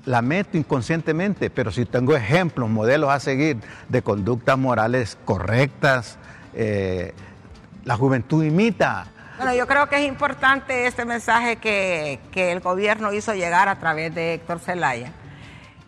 la 0.06 0.22
meto 0.22 0.58
inconscientemente, 0.58 1.50
pero 1.50 1.72
si 1.72 1.86
tengo 1.86 2.16
ejemplos, 2.16 2.70
modelos 2.70 3.10
a 3.10 3.20
seguir 3.20 3.58
de 3.88 4.02
conductas 4.02 4.58
morales 4.58 5.18
correctas, 5.24 6.18
eh, 6.54 7.14
la 7.86 7.96
juventud 7.96 8.44
imita. 8.44 9.08
Bueno, 9.38 9.54
yo 9.56 9.66
creo 9.66 9.88
que 9.88 9.98
es 9.98 10.08
importante 10.08 10.86
este 10.88 11.06
mensaje 11.06 11.56
que, 11.56 12.20
que 12.32 12.52
el 12.52 12.60
gobierno 12.60 13.14
hizo 13.14 13.34
llegar 13.34 13.70
a 13.70 13.80
través 13.80 14.14
de 14.14 14.36
Héctor 14.36 14.60
Zelaya, 14.60 15.12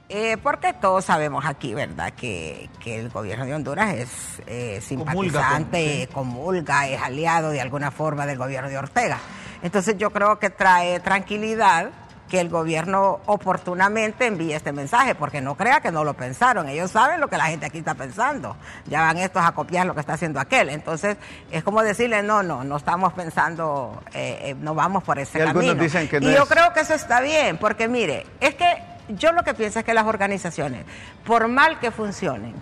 eh, 0.10 0.38
porque 0.38 0.74
todos 0.74 1.06
sabemos 1.06 1.45
aquí, 1.45 1.74
¿verdad?, 1.74 2.14
que, 2.14 2.70
que 2.80 2.99
el 2.99 3.10
gobierno 3.10 3.45
de 3.45 3.56
Honduras 3.56 3.93
es 3.95 4.10
eh, 4.47 4.80
simpatizante, 4.82 6.08
comulga, 6.14 6.88
es 6.88 7.01
aliado 7.01 7.49
de 7.49 7.62
alguna 7.62 7.91
forma 7.91 8.26
del 8.26 8.38
gobierno 8.38 8.70
de 8.70 8.78
Ortega. 8.78 9.20
Entonces 9.64 9.97
yo 9.97 10.12
creo 10.12 10.38
que 10.39 10.49
trae 10.49 10.99
tranquilidad 10.99 11.89
que 12.30 12.39
el 12.39 12.49
gobierno 12.49 13.20
oportunamente 13.28 14.26
envíe 14.26 14.53
este 14.53 14.72
mensaje, 14.72 15.14
porque 15.14 15.41
no 15.41 15.56
crea 15.56 15.80
que 15.82 15.91
no 15.91 16.03
lo 16.03 16.16
pensaron, 16.16 16.68
ellos 16.68 16.89
saben 16.89 17.20
lo 17.22 17.28
que 17.28 17.38
la 17.38 17.45
gente 17.45 17.68
aquí 17.68 17.78
está 17.78 17.93
pensando, 17.93 18.58
ya 18.88 19.01
van 19.01 19.18
estos 19.18 19.43
a 19.45 19.51
copiar 19.51 19.86
lo 19.86 19.93
que 19.93 19.99
está 19.99 20.14
haciendo 20.14 20.39
aquel, 20.39 20.70
entonces 20.70 21.18
es 21.51 21.64
como 21.64 21.84
decirle, 21.84 22.24
no, 22.24 22.41
no, 22.41 22.64
no 22.64 22.78
estamos 22.78 23.14
pensando, 23.14 24.01
eh, 24.14 24.39
eh, 24.41 24.56
no 24.60 24.74
vamos 24.74 25.03
por 25.03 25.20
ese 25.20 25.38
Y 25.39 25.45
camino. 25.45 25.76
dicen 25.76 26.08
que 26.08 26.20
no 26.20 26.28
y 26.30 26.34
yo 26.34 26.43
es- 26.43 26.49
creo 26.49 26.74
que 26.74 26.80
eso 26.80 26.95
está 26.95 27.22
bien, 27.22 27.58
porque 27.60 27.88
mire, 27.88 28.26
es 28.39 28.56
que 28.56 28.76
yo 29.10 29.32
lo 29.32 29.43
que 29.43 29.53
pienso 29.53 29.80
es 29.80 29.86
que 29.86 29.93
las 29.93 30.06
organizaciones, 30.06 30.86
por 31.26 31.47
mal 31.47 31.80
que 31.80 31.91
funcionen, 31.91 32.53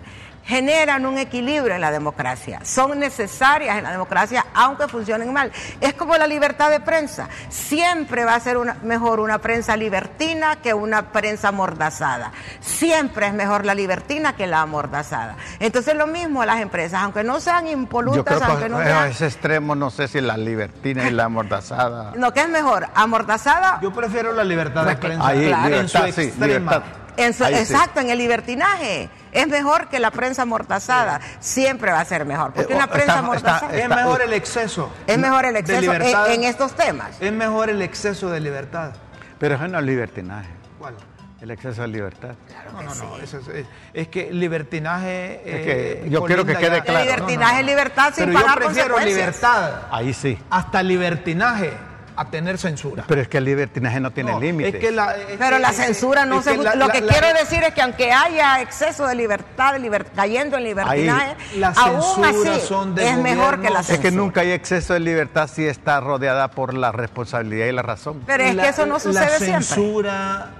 generan 0.46 1.06
un 1.06 1.18
equilibrio 1.18 1.74
en 1.74 1.80
la 1.80 1.90
democracia, 1.90 2.60
son 2.64 2.98
necesarias 2.98 3.76
en 3.78 3.84
la 3.84 3.90
democracia 3.92 4.44
aunque 4.54 4.88
funcionen 4.88 5.32
mal. 5.32 5.50
Es 5.80 5.94
como 5.94 6.16
la 6.16 6.26
libertad 6.26 6.70
de 6.70 6.80
prensa, 6.80 7.28
siempre 7.48 8.24
va 8.24 8.34
a 8.34 8.40
ser 8.40 8.56
una- 8.58 8.76
mejor 8.82 9.20
una 9.20 9.38
prensa 9.38 9.76
libertina 9.76 10.56
que 10.56 10.74
una 10.74 11.12
prensa 11.12 11.48
amordazada, 11.48 12.32
siempre 12.60 13.26
es 13.26 13.34
mejor 13.34 13.64
la 13.64 13.74
libertina 13.74 14.36
que 14.36 14.46
la 14.46 14.60
amordazada. 14.60 15.36
Entonces 15.60 15.94
lo 15.94 16.06
mismo 16.06 16.44
las 16.44 16.60
empresas, 16.60 17.02
aunque 17.02 17.24
no 17.24 17.40
sean 17.40 17.66
Yo 17.66 17.72
impolutas, 17.72 18.24
creo 18.38 18.44
aunque 18.44 18.62
que 18.64 18.68
no 18.68 18.78
a 18.78 18.84
sean... 18.84 19.08
ese 19.08 19.26
extremo, 19.26 19.74
no 19.74 19.90
sé 19.90 20.08
si 20.08 20.20
la 20.20 20.36
libertina 20.36 21.06
y 21.08 21.10
la 21.10 21.24
amordazada. 21.26 22.12
No, 22.16 22.32
¿qué 22.32 22.40
es 22.40 22.48
mejor? 22.48 22.86
¿Amordazada 22.94 23.78
Yo 23.80 23.92
prefiero 23.92 24.32
la 24.32 24.44
libertad 24.44 24.84
de 24.84 24.96
prensa 24.96 25.26
Ahí, 25.26 25.46
Claro. 25.46 25.76
en 25.76 25.88
su 25.88 25.98
libertad, 25.98 26.20
sí, 26.22 26.28
extrema. 26.28 26.46
libertad. 26.46 26.82
En 27.16 27.32
su- 27.34 27.44
Ahí 27.44 27.54
sí. 27.54 27.60
exacto, 27.72 28.00
en 28.00 28.10
el 28.10 28.18
libertinaje. 28.18 29.08
Es 29.32 29.46
mejor 29.48 29.88
que 29.88 29.98
la 29.98 30.10
prensa 30.10 30.42
amordazada. 30.42 31.20
Siempre 31.40 31.90
va 31.92 32.00
a 32.00 32.04
ser 32.04 32.24
mejor. 32.24 32.52
Porque 32.52 32.72
Eh, 32.72 32.76
una 32.76 32.84
oh, 32.86 32.90
prensa 32.90 33.22
está- 33.34 33.68
Es 33.72 33.88
mejor 33.88 34.22
el 34.22 34.32
exceso. 34.32 34.92
es 35.06 35.18
mejor 35.18 35.44
el 35.44 35.56
exceso 35.56 35.80
libertad. 35.80 36.26
en, 36.28 36.42
en 36.42 36.44
estos 36.44 36.74
temas. 36.74 37.16
Es 37.20 37.32
mejor 37.32 37.70
el 37.70 37.82
exceso 37.82 38.30
de 38.30 38.40
libertad. 38.40 38.92
Pero 39.38 39.56
eso 39.56 39.66
no 39.68 39.78
es 39.78 39.84
libertinaje, 39.84 40.48
¿Cuál? 40.78 40.94
el 41.40 41.50
exceso 41.50 41.82
de 41.82 41.88
libertad. 41.88 42.34
No, 42.72 42.82
no, 42.82 42.94
no. 42.94 43.16
eso 43.18 43.38
es, 43.38 43.48
es- 43.48 43.66
es 43.92 44.08
que 44.08 44.32
libertinaje. 44.32 45.34
Es 45.44 45.64
que 45.64 45.92
eh, 46.04 46.08
yo 46.10 46.22
quiero 46.24 46.44
que 46.44 46.54
quede 46.56 46.78
ya- 46.78 46.82
claro. 46.84 47.00
El 47.00 47.06
libertinaje 47.06 47.60
es 47.60 47.66
libertad 47.66 48.12
sin 48.14 48.26
Pero 48.26 48.38
pagar 48.40 48.58
yo 48.60 48.64
prefiero 48.66 48.94
consecuencias. 48.94 49.36
libertad 49.42 49.72
Ahí 49.90 50.14
sí. 50.14 50.38
hasta 50.50 50.82
libertinaje 50.82 51.72
a 52.16 52.24
tener 52.30 52.58
censura. 52.58 53.04
Pero 53.08 53.20
es 53.22 53.28
que 53.28 53.38
el 53.38 53.44
libertinaje 53.44 53.98
no 53.98 54.10
tiene 54.12 54.30
No, 54.32 54.40
límites. 54.40 54.74
Es 54.74 54.80
que 54.80 54.90
la, 54.92 55.16
es 55.16 55.36
Pero 55.38 55.56
que- 55.56 55.62
la 55.62 55.72
censura 55.72 56.24
no 56.24 56.42
se... 56.42 56.52
que 56.52 56.62
la- 56.62 56.74
lo 56.76 56.86
la- 56.86 56.92
que 56.92 57.00
la- 57.00 57.12
quiero 57.12 57.26
decir 57.38 57.62
es 57.64 57.74
que 57.74 57.82
aunque 57.82 58.12
haya 58.12 58.60
exceso 58.60 59.06
de 59.06 59.14
libertad, 59.16 59.76
liber- 59.78 60.06
cayendo 60.14 60.56
en 60.56 60.64
libertinaje, 60.64 61.36
Las 61.56 61.76
aún 61.76 62.00
censuras 62.02 62.56
así 62.56 62.66
son 62.68 62.94
de 62.94 63.08
es 63.08 63.16
mejor 63.18 63.60
que 63.60 63.70
la 63.70 63.82
censura. 63.82 63.94
Es 63.94 64.00
que 64.00 64.10
nunca 64.16 64.40
hay 64.42 64.52
exceso 64.52 64.92
de 64.94 65.00
libertad 65.00 65.48
si 65.52 65.66
está 65.66 66.00
rodeada 66.00 66.48
por 66.52 66.72
la 66.74 66.92
responsabilidad 66.92 67.66
y 67.66 67.72
la 67.72 67.82
razón. 67.82 68.22
Pero 68.26 68.44
es 68.44 68.54
la- 68.54 68.62
que 68.62 68.68
eso 68.68 68.86
no 68.86 69.00
sucede 69.00 69.24
La 69.24 69.38
siempre. 69.38 69.64
censura 69.64 70.50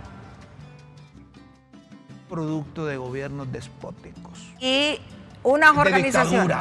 producto 2.28 2.84
de 2.86 2.96
gobiernos 2.96 3.52
despóticos, 3.52 4.52
Y 4.61 4.98
unas 5.45 5.74
De 5.74 5.80
organizaciones, 5.80 6.57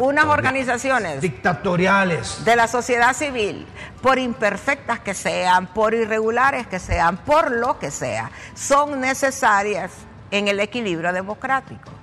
unas 0.00 0.24
organizaciones 0.24 1.20
dictatoriales. 1.20 2.44
de 2.44 2.56
la 2.56 2.66
sociedad 2.66 3.14
civil, 3.14 3.66
por 4.00 4.18
imperfectas 4.18 5.00
que 5.00 5.14
sean, 5.14 5.68
por 5.68 5.94
irregulares 5.94 6.66
que 6.66 6.80
sean, 6.80 7.18
por 7.18 7.52
lo 7.52 7.78
que 7.78 7.90
sea, 7.90 8.30
son 8.54 9.00
necesarias 9.00 9.92
en 10.30 10.48
el 10.48 10.58
equilibrio 10.60 11.12
democrático. 11.12 12.01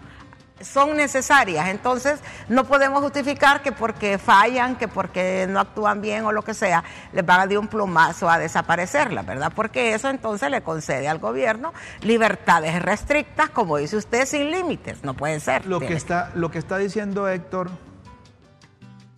Son 0.61 0.97
necesarias, 0.97 1.69
entonces 1.69 2.19
no 2.49 2.65
podemos 2.65 3.01
justificar 3.01 3.61
que 3.61 3.71
porque 3.71 4.17
fallan, 4.17 4.75
que 4.75 4.87
porque 4.87 5.47
no 5.49 5.59
actúan 5.59 6.01
bien 6.01 6.25
o 6.25 6.31
lo 6.31 6.41
que 6.41 6.53
sea, 6.53 6.83
les 7.13 7.25
van 7.25 7.41
a 7.41 7.47
dar 7.47 7.57
un 7.57 7.67
plumazo 7.67 8.29
a 8.29 8.37
desaparecerla, 8.37 9.21
¿verdad? 9.21 9.51
Porque 9.55 9.93
eso 9.93 10.09
entonces 10.09 10.51
le 10.51 10.61
concede 10.61 11.07
al 11.07 11.19
gobierno 11.19 11.73
libertades 12.01 12.81
restrictas, 12.81 13.49
como 13.49 13.77
dice 13.77 13.97
usted, 13.97 14.25
sin 14.25 14.51
límites, 14.51 15.03
no 15.03 15.13
puede 15.13 15.39
ser. 15.39 15.65
Lo 15.65 15.79
que, 15.79 15.93
está, 15.93 16.31
lo 16.35 16.51
que 16.51 16.59
está 16.59 16.77
diciendo 16.77 17.27
Héctor 17.27 17.69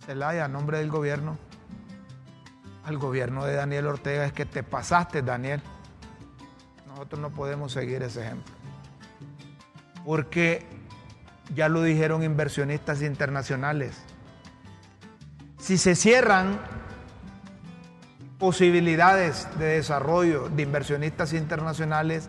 Zelaya 0.04 0.44
a 0.44 0.48
nombre 0.48 0.78
del 0.78 0.90
gobierno, 0.90 1.38
al 2.84 2.98
gobierno 2.98 3.44
de 3.44 3.54
Daniel 3.54 3.86
Ortega, 3.86 4.24
es 4.24 4.32
que 4.32 4.46
te 4.46 4.62
pasaste, 4.62 5.22
Daniel. 5.22 5.62
Nosotros 6.88 7.20
no 7.20 7.30
podemos 7.30 7.72
seguir 7.72 8.02
ese 8.02 8.22
ejemplo. 8.22 8.52
Porque 10.04 10.66
ya 11.54 11.68
lo 11.68 11.82
dijeron 11.82 12.22
inversionistas 12.22 13.02
internacionales. 13.02 13.96
Si 15.58 15.78
se 15.78 15.94
cierran 15.94 16.58
posibilidades 18.38 19.46
de 19.58 19.66
desarrollo 19.66 20.48
de 20.48 20.62
inversionistas 20.62 21.32
internacionales, 21.32 22.28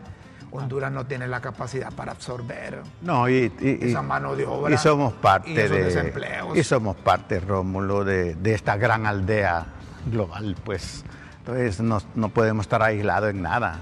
Honduras 0.51 0.91
no 0.91 1.07
tiene 1.07 1.27
la 1.27 1.41
capacidad 1.41 1.91
para 1.91 2.11
absorber 2.11 2.83
No, 3.01 3.27
y, 3.27 3.51
y- 3.59 3.89
esa 3.89 4.03
mano 4.03 4.35
de 4.35 4.45
obra 4.45 4.75
y 4.75 4.77
somos 4.77 5.13
parte 5.13 5.49
y 5.51 5.57
esos 5.57 5.75
de 5.77 5.83
desempleos. 5.85 6.55
y 6.55 6.63
somos 6.63 6.95
parte, 6.95 7.39
Rómulo, 7.39 8.03
de, 8.05 8.35
de 8.35 8.53
esta 8.53 8.77
gran 8.77 9.07
aldea 9.07 9.65
global, 10.05 10.55
pues. 10.63 11.03
Entonces 11.39 11.81
no, 11.81 11.99
no 12.13 12.29
podemos 12.29 12.65
estar 12.65 12.83
aislados 12.83 13.31
en 13.31 13.41
nada. 13.41 13.79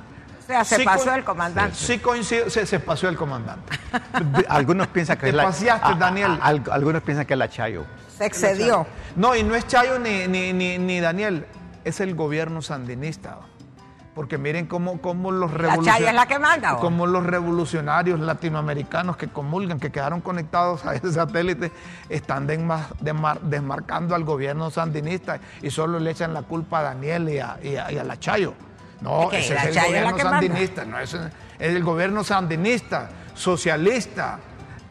O 0.59 0.63
sea, 0.65 0.65
se 0.65 0.75
Sí 0.77 0.85
pasó 0.85 1.13
el 1.15 1.23
comandante. 1.23 1.75
Sí 1.75 1.99
coincido, 1.99 2.49
se, 2.49 2.65
se 2.65 2.79
pasó 2.79 3.07
el 3.09 3.15
comandante. 3.17 3.77
Algunos 4.49 4.87
piensan 4.87 5.17
que 5.17 5.23
Te 5.23 5.29
es 5.29 5.35
la 5.35 5.43
paseaste, 5.43 5.85
a- 5.87 5.91
a- 5.91 5.95
Daniel. 5.95 6.39
a- 6.41 6.73
algunos 6.73 7.01
piensan 7.03 7.25
que 7.25 7.33
es 7.33 7.39
la 7.39 7.49
Chayo. 7.49 7.85
Se 8.17 8.25
excedió. 8.25 8.85
No, 9.15 9.35
y 9.35 9.43
no 9.43 9.55
es 9.55 9.65
Chayo 9.67 9.97
ni, 9.99 10.27
ni, 10.27 10.53
ni, 10.53 10.77
ni 10.77 10.99
Daniel, 10.99 11.45
es 11.83 11.99
el 11.99 12.15
gobierno 12.15 12.61
sandinista. 12.61 13.37
Porque 14.13 14.37
miren 14.37 14.67
cómo, 14.67 14.99
cómo 14.99 15.31
los 15.31 15.51
es 16.09 16.13
la 16.13 16.25
que 16.25 16.37
manda. 16.37 16.73
¿o? 16.75 16.79
Como 16.81 17.07
los 17.07 17.25
revolucionarios 17.25 18.19
latinoamericanos 18.19 19.15
que 19.15 19.29
comulgan, 19.29 19.79
que 19.79 19.89
quedaron 19.89 20.19
conectados 20.19 20.85
a 20.85 20.95
ese 20.95 21.13
satélite, 21.13 21.71
están 22.09 22.45
desma- 22.45 22.89
desmar- 22.99 23.39
desmarcando 23.39 24.13
al 24.13 24.25
gobierno 24.25 24.69
sandinista 24.69 25.39
y 25.61 25.69
solo 25.71 25.97
le 25.97 26.11
echan 26.11 26.33
la 26.33 26.41
culpa 26.41 26.79
a 26.79 26.83
Daniel 26.83 27.29
y 27.29 27.39
a, 27.39 27.57
y 27.63 27.77
a- 27.77 27.89
y 27.89 27.97
a 27.97 28.03
la 28.03 28.19
Chayo. 28.19 28.53
No, 29.01 29.31
ese 29.31 29.55
es 29.55 29.65
el 29.75 29.83
gobierno 29.83 30.17
sandinista, 30.19 30.85
no 30.85 30.99
es, 30.99 31.13
es 31.13 31.29
el 31.59 31.83
gobierno 31.83 32.23
sandinista, 32.23 33.09
socialista, 33.33 34.39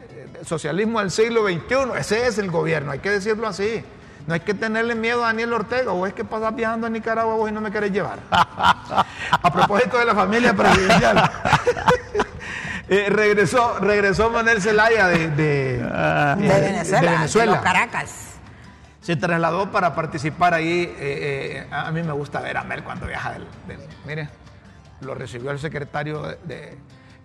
eh, 0.09 0.43
socialismo 0.45 0.99
del 0.99 1.11
siglo 1.11 1.43
XXI, 1.47 1.97
ese 1.97 2.27
es 2.27 2.37
el 2.37 2.51
gobierno, 2.51 2.91
hay 2.91 2.99
que 2.99 3.09
decirlo 3.09 3.47
así. 3.47 3.83
No 4.27 4.35
hay 4.35 4.41
que 4.41 4.53
tenerle 4.53 4.93
miedo 4.93 5.23
a 5.23 5.27
Daniel 5.27 5.51
Ortega, 5.53 5.91
o 5.93 6.05
es 6.05 6.13
que 6.13 6.23
pasas 6.23 6.55
viajando 6.55 6.85
a 6.85 6.89
Nicaragua 6.91 7.33
vos 7.35 7.49
y 7.49 7.53
no 7.53 7.59
me 7.59 7.71
querés 7.71 7.91
llevar. 7.91 8.19
a 8.29 9.51
propósito 9.51 9.97
de 9.97 10.05
la 10.05 10.13
familia 10.15 10.53
presidencial. 10.53 11.31
Eh, 12.89 13.05
regresó, 13.09 13.79
regresó 13.79 14.29
Manuel 14.29 14.61
Zelaya 14.61 15.07
de, 15.07 15.29
de, 15.29 15.89
Ah. 15.93 16.35
de 16.37 16.45
eh, 16.45 16.61
Venezuela, 16.61 17.01
de 17.11 17.17
Venezuela. 17.17 17.51
de 17.51 17.55
los 17.57 17.63
Caracas. 17.63 18.11
Se 19.01 19.15
trasladó 19.15 19.71
para 19.71 19.93
participar 19.95 20.53
ahí. 20.53 20.83
eh, 20.83 21.65
eh, 21.65 21.67
a 21.71 21.91
mí 21.91 22.03
me 22.03 22.13
gusta 22.13 22.39
ver 22.39 22.57
a 22.57 22.63
Mel 22.63 22.83
cuando 22.83 23.07
viaja 23.07 23.33
del, 23.33 23.47
del- 23.67 23.79
mire, 24.05 24.29
lo 25.01 25.15
recibió 25.15 25.51
el 25.51 25.59
secretario 25.59 26.21
de, 26.21 26.37
de- 26.45 26.77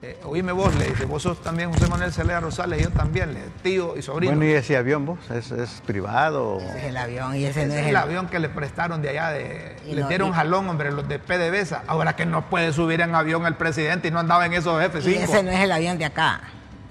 eh, 0.02 0.20
oíme 0.24 0.52
vos, 0.52 0.74
le 0.76 0.88
dice, 0.90 1.06
vos 1.06 1.22
sos 1.22 1.40
también 1.42 1.72
José 1.72 1.88
Manuel 1.88 2.12
Celeda 2.12 2.38
Rosales, 2.40 2.82
yo 2.82 2.90
también, 2.90 3.32
le, 3.32 3.40
tío 3.62 3.96
y 3.96 4.02
sobrino. 4.02 4.36
Bueno, 4.36 4.50
¿y 4.50 4.54
ese 4.54 4.76
avión 4.76 5.06
vos? 5.06 5.18
¿Es, 5.30 5.50
es 5.50 5.82
privado? 5.86 6.58
Ese 6.60 6.78
es 6.78 6.84
el 6.84 6.96
avión 6.98 7.34
y 7.34 7.44
ese 7.46 7.60
no 7.66 7.72
Ese 7.72 7.74
es 7.74 7.78
es 7.80 7.84
el 7.84 7.90
el 7.90 7.96
avión 7.96 8.26
que 8.28 8.38
le 8.38 8.50
prestaron 8.50 9.00
de 9.00 9.08
allá, 9.08 9.30
de, 9.30 9.76
Y 9.86 9.94
le 9.94 10.02
no- 10.02 10.08
dieron 10.08 10.28
y- 10.30 10.32
jalón, 10.32 10.68
hombre, 10.68 10.92
los 10.92 11.08
de 11.08 11.18
PDVSA. 11.18 11.84
Ahora 11.86 12.14
que 12.14 12.26
no 12.26 12.42
puede 12.50 12.72
subir 12.74 13.00
en 13.00 13.14
avión 13.14 13.46
el 13.46 13.54
presidente 13.54 14.08
y 14.08 14.10
no 14.10 14.18
andaba 14.18 14.44
en 14.44 14.52
esos 14.52 14.80
F5. 14.82 15.08
Y 15.08 15.14
ese 15.14 15.42
no 15.42 15.50
es 15.50 15.60
el 15.60 15.72
avión 15.72 15.96
de 15.98 16.04
acá. 16.04 16.40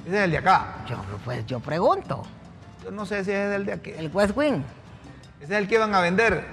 Ese 0.07 0.17
es 0.17 0.23
el 0.23 0.31
de 0.31 0.37
acá. 0.39 0.77
Yo, 0.89 0.97
pues, 1.23 1.45
yo 1.45 1.59
pregunto. 1.59 2.23
Yo 2.85 2.91
no 2.91 3.05
sé 3.05 3.25
si 3.25 3.31
es 3.31 3.55
el 3.55 3.65
de 3.65 3.73
aquí. 3.73 3.91
El 3.97 4.09
West 4.13 4.37
Wing. 4.37 4.61
Ese 5.41 5.53
es 5.55 5.59
el 5.59 5.67
que 5.67 5.75
iban 5.75 5.93
a 5.95 6.01
vender. 6.01 6.45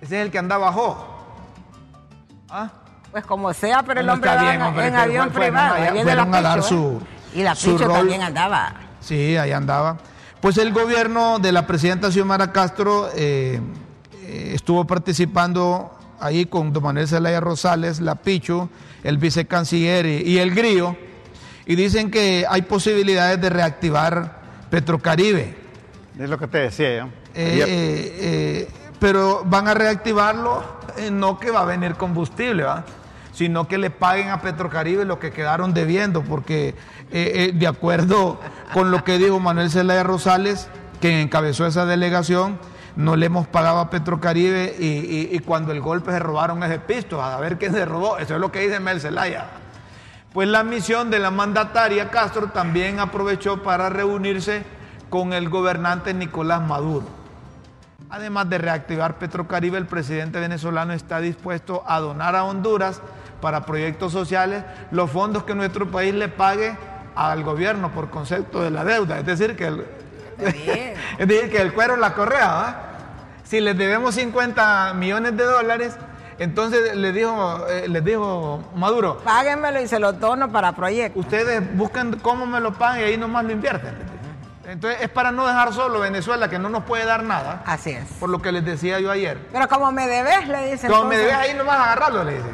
Ese 0.00 0.18
es 0.18 0.24
el 0.24 0.30
que 0.32 0.38
andaba 0.38 0.68
abajo. 0.68 1.06
¿Ah? 2.48 2.70
Pues 3.12 3.24
como 3.26 3.52
sea, 3.52 3.82
pero 3.82 4.00
el 4.00 4.08
hombre 4.08 4.30
bien, 4.38 4.52
en- 4.54 4.62
hombre, 4.62 4.86
en 4.86 4.92
pero 4.92 5.02
avión 5.02 5.24
fue- 5.30 5.50
fueron 5.50 5.52
privado. 5.52 6.32
la 6.32 6.38
a 6.38 6.42
dar 6.42 6.62
su- 6.62 7.00
¿eh? 7.34 7.38
Y 7.40 7.42
la 7.42 7.54
Picho 7.54 7.76
rol. 7.78 7.92
también 7.92 8.22
andaba. 8.22 8.72
Sí, 9.00 9.36
ahí 9.36 9.52
andaba. 9.52 9.98
Pues 10.40 10.56
el 10.58 10.72
gobierno 10.72 11.38
de 11.38 11.52
la 11.52 11.66
presidenta 11.66 12.10
Xiomara 12.10 12.50
Castro 12.52 13.10
eh, 13.14 13.60
eh, 14.22 14.52
estuvo 14.54 14.86
participando 14.86 15.96
ahí 16.18 16.46
con 16.46 16.72
don 16.72 16.82
Manuel 16.82 17.06
Zelaya 17.06 17.40
Rosales, 17.40 18.00
la 18.00 18.14
Pichu, 18.14 18.68
el 19.04 19.18
vicecanciller 19.18 20.06
y, 20.06 20.22
y 20.22 20.38
el 20.38 20.54
Grillo, 20.54 20.96
y 21.66 21.76
dicen 21.76 22.10
que 22.10 22.46
hay 22.48 22.62
posibilidades 22.62 23.40
de 23.40 23.50
reactivar 23.50 24.39
Petrocaribe. 24.70 25.54
Es 26.18 26.28
lo 26.28 26.38
que 26.38 26.46
te 26.46 26.58
decía 26.58 26.96
yo. 26.98 27.04
Eh, 27.34 27.64
eh, 27.66 28.18
eh, 28.20 28.68
pero 28.98 29.42
van 29.44 29.68
a 29.68 29.74
reactivarlo, 29.74 30.62
no 31.12 31.38
que 31.38 31.50
va 31.50 31.60
a 31.62 31.64
venir 31.64 31.94
combustible, 31.94 32.64
¿va? 32.64 32.84
sino 33.32 33.66
que 33.68 33.78
le 33.78 33.90
paguen 33.90 34.28
a 34.28 34.40
Petrocaribe 34.42 35.04
lo 35.04 35.18
que 35.18 35.30
quedaron 35.32 35.72
debiendo, 35.72 36.22
porque 36.22 36.68
eh, 36.68 36.74
eh, 37.12 37.52
de 37.54 37.66
acuerdo 37.66 38.38
con 38.74 38.90
lo 38.90 39.02
que 39.04 39.16
dijo 39.18 39.40
Manuel 39.40 39.70
Zelaya 39.70 40.02
Rosales, 40.02 40.68
que 41.00 41.22
encabezó 41.22 41.66
esa 41.66 41.86
delegación, 41.86 42.58
no 42.96 43.16
le 43.16 43.26
hemos 43.26 43.46
pagado 43.46 43.78
a 43.78 43.88
Petrocaribe 43.88 44.76
y, 44.78 44.84
y- 44.86 45.28
y 45.32 45.38
cuando 45.38 45.72
el 45.72 45.80
golpe 45.80 46.10
se 46.10 46.18
robaron 46.18 46.62
ese 46.62 46.78
pisto, 46.80 47.22
a 47.22 47.38
ver 47.40 47.56
quién 47.56 47.72
se 47.72 47.84
robó, 47.86 48.18
eso 48.18 48.34
es 48.34 48.40
lo 48.40 48.52
que 48.52 48.60
dice 48.60 48.78
Mel 48.80 49.00
Zelaya. 49.00 49.46
Pues 50.32 50.48
la 50.48 50.62
misión 50.62 51.10
de 51.10 51.18
la 51.18 51.32
mandataria 51.32 52.10
Castro 52.10 52.50
también 52.50 53.00
aprovechó 53.00 53.64
para 53.64 53.88
reunirse 53.88 54.64
con 55.08 55.32
el 55.32 55.48
gobernante 55.48 56.14
Nicolás 56.14 56.62
Maduro. 56.62 57.06
Además 58.08 58.48
de 58.48 58.58
reactivar 58.58 59.18
Petrocaribe, 59.18 59.76
el 59.76 59.86
presidente 59.86 60.38
venezolano 60.38 60.92
está 60.92 61.20
dispuesto 61.20 61.82
a 61.84 61.98
donar 61.98 62.36
a 62.36 62.44
Honduras 62.44 63.02
para 63.40 63.66
proyectos 63.66 64.12
sociales 64.12 64.62
los 64.92 65.10
fondos 65.10 65.42
que 65.42 65.56
nuestro 65.56 65.90
país 65.90 66.14
le 66.14 66.28
pague 66.28 66.76
al 67.16 67.42
gobierno 67.42 67.90
por 67.92 68.10
concepto 68.10 68.62
de 68.62 68.70
la 68.70 68.84
deuda. 68.84 69.18
Es 69.18 69.26
decir, 69.26 69.56
que 69.56 69.66
el, 69.66 69.84
es 71.18 71.26
decir, 71.26 71.50
que 71.50 71.60
el 71.60 71.72
cuero 71.72 71.94
es 71.94 72.00
la 72.00 72.14
correa. 72.14 72.46
¿va? 72.46 72.82
Si 73.42 73.60
les 73.60 73.76
debemos 73.76 74.14
50 74.14 74.94
millones 74.94 75.36
de 75.36 75.44
dólares, 75.44 75.96
entonces 76.40 76.96
les 76.96 77.14
dijo, 77.14 77.66
eh, 77.68 77.86
les 77.88 78.04
dijo 78.04 78.62
Maduro, 78.74 79.18
Páguenmelo 79.18 79.80
y 79.80 79.86
se 79.86 79.98
lo 80.00 80.12
dono 80.12 80.50
para 80.50 80.72
proyectos. 80.72 81.22
ustedes 81.24 81.62
buscan 81.76 82.18
cómo 82.20 82.46
me 82.46 82.60
lo 82.60 82.72
pagan 82.72 83.00
y 83.00 83.02
ahí 83.04 83.16
nomás 83.16 83.44
lo 83.44 83.52
invierten. 83.52 83.94
Entonces 84.66 85.00
es 85.02 85.08
para 85.08 85.32
no 85.32 85.46
dejar 85.46 85.72
solo 85.72 85.98
Venezuela 86.00 86.48
que 86.48 86.58
no 86.58 86.68
nos 86.68 86.84
puede 86.84 87.04
dar 87.04 87.24
nada, 87.24 87.62
Así 87.66 87.90
es. 87.90 88.04
por 88.20 88.28
lo 88.28 88.40
que 88.40 88.52
les 88.52 88.64
decía 88.64 89.00
yo 89.00 89.10
ayer. 89.10 89.38
Pero 89.52 89.68
como 89.68 89.90
me 89.92 90.06
debes, 90.06 90.46
le 90.48 90.70
dicen. 90.72 90.90
Como 90.90 91.04
me 91.04 91.16
debes 91.16 91.34
ahí 91.34 91.54
nomás 91.54 91.76
agarrarlo, 91.80 92.24
le 92.24 92.34
dice. 92.34 92.48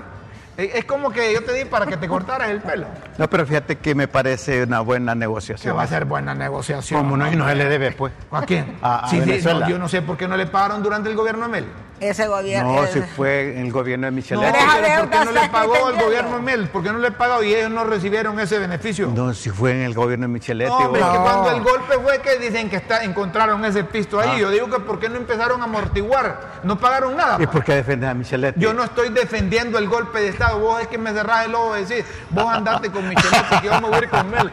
Es 0.57 0.87
como 0.87 1.11
que 1.11 1.35
yo 1.35 1.45
te 1.45 1.53
di 1.53 1.67
para 1.67 1.85
que 1.85 1.99
te 1.99 2.09
cortaras 2.09 2.49
el 2.49 2.63
pelo. 2.63 2.87
No, 3.19 3.29
pero 3.29 3.45
fíjate 3.47 3.77
que 3.77 3.95
me 3.95 4.09
parece 4.09 4.63
una 4.63 4.81
buena 4.81 5.13
Que 5.13 5.19
negociación. 5.19 5.77
va 5.77 5.83
a 5.83 5.87
ser 5.87 6.07
buena 6.07 6.35
negociación. 6.35 6.99
Como 6.99 7.19
no, 7.19 7.31
y 7.31 7.37
no 7.37 7.47
se 7.47 7.55
le 7.55 7.69
debe, 7.69 7.93
pues. 7.93 8.15
¿A 8.31 8.41
quién? 8.41 8.79
A- 8.81 9.05
a 9.05 9.09
Sí, 9.11 9.17
sí, 9.21 9.29
Venezuela. 9.29 9.61
no, 9.67 9.69
yo 9.69 9.79
no 9.79 9.87
sé 9.87 10.01
por 10.01 10.17
qué 10.17 10.27
no 10.27 10.39
le 10.39 10.47
pagaron 10.47 10.83
durante 10.83 11.11
el 11.11 11.15
gobierno 11.17 11.43
de 11.45 11.49
Mel. 11.53 11.67
Ese 11.99 12.27
gobierno. 12.29 12.75
No, 12.83 12.87
si 12.87 13.01
fue 13.01 13.53
en 13.59 13.67
el 13.67 13.73
gobierno 13.73 14.07
de 14.07 14.11
No, 14.11 14.17
Michelet. 14.17 14.53
Pero 14.53 14.65
esa 14.65 14.77
pero 14.83 15.01
¿por 15.01 15.11
qué 15.11 15.25
no 15.25 15.33
le 15.33 15.49
pagó 15.49 15.89
el 15.91 15.97
gobierno 15.97 16.37
de 16.37 16.43
Mel? 16.43 16.69
¿Por 16.69 16.83
qué 16.83 16.93
no 16.93 16.99
le 16.99 17.11
pagó 17.11 17.43
y 17.43 17.55
ellos 17.55 17.71
no 17.71 17.85
recibieron 17.85 18.39
ese 18.39 18.59
beneficio? 18.59 19.11
No, 19.15 19.33
si 19.33 19.49
fue 19.51 19.73
en 19.73 19.81
el 19.83 19.95
gobierno 19.95 20.25
de 20.27 20.33
Michelet. 20.35 20.69
No, 20.69 20.77
hombre, 20.77 21.01
que 21.01 21.07
No. 21.07 21.23
cuando 21.23 21.51
el 21.53 21.63
golpe 21.63 21.95
fue 22.03 22.21
que 22.21 22.39
dicen 22.39 22.69
que 22.69 22.77
está, 22.77 23.03
encontraron 23.03 23.65
ese 23.65 23.83
pisto 23.85 24.21
Ah. 24.21 24.25
ahí. 24.33 24.41
Yo 24.41 24.51
digo 24.51 24.69
que 24.69 24.79
¿por 24.81 24.99
qué 24.99 25.09
no 25.09 25.17
empezaron 25.17 25.63
a 25.63 25.65
amortiguar? 25.65 26.61
No 26.65 26.79
pagaron 26.79 27.17
nada. 27.17 27.39
¿Y 27.43 27.47
por 27.47 27.65
qué 27.65 27.77
defendes 27.77 28.11
a 28.11 28.15
Michelet? 28.15 28.55
Yo 28.59 28.75
no 28.75 28.85
estoy 28.85 29.09
defendiendo 29.09 29.79
el 29.79 29.89
golpe 29.89 30.21
de 30.21 30.29
Estado. 30.29 30.59
Vos 30.59 30.81
es 30.83 30.89
que 30.89 30.99
me 30.99 31.13
cerrás 31.13 31.47
el 31.47 31.55
ojo 31.55 31.77
y 31.79 31.85
decís, 31.85 32.05
vos 32.31 32.47
andate 32.53 32.91
con 32.91 33.09
Michelet 33.09 33.49
que 33.61 33.67
yo 33.67 33.81
me 33.81 33.89
voy 33.89 33.95
a 33.95 33.99
ir 33.99 34.09
con 34.11 34.31
Mel. 34.31 34.53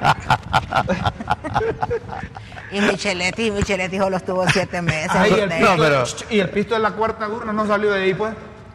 Y 2.71 2.81
Micheletti, 2.81 3.51
Micheletti 3.51 3.97
solo 3.97 4.17
estuvo 4.17 4.47
siete 4.49 4.81
meses. 4.81 5.11
Ay, 5.13 5.31
el 5.33 5.49
pisto, 5.49 5.75
No, 5.75 5.77
pero- 5.83 6.03
y 6.29 6.39
el 6.39 6.49
pisto 6.49 6.73
de 6.73 6.79
la 6.79 6.91
cuarta 6.91 7.27
urna 7.27 7.53
no 7.53 7.67
salió 7.67 7.91
de 7.91 8.03
ahí, 8.03 8.13
pues. 8.13 8.33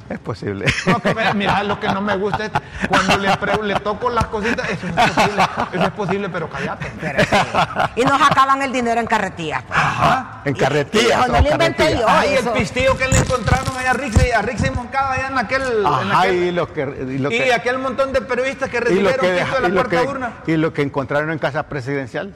Es 0.08 0.18
posible. 0.18 0.64
No, 0.86 1.00
que 1.00 1.14
mira, 1.34 1.62
lo 1.64 1.78
que 1.78 1.88
no 1.88 2.00
me 2.00 2.16
gusta 2.16 2.46
es 2.46 2.50
cuando 2.88 3.18
le, 3.18 3.74
toco 3.80 4.08
las 4.08 4.26
cositas, 4.26 4.68
eso 4.70 4.86
no 4.88 5.02
es 5.02 5.10
posible, 5.10 5.42
eso 5.72 5.82
es 5.84 5.90
posible, 5.92 6.28
pero 6.30 6.48
cállate. 6.48 6.90
Pero 7.00 7.24
sí. 7.24 7.36
Y 7.96 8.04
nos 8.04 8.20
acaban 8.22 8.62
el 8.62 8.72
dinero 8.72 9.00
en 9.00 9.06
carretillas. 9.06 9.62
pues. 9.64 9.78
En 10.46 10.56
Y- 10.56 10.58
carretilla. 10.58 11.26
y 11.26 11.30
no 11.30 11.40
lo 11.40 11.50
inventé 11.50 11.98
yo. 11.98 12.06
Ay, 12.08 12.34
el 12.36 12.48
pistillo 12.50 12.96
que 12.96 13.06
le 13.08 13.18
encontraron 13.18 13.76
allá 13.76 13.90
a 13.90 13.94
Rixi, 13.94 14.30
a 14.30 14.40
Rixi 14.42 14.70
Moncada 14.70 15.12
allá 15.12 15.26
en 15.28 15.38
aquel... 15.38 15.62
en 15.80 15.86
Ajá, 15.86 16.20
aquel- 16.22 16.34
y 16.34 16.50
lo 16.52 16.72
que. 16.72 16.80
Y 17.10 17.18
lo 17.18 17.30
y 17.30 17.38
que, 17.38 17.52
aquel 17.52 17.78
montón 17.78 18.12
de 18.12 18.20
periodistas 18.22 18.70
que 18.70 18.78
y 18.78 18.80
lo 18.80 19.10
recibieron 19.10 19.20
que, 19.20 19.32
de 19.32 19.60
la 19.60 19.68
y 19.68 19.70
lo 19.70 19.74
cuarta 19.76 20.00
que- 20.00 20.06
urna. 20.08 20.32
y 20.46 20.56
lo 20.56 20.72
que 20.72 20.82
encontraron 20.82 21.30
en 21.30 21.38
casa 21.38 21.64
presidencial 21.64 22.34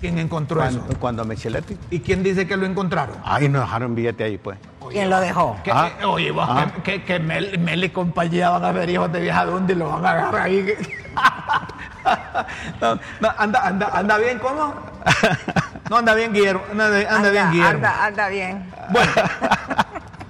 ¿Quién 0.00 0.18
encontró 0.18 0.58
cuando, 0.60 0.84
eso? 0.88 0.98
cuando 1.00 1.24
Micheletti. 1.24 1.76
¿Y 1.90 2.00
quién 2.00 2.22
dice 2.22 2.46
que 2.46 2.56
lo 2.56 2.66
encontraron? 2.66 3.16
Ahí 3.24 3.48
nos 3.48 3.62
dejaron 3.62 3.94
billete 3.94 4.24
ahí, 4.24 4.38
pues. 4.38 4.58
¿Quién 4.90 5.10
lo 5.10 5.18
dejó? 5.20 5.56
Que, 5.64 5.72
Ah. 5.72 5.90
eh, 6.00 6.04
oye, 6.04 6.30
vos, 6.30 6.46
Ah. 6.48 6.66
que, 6.84 7.00
que, 7.00 7.04
que 7.04 7.18
Mel, 7.18 7.58
Mel 7.58 7.82
y 7.84 7.88
compañía 7.90 8.50
van 8.50 8.64
a 8.64 8.72
ver 8.72 8.88
hijos 8.90 9.10
de 9.12 9.20
vieja 9.20 9.44
dónde 9.44 9.72
y 9.72 9.76
lo 9.76 9.88
van 9.88 10.04
a 10.06 10.10
agarrar 10.10 10.42
ahí. 10.42 10.74
no, 12.80 12.94
no, 13.20 13.28
anda, 13.36 13.60
anda, 13.66 13.90
anda 13.92 14.18
bien, 14.18 14.38
¿cómo? 14.38 14.74
No, 15.90 15.96
anda 15.96 16.14
bien, 16.14 16.32
Guillermo. 16.32 16.62
Anda, 16.70 16.86
anda 17.16 17.30
bien, 17.30 17.50
Guillermo. 17.50 17.74
anda, 17.86 18.04
anda 18.06 18.28
bien. 18.28 18.70
Bueno, 18.90 19.12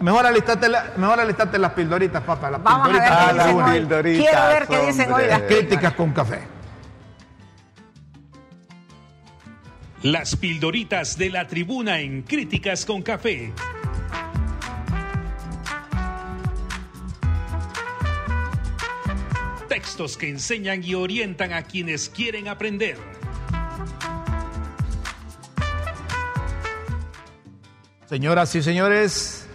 mejor 0.01 0.27
alistarte, 0.27 0.69
la- 0.69 0.85
mejor 0.97 1.21
alistarte 1.21 1.59
las 1.59 1.73
pildoritas, 1.73 2.23
papá. 2.23 2.51
Las 2.51 2.63
Vamos 2.63 2.89
a 2.89 2.93
ver 2.93 3.01
pildoritas 3.03 3.19
qué 3.19 3.25
Ah, 3.29 3.33
dicen 3.45 3.61
hoy. 3.63 3.73
pildoritas, 3.79 4.27
Quiero 4.31 4.47
ver 4.49 4.67
qué 4.69 4.87
dicen 4.87 5.13
hoy 5.13 5.27
las 5.27 5.41
Críticas 5.43 5.93
con 5.93 6.13
café. 6.13 6.41
Las 10.03 10.37
pildoritas 10.37 11.17
de 11.17 11.31
la 11.31 11.47
tribuna 11.47 12.01
en 12.01 12.23
Críticas 12.23 12.85
con 12.85 13.03
Café. 13.03 13.53
Textos 19.69 20.19
que 20.19 20.29
enseñan 20.29 20.85
y 20.85 20.95
orientan 20.95 21.55
a 21.55 21.63
quienes 21.63 22.11
quieren 22.11 22.47
aprender. 22.47 22.99
Señoras 28.07 28.55
y 28.55 28.63
señores, 28.63 29.49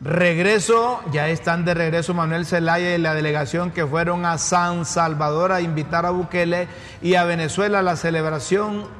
regreso, 0.00 1.02
ya 1.12 1.28
están 1.28 1.64
de 1.64 1.74
regreso 1.74 2.14
Manuel 2.14 2.46
Zelaya 2.46 2.94
y 2.94 2.98
la 2.98 3.12
delegación 3.12 3.72
que 3.72 3.84
fueron 3.84 4.24
a 4.24 4.38
San 4.38 4.86
Salvador 4.86 5.50
a 5.50 5.60
invitar 5.60 6.06
a 6.06 6.10
Bukele 6.10 6.68
y 7.02 7.16
a 7.16 7.24
Venezuela 7.24 7.80
a 7.80 7.82
la 7.82 7.96
celebración, 7.96 8.99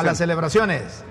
A 0.00 0.02
las 0.02 0.18
celebraciones. 0.18 1.04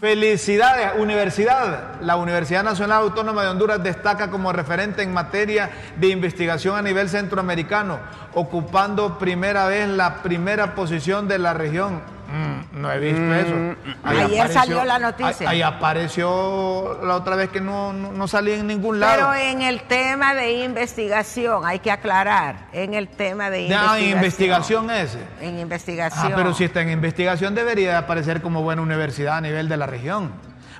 Felicidades, 0.00 0.92
universidad. 0.98 2.00
La 2.02 2.16
Universidad 2.16 2.62
Nacional 2.62 3.02
Autónoma 3.04 3.42
de 3.42 3.48
Honduras 3.48 3.82
destaca 3.82 4.30
como 4.30 4.52
referente 4.52 5.02
en 5.02 5.14
materia 5.14 5.70
de 5.96 6.08
investigación 6.08 6.76
a 6.76 6.82
nivel 6.82 7.08
centroamericano, 7.08 8.00
ocupando 8.34 9.18
primera 9.18 9.66
vez 9.66 9.88
la 9.88 10.22
primera 10.22 10.74
posición 10.74 11.26
de 11.26 11.38
la 11.38 11.54
región. 11.54 12.02
Mm, 12.34 12.80
no 12.82 12.90
he 12.90 12.98
visto 12.98 13.34
eso. 13.34 13.76
Ahí 14.02 14.18
Ayer 14.18 14.48
salió 14.52 14.84
la 14.84 14.98
noticia. 14.98 15.48
Ahí, 15.48 15.56
ahí 15.58 15.62
apareció 15.62 16.98
la 17.04 17.14
otra 17.14 17.36
vez 17.36 17.48
que 17.50 17.60
no, 17.60 17.92
no, 17.92 18.10
no 18.10 18.26
salía 18.26 18.56
en 18.56 18.66
ningún 18.66 18.98
lado. 18.98 19.12
Pero 19.14 19.34
en 19.34 19.62
el 19.62 19.82
tema 19.82 20.34
de 20.34 20.64
investigación, 20.64 21.64
hay 21.64 21.78
que 21.78 21.92
aclarar, 21.92 22.68
en 22.72 22.94
el 22.94 23.06
tema 23.08 23.50
de 23.50 23.62
investigación. 23.62 24.02
en 24.02 24.16
investigación 24.16 24.90
ese. 24.90 25.18
En 25.40 25.56
Ah, 25.56 25.60
investigación. 25.60 26.32
pero 26.34 26.52
si 26.54 26.64
está 26.64 26.80
en 26.80 26.90
investigación 26.90 27.54
debería 27.54 27.90
de 27.92 27.96
aparecer 27.98 28.42
como 28.42 28.62
buena 28.62 28.82
universidad 28.82 29.36
a 29.36 29.40
nivel 29.40 29.68
de 29.68 29.76
la 29.76 29.86
región. 29.86 30.32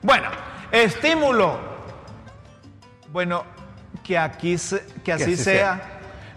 Bueno, 0.03 0.29
estímulo. 0.73 1.59
Bueno, 3.13 3.45
que 4.03 4.19
aquí 4.19 4.59
se- 4.59 4.85
que 5.05 5.13
así, 5.13 5.23
así 5.35 5.37
sea, 5.37 5.94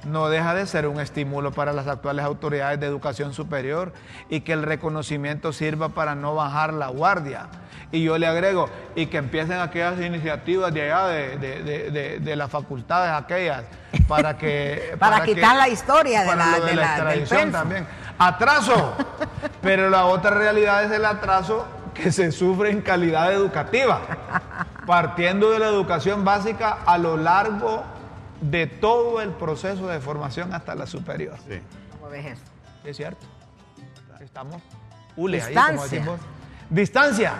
no 0.07 0.29
deja 0.29 0.53
de 0.53 0.65
ser 0.65 0.87
un 0.87 0.99
estímulo 0.99 1.51
para 1.51 1.73
las 1.73 1.87
actuales 1.87 2.25
autoridades 2.25 2.79
de 2.79 2.87
educación 2.87 3.33
superior 3.33 3.93
y 4.29 4.41
que 4.41 4.53
el 4.53 4.63
reconocimiento 4.63 5.53
sirva 5.53 5.89
para 5.89 6.15
no 6.15 6.35
bajar 6.35 6.73
la 6.73 6.87
guardia. 6.87 7.47
Y 7.91 8.03
yo 8.03 8.17
le 8.17 8.27
agrego, 8.27 8.69
y 8.95 9.05
que 9.05 9.17
empiecen 9.17 9.59
aquellas 9.59 9.99
iniciativas 10.01 10.73
de 10.73 10.91
allá, 10.91 11.07
de, 11.07 11.37
de, 11.37 11.91
de, 11.91 12.19
de 12.19 12.35
las 12.35 12.49
facultades 12.49 13.13
aquellas, 13.13 13.63
para 14.07 14.37
que... 14.37 14.95
para, 14.99 15.23
quitar 15.23 15.55
la 15.55 15.69
historia 15.69 16.23
de 16.23 16.35
la, 16.35 16.59
de 16.59 16.75
la, 16.75 16.85
extradición 16.85 17.51
también. 17.51 17.87
Atraso, 18.19 18.93
pero 19.61 19.89
la 19.89 20.05
otra 20.05 20.31
realidad 20.31 20.83
es 20.83 20.91
el 20.91 21.05
atraso 21.05 21.65
que 21.93 22.11
se 22.11 22.31
sufre 22.31 22.71
en 22.71 22.81
calidad 22.81 23.31
educativa, 23.31 24.01
partiendo 24.85 25.51
de 25.51 25.59
la 25.59 25.67
educación 25.67 26.25
básica 26.25 26.79
a 26.85 26.97
lo 26.97 27.15
largo 27.15 27.83
de 28.41 28.67
todo 28.67 29.21
el 29.21 29.31
proceso 29.31 29.87
de 29.87 29.99
formación 29.99 30.53
hasta 30.53 30.75
la 30.75 30.85
superior. 30.85 31.37
Sí. 31.47 31.59
¿Cómo 31.91 32.09
ves 32.09 32.25
eso? 32.25 32.43
Es 32.83 32.97
cierto. 32.97 33.25
Estamos 34.19 34.61
hule 35.15 35.41
ahí, 35.41 35.53
como 35.53 35.83
decimos. 35.83 36.19
Distancia. 36.69 37.33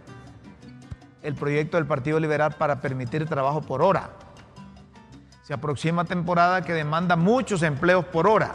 el 1.23 1.35
proyecto 1.35 1.77
del 1.77 1.87
Partido 1.87 2.19
Liberal 2.19 2.53
para 2.53 2.81
permitir 2.81 3.25
trabajo 3.27 3.61
por 3.61 3.81
hora. 3.81 4.11
Se 5.43 5.53
aproxima 5.53 6.05
temporada 6.05 6.61
que 6.61 6.73
demanda 6.73 7.15
muchos 7.15 7.63
empleos 7.63 8.05
por 8.05 8.27
hora. 8.27 8.51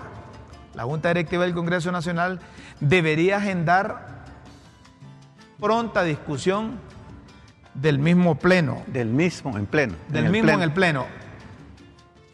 La 0.75 0.85
Junta 0.85 1.09
Directiva 1.09 1.45
del 1.45 1.55
Congreso 1.55 1.91
Nacional 1.91 2.41
debería 2.81 3.39
agendar 3.39 4.25
pronta 5.59 6.03
discusión 6.05 6.79
del 7.75 7.99
mismo 7.99 8.37
pleno. 8.37 8.83
Del 8.87 9.09
mismo 9.09 9.57
en 9.59 9.67
pleno. 9.67 9.95
Del 10.09 10.31
mismo 10.31 10.51
en 10.51 10.63
el 10.63 10.73
pleno. 10.73 11.07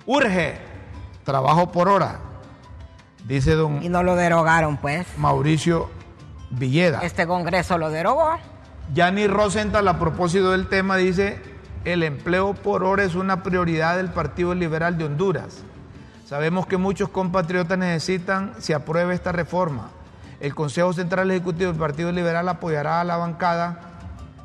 Urge 0.06 0.58
trabajo 1.24 1.72
por 1.72 1.88
hora, 1.88 2.20
dice 3.26 3.54
don... 3.54 3.82
Y 3.82 3.88
no 3.88 4.02
lo 4.02 4.14
derogaron, 4.16 4.76
pues. 4.76 5.06
Mauricio 5.16 5.90
Villeda. 6.50 7.00
Este 7.02 7.26
Congreso 7.26 7.78
lo 7.78 7.90
derogó. 7.90 8.36
Yanni 8.92 9.26
Rosenthal, 9.26 9.88
a 9.88 9.98
propósito 9.98 10.50
del 10.50 10.68
tema, 10.68 10.96
dice, 10.96 11.40
el 11.84 12.02
empleo 12.02 12.54
por 12.54 12.84
hora 12.84 13.04
es 13.04 13.14
una 13.14 13.42
prioridad 13.42 13.96
del 13.96 14.10
Partido 14.10 14.54
Liberal 14.54 14.98
de 14.98 15.04
Honduras. 15.04 15.62
Sabemos 16.26 16.66
que 16.66 16.76
muchos 16.76 17.08
compatriotas 17.08 17.78
necesitan 17.78 18.52
se 18.58 18.74
apruebe 18.74 19.14
esta 19.14 19.32
reforma 19.32 19.90
el 20.44 20.54
Consejo 20.54 20.92
Central 20.92 21.30
Ejecutivo 21.30 21.70
del 21.70 21.80
Partido 21.80 22.12
Liberal 22.12 22.46
apoyará 22.48 23.00
a 23.00 23.04
la 23.04 23.16
bancada 23.16 23.80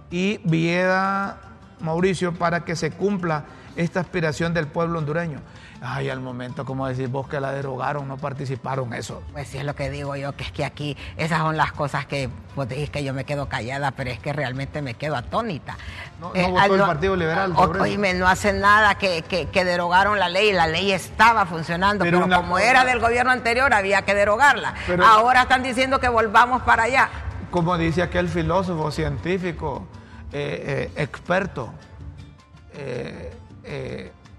y 0.10 0.40
Vieda 0.46 1.38
Mauricio 1.82 2.34
para 2.34 2.66
que 2.66 2.76
se 2.76 2.92
cumpla 2.92 3.46
esta 3.76 4.02
aspiración 4.02 4.54
del 4.54 4.68
pueblo 4.68 5.00
hondureño. 5.00 5.40
Ay, 5.82 6.10
al 6.10 6.20
momento, 6.20 6.66
como 6.66 6.86
decir 6.88 7.08
vos 7.08 7.30
que 7.30 7.40
la 7.40 7.54
derogaron, 7.54 8.08
no 8.08 8.18
participaron 8.18 8.94
eso. 8.94 9.24
Pues 9.32 9.48
sí, 9.48 9.60
es 9.60 9.64
lo 9.64 9.76
que 9.76 9.90
digo 9.90 10.18
yo, 10.18 10.36
que 10.36 10.44
es 10.44 10.52
que 10.52 10.66
aquí 10.66 10.98
esas 11.16 11.40
son 11.40 11.56
las 11.56 11.72
cosas 11.72 12.06
que 12.06 12.30
vos 12.56 12.68
decís 12.68 12.90
que 12.90 13.04
yo 13.06 13.14
me 13.14 13.24
quedo 13.24 13.48
callada, 13.48 13.92
pero 13.92 14.10
es 14.10 14.20
que 14.20 14.34
realmente 14.34 14.82
me 14.82 14.96
quedo 14.96 15.16
atónita. 15.16 15.78
No, 16.20 16.36
eh, 16.36 16.46
votó 16.50 16.76
el 16.76 16.82
Partido 16.82 17.16
Liberal. 17.16 17.54
oíme, 17.56 18.14
no 18.14 18.28
hacen 18.28 18.60
nada 18.60 18.96
que, 18.96 19.22
que, 19.22 19.66
derogaron 19.66 20.20
la 20.20 20.28
ley, 20.28 20.52
la 20.52 20.68
ley 20.68 20.92
estaba 20.92 21.46
funcionando, 21.46 22.04
pero, 22.04 22.28
como 22.28 22.60
era 22.60 22.84
del 22.84 23.00
gobierno 23.00 23.32
anterior 23.32 23.74
había 23.74 24.02
que 24.02 24.14
derogarla. 24.14 24.74
Ahora 25.06 25.44
están 25.44 25.64
diciendo 25.64 26.02
que 26.02 26.10
volvamos 26.10 26.62
para 26.64 26.84
allá. 26.84 27.10
Como 27.52 27.78
dice 27.78 28.02
aquel 28.02 28.28
filósofo 28.28 28.92
científico, 28.92 29.88
eh, 30.32 30.90
eh, 30.96 31.02
experto, 31.02 31.74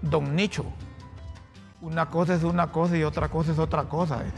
don 0.01 0.35
Nicho 0.35 0.65
una 1.81 2.05
cosa 2.05 2.35
es 2.35 2.43
una 2.43 2.67
cosa 2.67 2.95
y 2.95 3.03
otra 3.03 3.27
cosa 3.27 3.51
es 3.51 3.59
otra 3.59 3.83
cosa. 3.83 4.19
¿eh? 4.21 4.31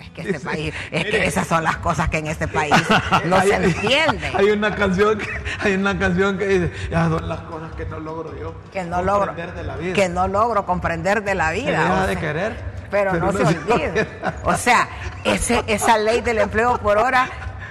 es 0.00 0.10
que 0.10 0.22
este 0.22 0.40
país, 0.44 0.74
es 0.90 1.04
que 1.04 1.26
esas 1.26 1.46
son 1.46 1.62
las 1.62 1.76
cosas 1.76 2.08
que 2.08 2.18
en 2.18 2.26
este 2.26 2.48
país 2.48 2.74
no 3.24 3.40
se 3.40 3.54
entienden. 3.54 4.36
Hay 4.36 4.50
una 4.50 4.74
canción 4.74 5.18
que, 5.18 5.26
hay 5.60 5.74
una 5.74 5.98
canción 5.98 6.36
que 6.36 6.46
dice, 6.46 6.72
ya 6.90 7.08
son 7.08 7.28
las 7.28 7.40
cosas 7.40 7.72
que 7.72 7.86
no 7.86 8.00
logro 8.00 8.36
yo. 8.38 8.54
Que 8.72 8.84
no 8.84 9.02
logro. 9.02 9.34
De 9.34 9.62
la 9.62 9.76
vida. 9.76 9.94
Que 9.94 10.08
no 10.08 10.28
logro 10.28 10.66
comprender 10.66 11.22
de 11.22 11.34
la 11.34 11.52
vida. 11.52 11.82
deja 11.82 12.06
de 12.06 12.16
querer. 12.16 12.78
Pero, 12.90 13.12
no, 13.12 13.30
se 13.32 13.42
olvide. 13.42 14.08
O 14.44 14.54
sea, 14.56 14.88
ese, 15.22 15.62
esa 15.66 15.98
ley 15.98 16.22
del 16.22 16.38
empleo 16.38 16.78
por 16.78 16.96
hora 16.96 17.28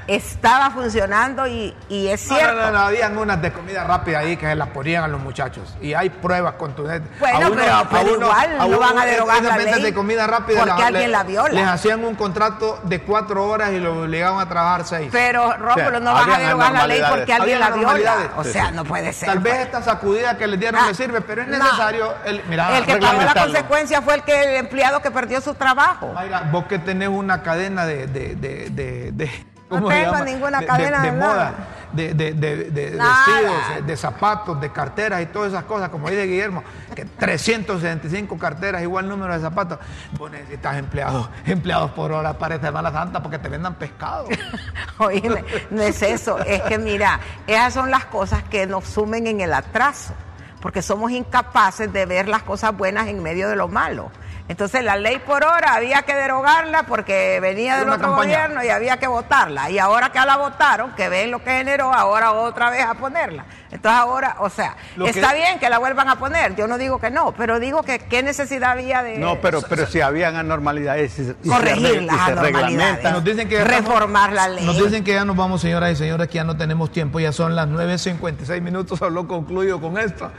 estaba 0.08 0.72
funcionando 0.72 1.46
y, 1.46 1.74
es 1.90 2.22
cierto. 2.22 2.56
No, 2.56 2.62
no, 2.68 2.72
no, 2.72 2.80
habían 2.80 3.18
unas 3.18 3.42
de 3.42 3.52
comida 3.52 3.84
rápida 3.84 4.20
ahí 4.20 4.38
que 4.38 4.48
se 4.48 4.56
las 4.56 4.70
ponían 4.70 5.04
a 5.04 5.08
los 5.08 5.22
muchachos 5.22 5.76
y 5.82 5.94
hay 5.94 6.10
pruebas 6.10 6.54
contundentes. 6.54 7.12
Bueno, 7.20 7.52
pero, 7.90 8.16
igual 8.16 8.58
no 8.70 8.80
van 8.80 8.98
a 8.98 9.06
derogar 9.06 9.44
la 9.44 9.58
ley 9.58 9.82
de 9.82 9.94
comida 9.94 10.26
rápida 10.28 10.66
porque 10.66 10.84
alguien 10.84 11.12
la 11.12 11.24
viola. 11.24 11.54
Les 11.54 11.68
hacían 11.68 12.04
un 12.04 12.16
contrato 12.16 12.80
de 12.84 13.02
cuatro 13.02 13.46
horas 13.46 13.72
y 13.74 13.80
lo 13.80 14.02
obligaban 14.02 14.40
a 14.40 14.48
trabajar 14.50 14.86
seis. 14.86 15.10
Pero, 15.12 15.54
Rómulo, 15.58 16.00
no 16.00 16.14
van 16.14 16.32
a 16.32 16.40
derogar 16.40 16.72
la 16.72 16.88
ley 16.88 17.02
porque 17.10 17.34
alguien 17.34 17.60
la 17.60 17.70
viola. 17.72 18.16
O 18.38 18.44
sea, 18.44 18.72
no 18.72 18.86
puede 18.86 19.12
ser. 19.14 19.30
Tal 19.30 19.40
vez 19.40 19.54
pues. 19.54 19.66
esta 19.66 19.84
sacudida 19.84 20.38
que 20.38 20.48
les 20.48 20.60
dieron 20.60 20.82
ah, 20.82 20.88
le 20.88 20.94
sirve, 20.94 21.22
pero 21.22 21.42
es 21.42 21.48
necesario... 21.48 22.14
El, 22.26 22.40
el 22.40 22.86
que 22.86 22.98
pagó 22.98 23.22
la 23.22 23.34
consecuencia 23.34 24.02
fue 24.02 24.16
el, 24.16 24.24
que, 24.24 24.44
el 24.44 24.56
empleado 24.58 25.02
que 25.02 25.12
perdió 25.12 25.42
su 25.42 25.54
trabajo. 25.56 26.14
Mira, 26.22 26.48
vos 26.52 26.66
que 26.66 26.80
tenés 26.80 27.10
una 27.10 27.42
cadena 27.44 27.86
de, 27.86 28.08
de, 28.08 28.36
de, 28.36 29.12
de 29.12 29.57
no 29.70 29.88
tengo 29.88 30.20
ninguna 30.24 30.66
cadena 30.66 31.02
de, 31.02 31.12
moda, 31.12 31.54
de, 31.92 32.14
vestidos, 32.14 33.86
de 33.86 33.98
zapatos, 33.98 34.62
de 34.62 34.72
carteras 34.72 35.22
y 35.22 35.26
todas 35.28 35.52
esas 35.52 35.66
cosas, 35.66 35.90
como 35.90 36.10
dice 36.10 36.26
Guillermo, 36.26 36.64
que 36.96 37.06
365 37.20 38.38
carteras, 38.38 38.82
igual 38.82 39.08
número 39.08 39.34
de 39.34 39.40
zapatos. 39.40 39.80
Vos 40.18 40.32
necesitas 40.32 40.78
empleados, 40.78 41.30
empleados 41.46 41.92
por 41.92 42.12
hora 42.12 42.38
para 42.38 42.56
esta 42.56 42.68
Semana 42.68 42.92
Santa 42.92 43.22
porque 43.22 43.40
te 43.40 43.50
vendan 43.50 43.76
pescado. 43.76 44.28
Oíme, 45.00 45.44
no 45.70 45.82
es 45.82 46.02
eso, 46.02 46.40
es 46.40 46.62
que 46.64 46.78
mira, 46.78 47.20
esas 47.46 47.74
son 47.74 47.92
las 47.92 48.06
cosas 48.06 48.44
que 48.44 48.66
nos 48.68 48.86
sumen 48.86 49.28
en 49.28 49.42
el 49.42 49.54
atraso, 49.54 50.14
porque 50.62 50.82
somos 50.82 51.12
incapaces 51.12 51.92
de 51.92 52.06
ver 52.06 52.28
las 52.28 52.44
cosas 52.44 52.76
buenas 52.76 53.08
en 53.08 53.22
medio 53.22 53.50
de 53.50 53.56
lo 53.56 53.68
malo. 53.68 54.12
Entonces 54.50 54.82
la 54.82 54.96
ley 54.96 55.20
por 55.20 55.44
hora 55.44 55.74
había 55.74 56.04
que 56.04 56.16
derogarla 56.16 56.84
porque 56.84 57.40
venía 57.42 57.78
del 57.80 57.90
otro 57.90 58.02
campaña. 58.10 58.16
gobierno 58.48 58.64
y 58.64 58.70
había 58.70 58.96
que 58.98 59.08
votarla. 59.08 59.70
Y 59.70 59.78
ahora 59.78 60.10
que 60.12 60.20
la 60.20 60.38
votaron, 60.38 60.94
que 60.96 61.10
ven 61.10 61.32
lo 61.32 61.44
que 61.44 61.52
generó, 61.52 61.94
ahora 61.94 62.32
otra 62.32 62.70
vez 62.70 62.86
a 62.86 62.94
ponerla. 62.94 63.46
Entonces 63.72 64.00
ahora, 64.00 64.38
o 64.40 64.50
sea, 64.50 64.78
Lo 64.96 65.04
que- 65.04 65.12
está 65.12 65.34
bien 65.34 65.60
que 65.60 65.70
la 65.70 65.80
vuelvan 65.80 66.08
a 66.08 66.18
poner, 66.18 66.56
yo 66.56 66.66
no 66.68 66.78
digo 66.78 66.98
que 67.00 67.10
no, 67.12 67.34
pero 67.34 67.60
digo 67.60 67.84
que 67.84 68.00
qué 68.00 68.24
necesidad 68.24 68.72
había 68.72 69.04
de 69.04 69.18
No, 69.18 69.42
pero, 69.42 69.62
pero 69.68 69.86
si 69.86 70.00
habían 70.00 70.38
anormalidades 70.38 71.20
y 71.44 71.50
corregir 71.50 72.04
las 72.04 72.18
anormalidades. 72.30 73.04
Nos 73.12 73.24
dicen 73.26 73.50
que 73.50 73.56
ya 73.56 73.64
estamos- 73.64 73.90
reformar 73.90 74.32
la 74.32 74.48
ley. 74.48 74.66
Nos 74.66 74.78
dicen 74.82 75.04
que 75.04 75.14
ya 75.14 75.26
nos 75.26 75.36
vamos, 75.36 75.60
señoras 75.60 75.92
y 75.92 75.96
señores, 75.98 76.30
que 76.30 76.36
ya 76.36 76.46
no 76.46 76.56
tenemos 76.56 76.90
tiempo, 76.94 77.20
ya 77.20 77.34
son 77.34 77.54
las 77.54 77.68
9.56 77.68 78.62
minutos, 78.62 78.98
solo 79.00 79.28
concluyo 79.28 79.82
con 79.82 79.98
esto. 79.98 80.32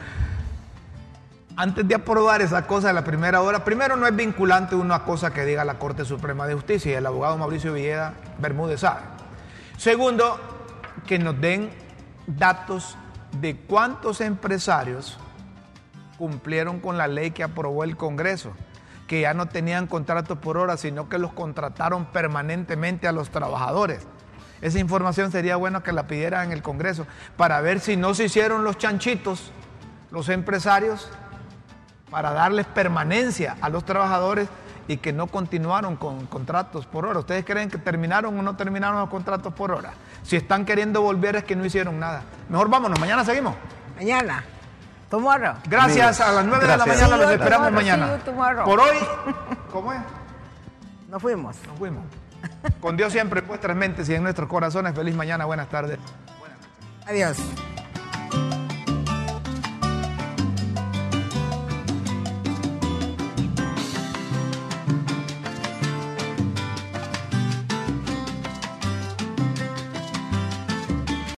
Antes 1.61 1.89
de 1.89 1.97
aprobar 1.97 2.41
esa 2.41 2.69
cosa 2.69 2.87
de 2.87 2.95
la 2.95 3.03
primera 3.03 3.43
hora, 3.43 3.65
primero 3.65 3.97
no 3.97 4.07
es 4.07 4.15
vinculante 4.15 4.77
una 4.77 5.03
cosa 5.03 5.33
que 5.33 5.45
diga 5.45 5.65
la 5.65 5.77
Corte 5.77 6.05
Suprema 6.05 6.47
de 6.47 6.55
Justicia 6.55 6.93
y 6.93 6.95
el 6.95 7.05
abogado 7.05 7.37
Mauricio 7.37 7.73
Villeda 7.73 8.15
Bermúdez 8.39 8.79
sabe. 8.79 9.01
Segundo, 9.77 10.39
que 11.05 11.19
nos 11.19 11.41
den 11.41 11.71
datos 12.29 12.97
de 13.41 13.57
cuántos 13.57 14.21
empresarios 14.21 15.19
cumplieron 16.17 16.79
con 16.79 16.97
la 16.97 17.09
ley 17.09 17.33
que 17.33 17.43
aprobó 17.43 17.83
el 17.83 17.97
Congreso, 17.97 18.53
que 19.09 19.23
ya 19.23 19.35
no 19.35 19.47
tenían 19.47 19.89
contratos 19.89 20.39
por 20.39 20.59
hora, 20.59 20.77
sino 20.77 21.09
que 21.09 21.19
los 21.19 21.33
contrataron 21.33 22.05
permanentemente 22.05 23.09
a 23.09 23.13
los 23.13 23.31
trabajadores. 23.31 24.07
Esa 24.61 24.79
información 24.79 25.33
sería 25.33 25.57
bueno 25.57 25.83
que 25.83 25.91
la 25.91 26.07
pidieran 26.07 26.47
en 26.47 26.53
el 26.53 26.63
Congreso 26.63 27.05
para 27.37 27.61
ver 27.61 27.81
si 27.81 27.97
no 27.97 28.15
se 28.15 28.27
hicieron 28.27 28.63
los 28.63 28.79
chanchitos, 28.79 29.51
los 30.13 30.29
empresarios, 30.29 31.11
para 32.11 32.33
darles 32.33 32.67
permanencia 32.67 33.57
a 33.61 33.69
los 33.69 33.85
trabajadores 33.85 34.49
y 34.89 34.97
que 34.97 35.13
no 35.13 35.27
continuaron 35.27 35.97
con 35.97 36.27
contratos 36.27 36.87
por 36.87 37.05
hora. 37.07 37.21
¿Ustedes 37.21 37.45
creen 37.45 37.71
que 37.71 37.79
terminaron 37.79 38.39
o 38.39 38.43
no 38.43 38.57
terminaron 38.57 38.99
los 39.01 39.11
contratos 39.11 39.53
por 39.53 39.71
hora? 39.71 39.93
Si 40.23 40.37
están 40.37 40.65
queriendo 40.65 41.03
volver 41.03 41.37
es 41.37 41.45
que 41.45 41.55
no 41.55 41.65
hicieron 41.65 42.01
nada. 42.01 42.23
Mejor 42.49 42.69
vámonos, 42.69 42.99
mañana 42.99 43.25
seguimos. 43.25 43.55
Mañana. 43.97 44.45
Tomorrow. 45.11 45.55
Gracias, 45.69 46.21
Amigos, 46.21 46.21
a 46.21 46.33
las 46.33 46.45
9 46.45 46.67
de 46.67 46.77
la 46.77 46.87
mañana 46.87 47.07
See 47.07 47.11
los 47.11 47.21
you 47.21 47.31
esperamos 47.31 47.69
tomorrow, 47.69 48.17
mañana. 48.27 48.65
Por 48.65 48.81
hoy, 48.81 48.97
¿cómo 49.73 49.93
es? 49.93 50.01
Nos 51.09 51.23
fuimos. 51.23 51.57
Nos 51.67 51.79
fuimos. 51.79 52.05
Con 52.81 52.97
Dios 52.97 53.13
siempre 53.13 53.41
en 53.41 53.47
vuestras 53.47 53.77
mentes 53.77 54.09
y 54.09 54.15
en 54.15 54.23
nuestros 54.23 54.49
corazones. 54.49 54.95
Feliz 54.95 55.15
mañana, 55.15 55.45
buenas 55.47 55.69
tardes. 55.69 55.99
Adiós. 57.07 57.39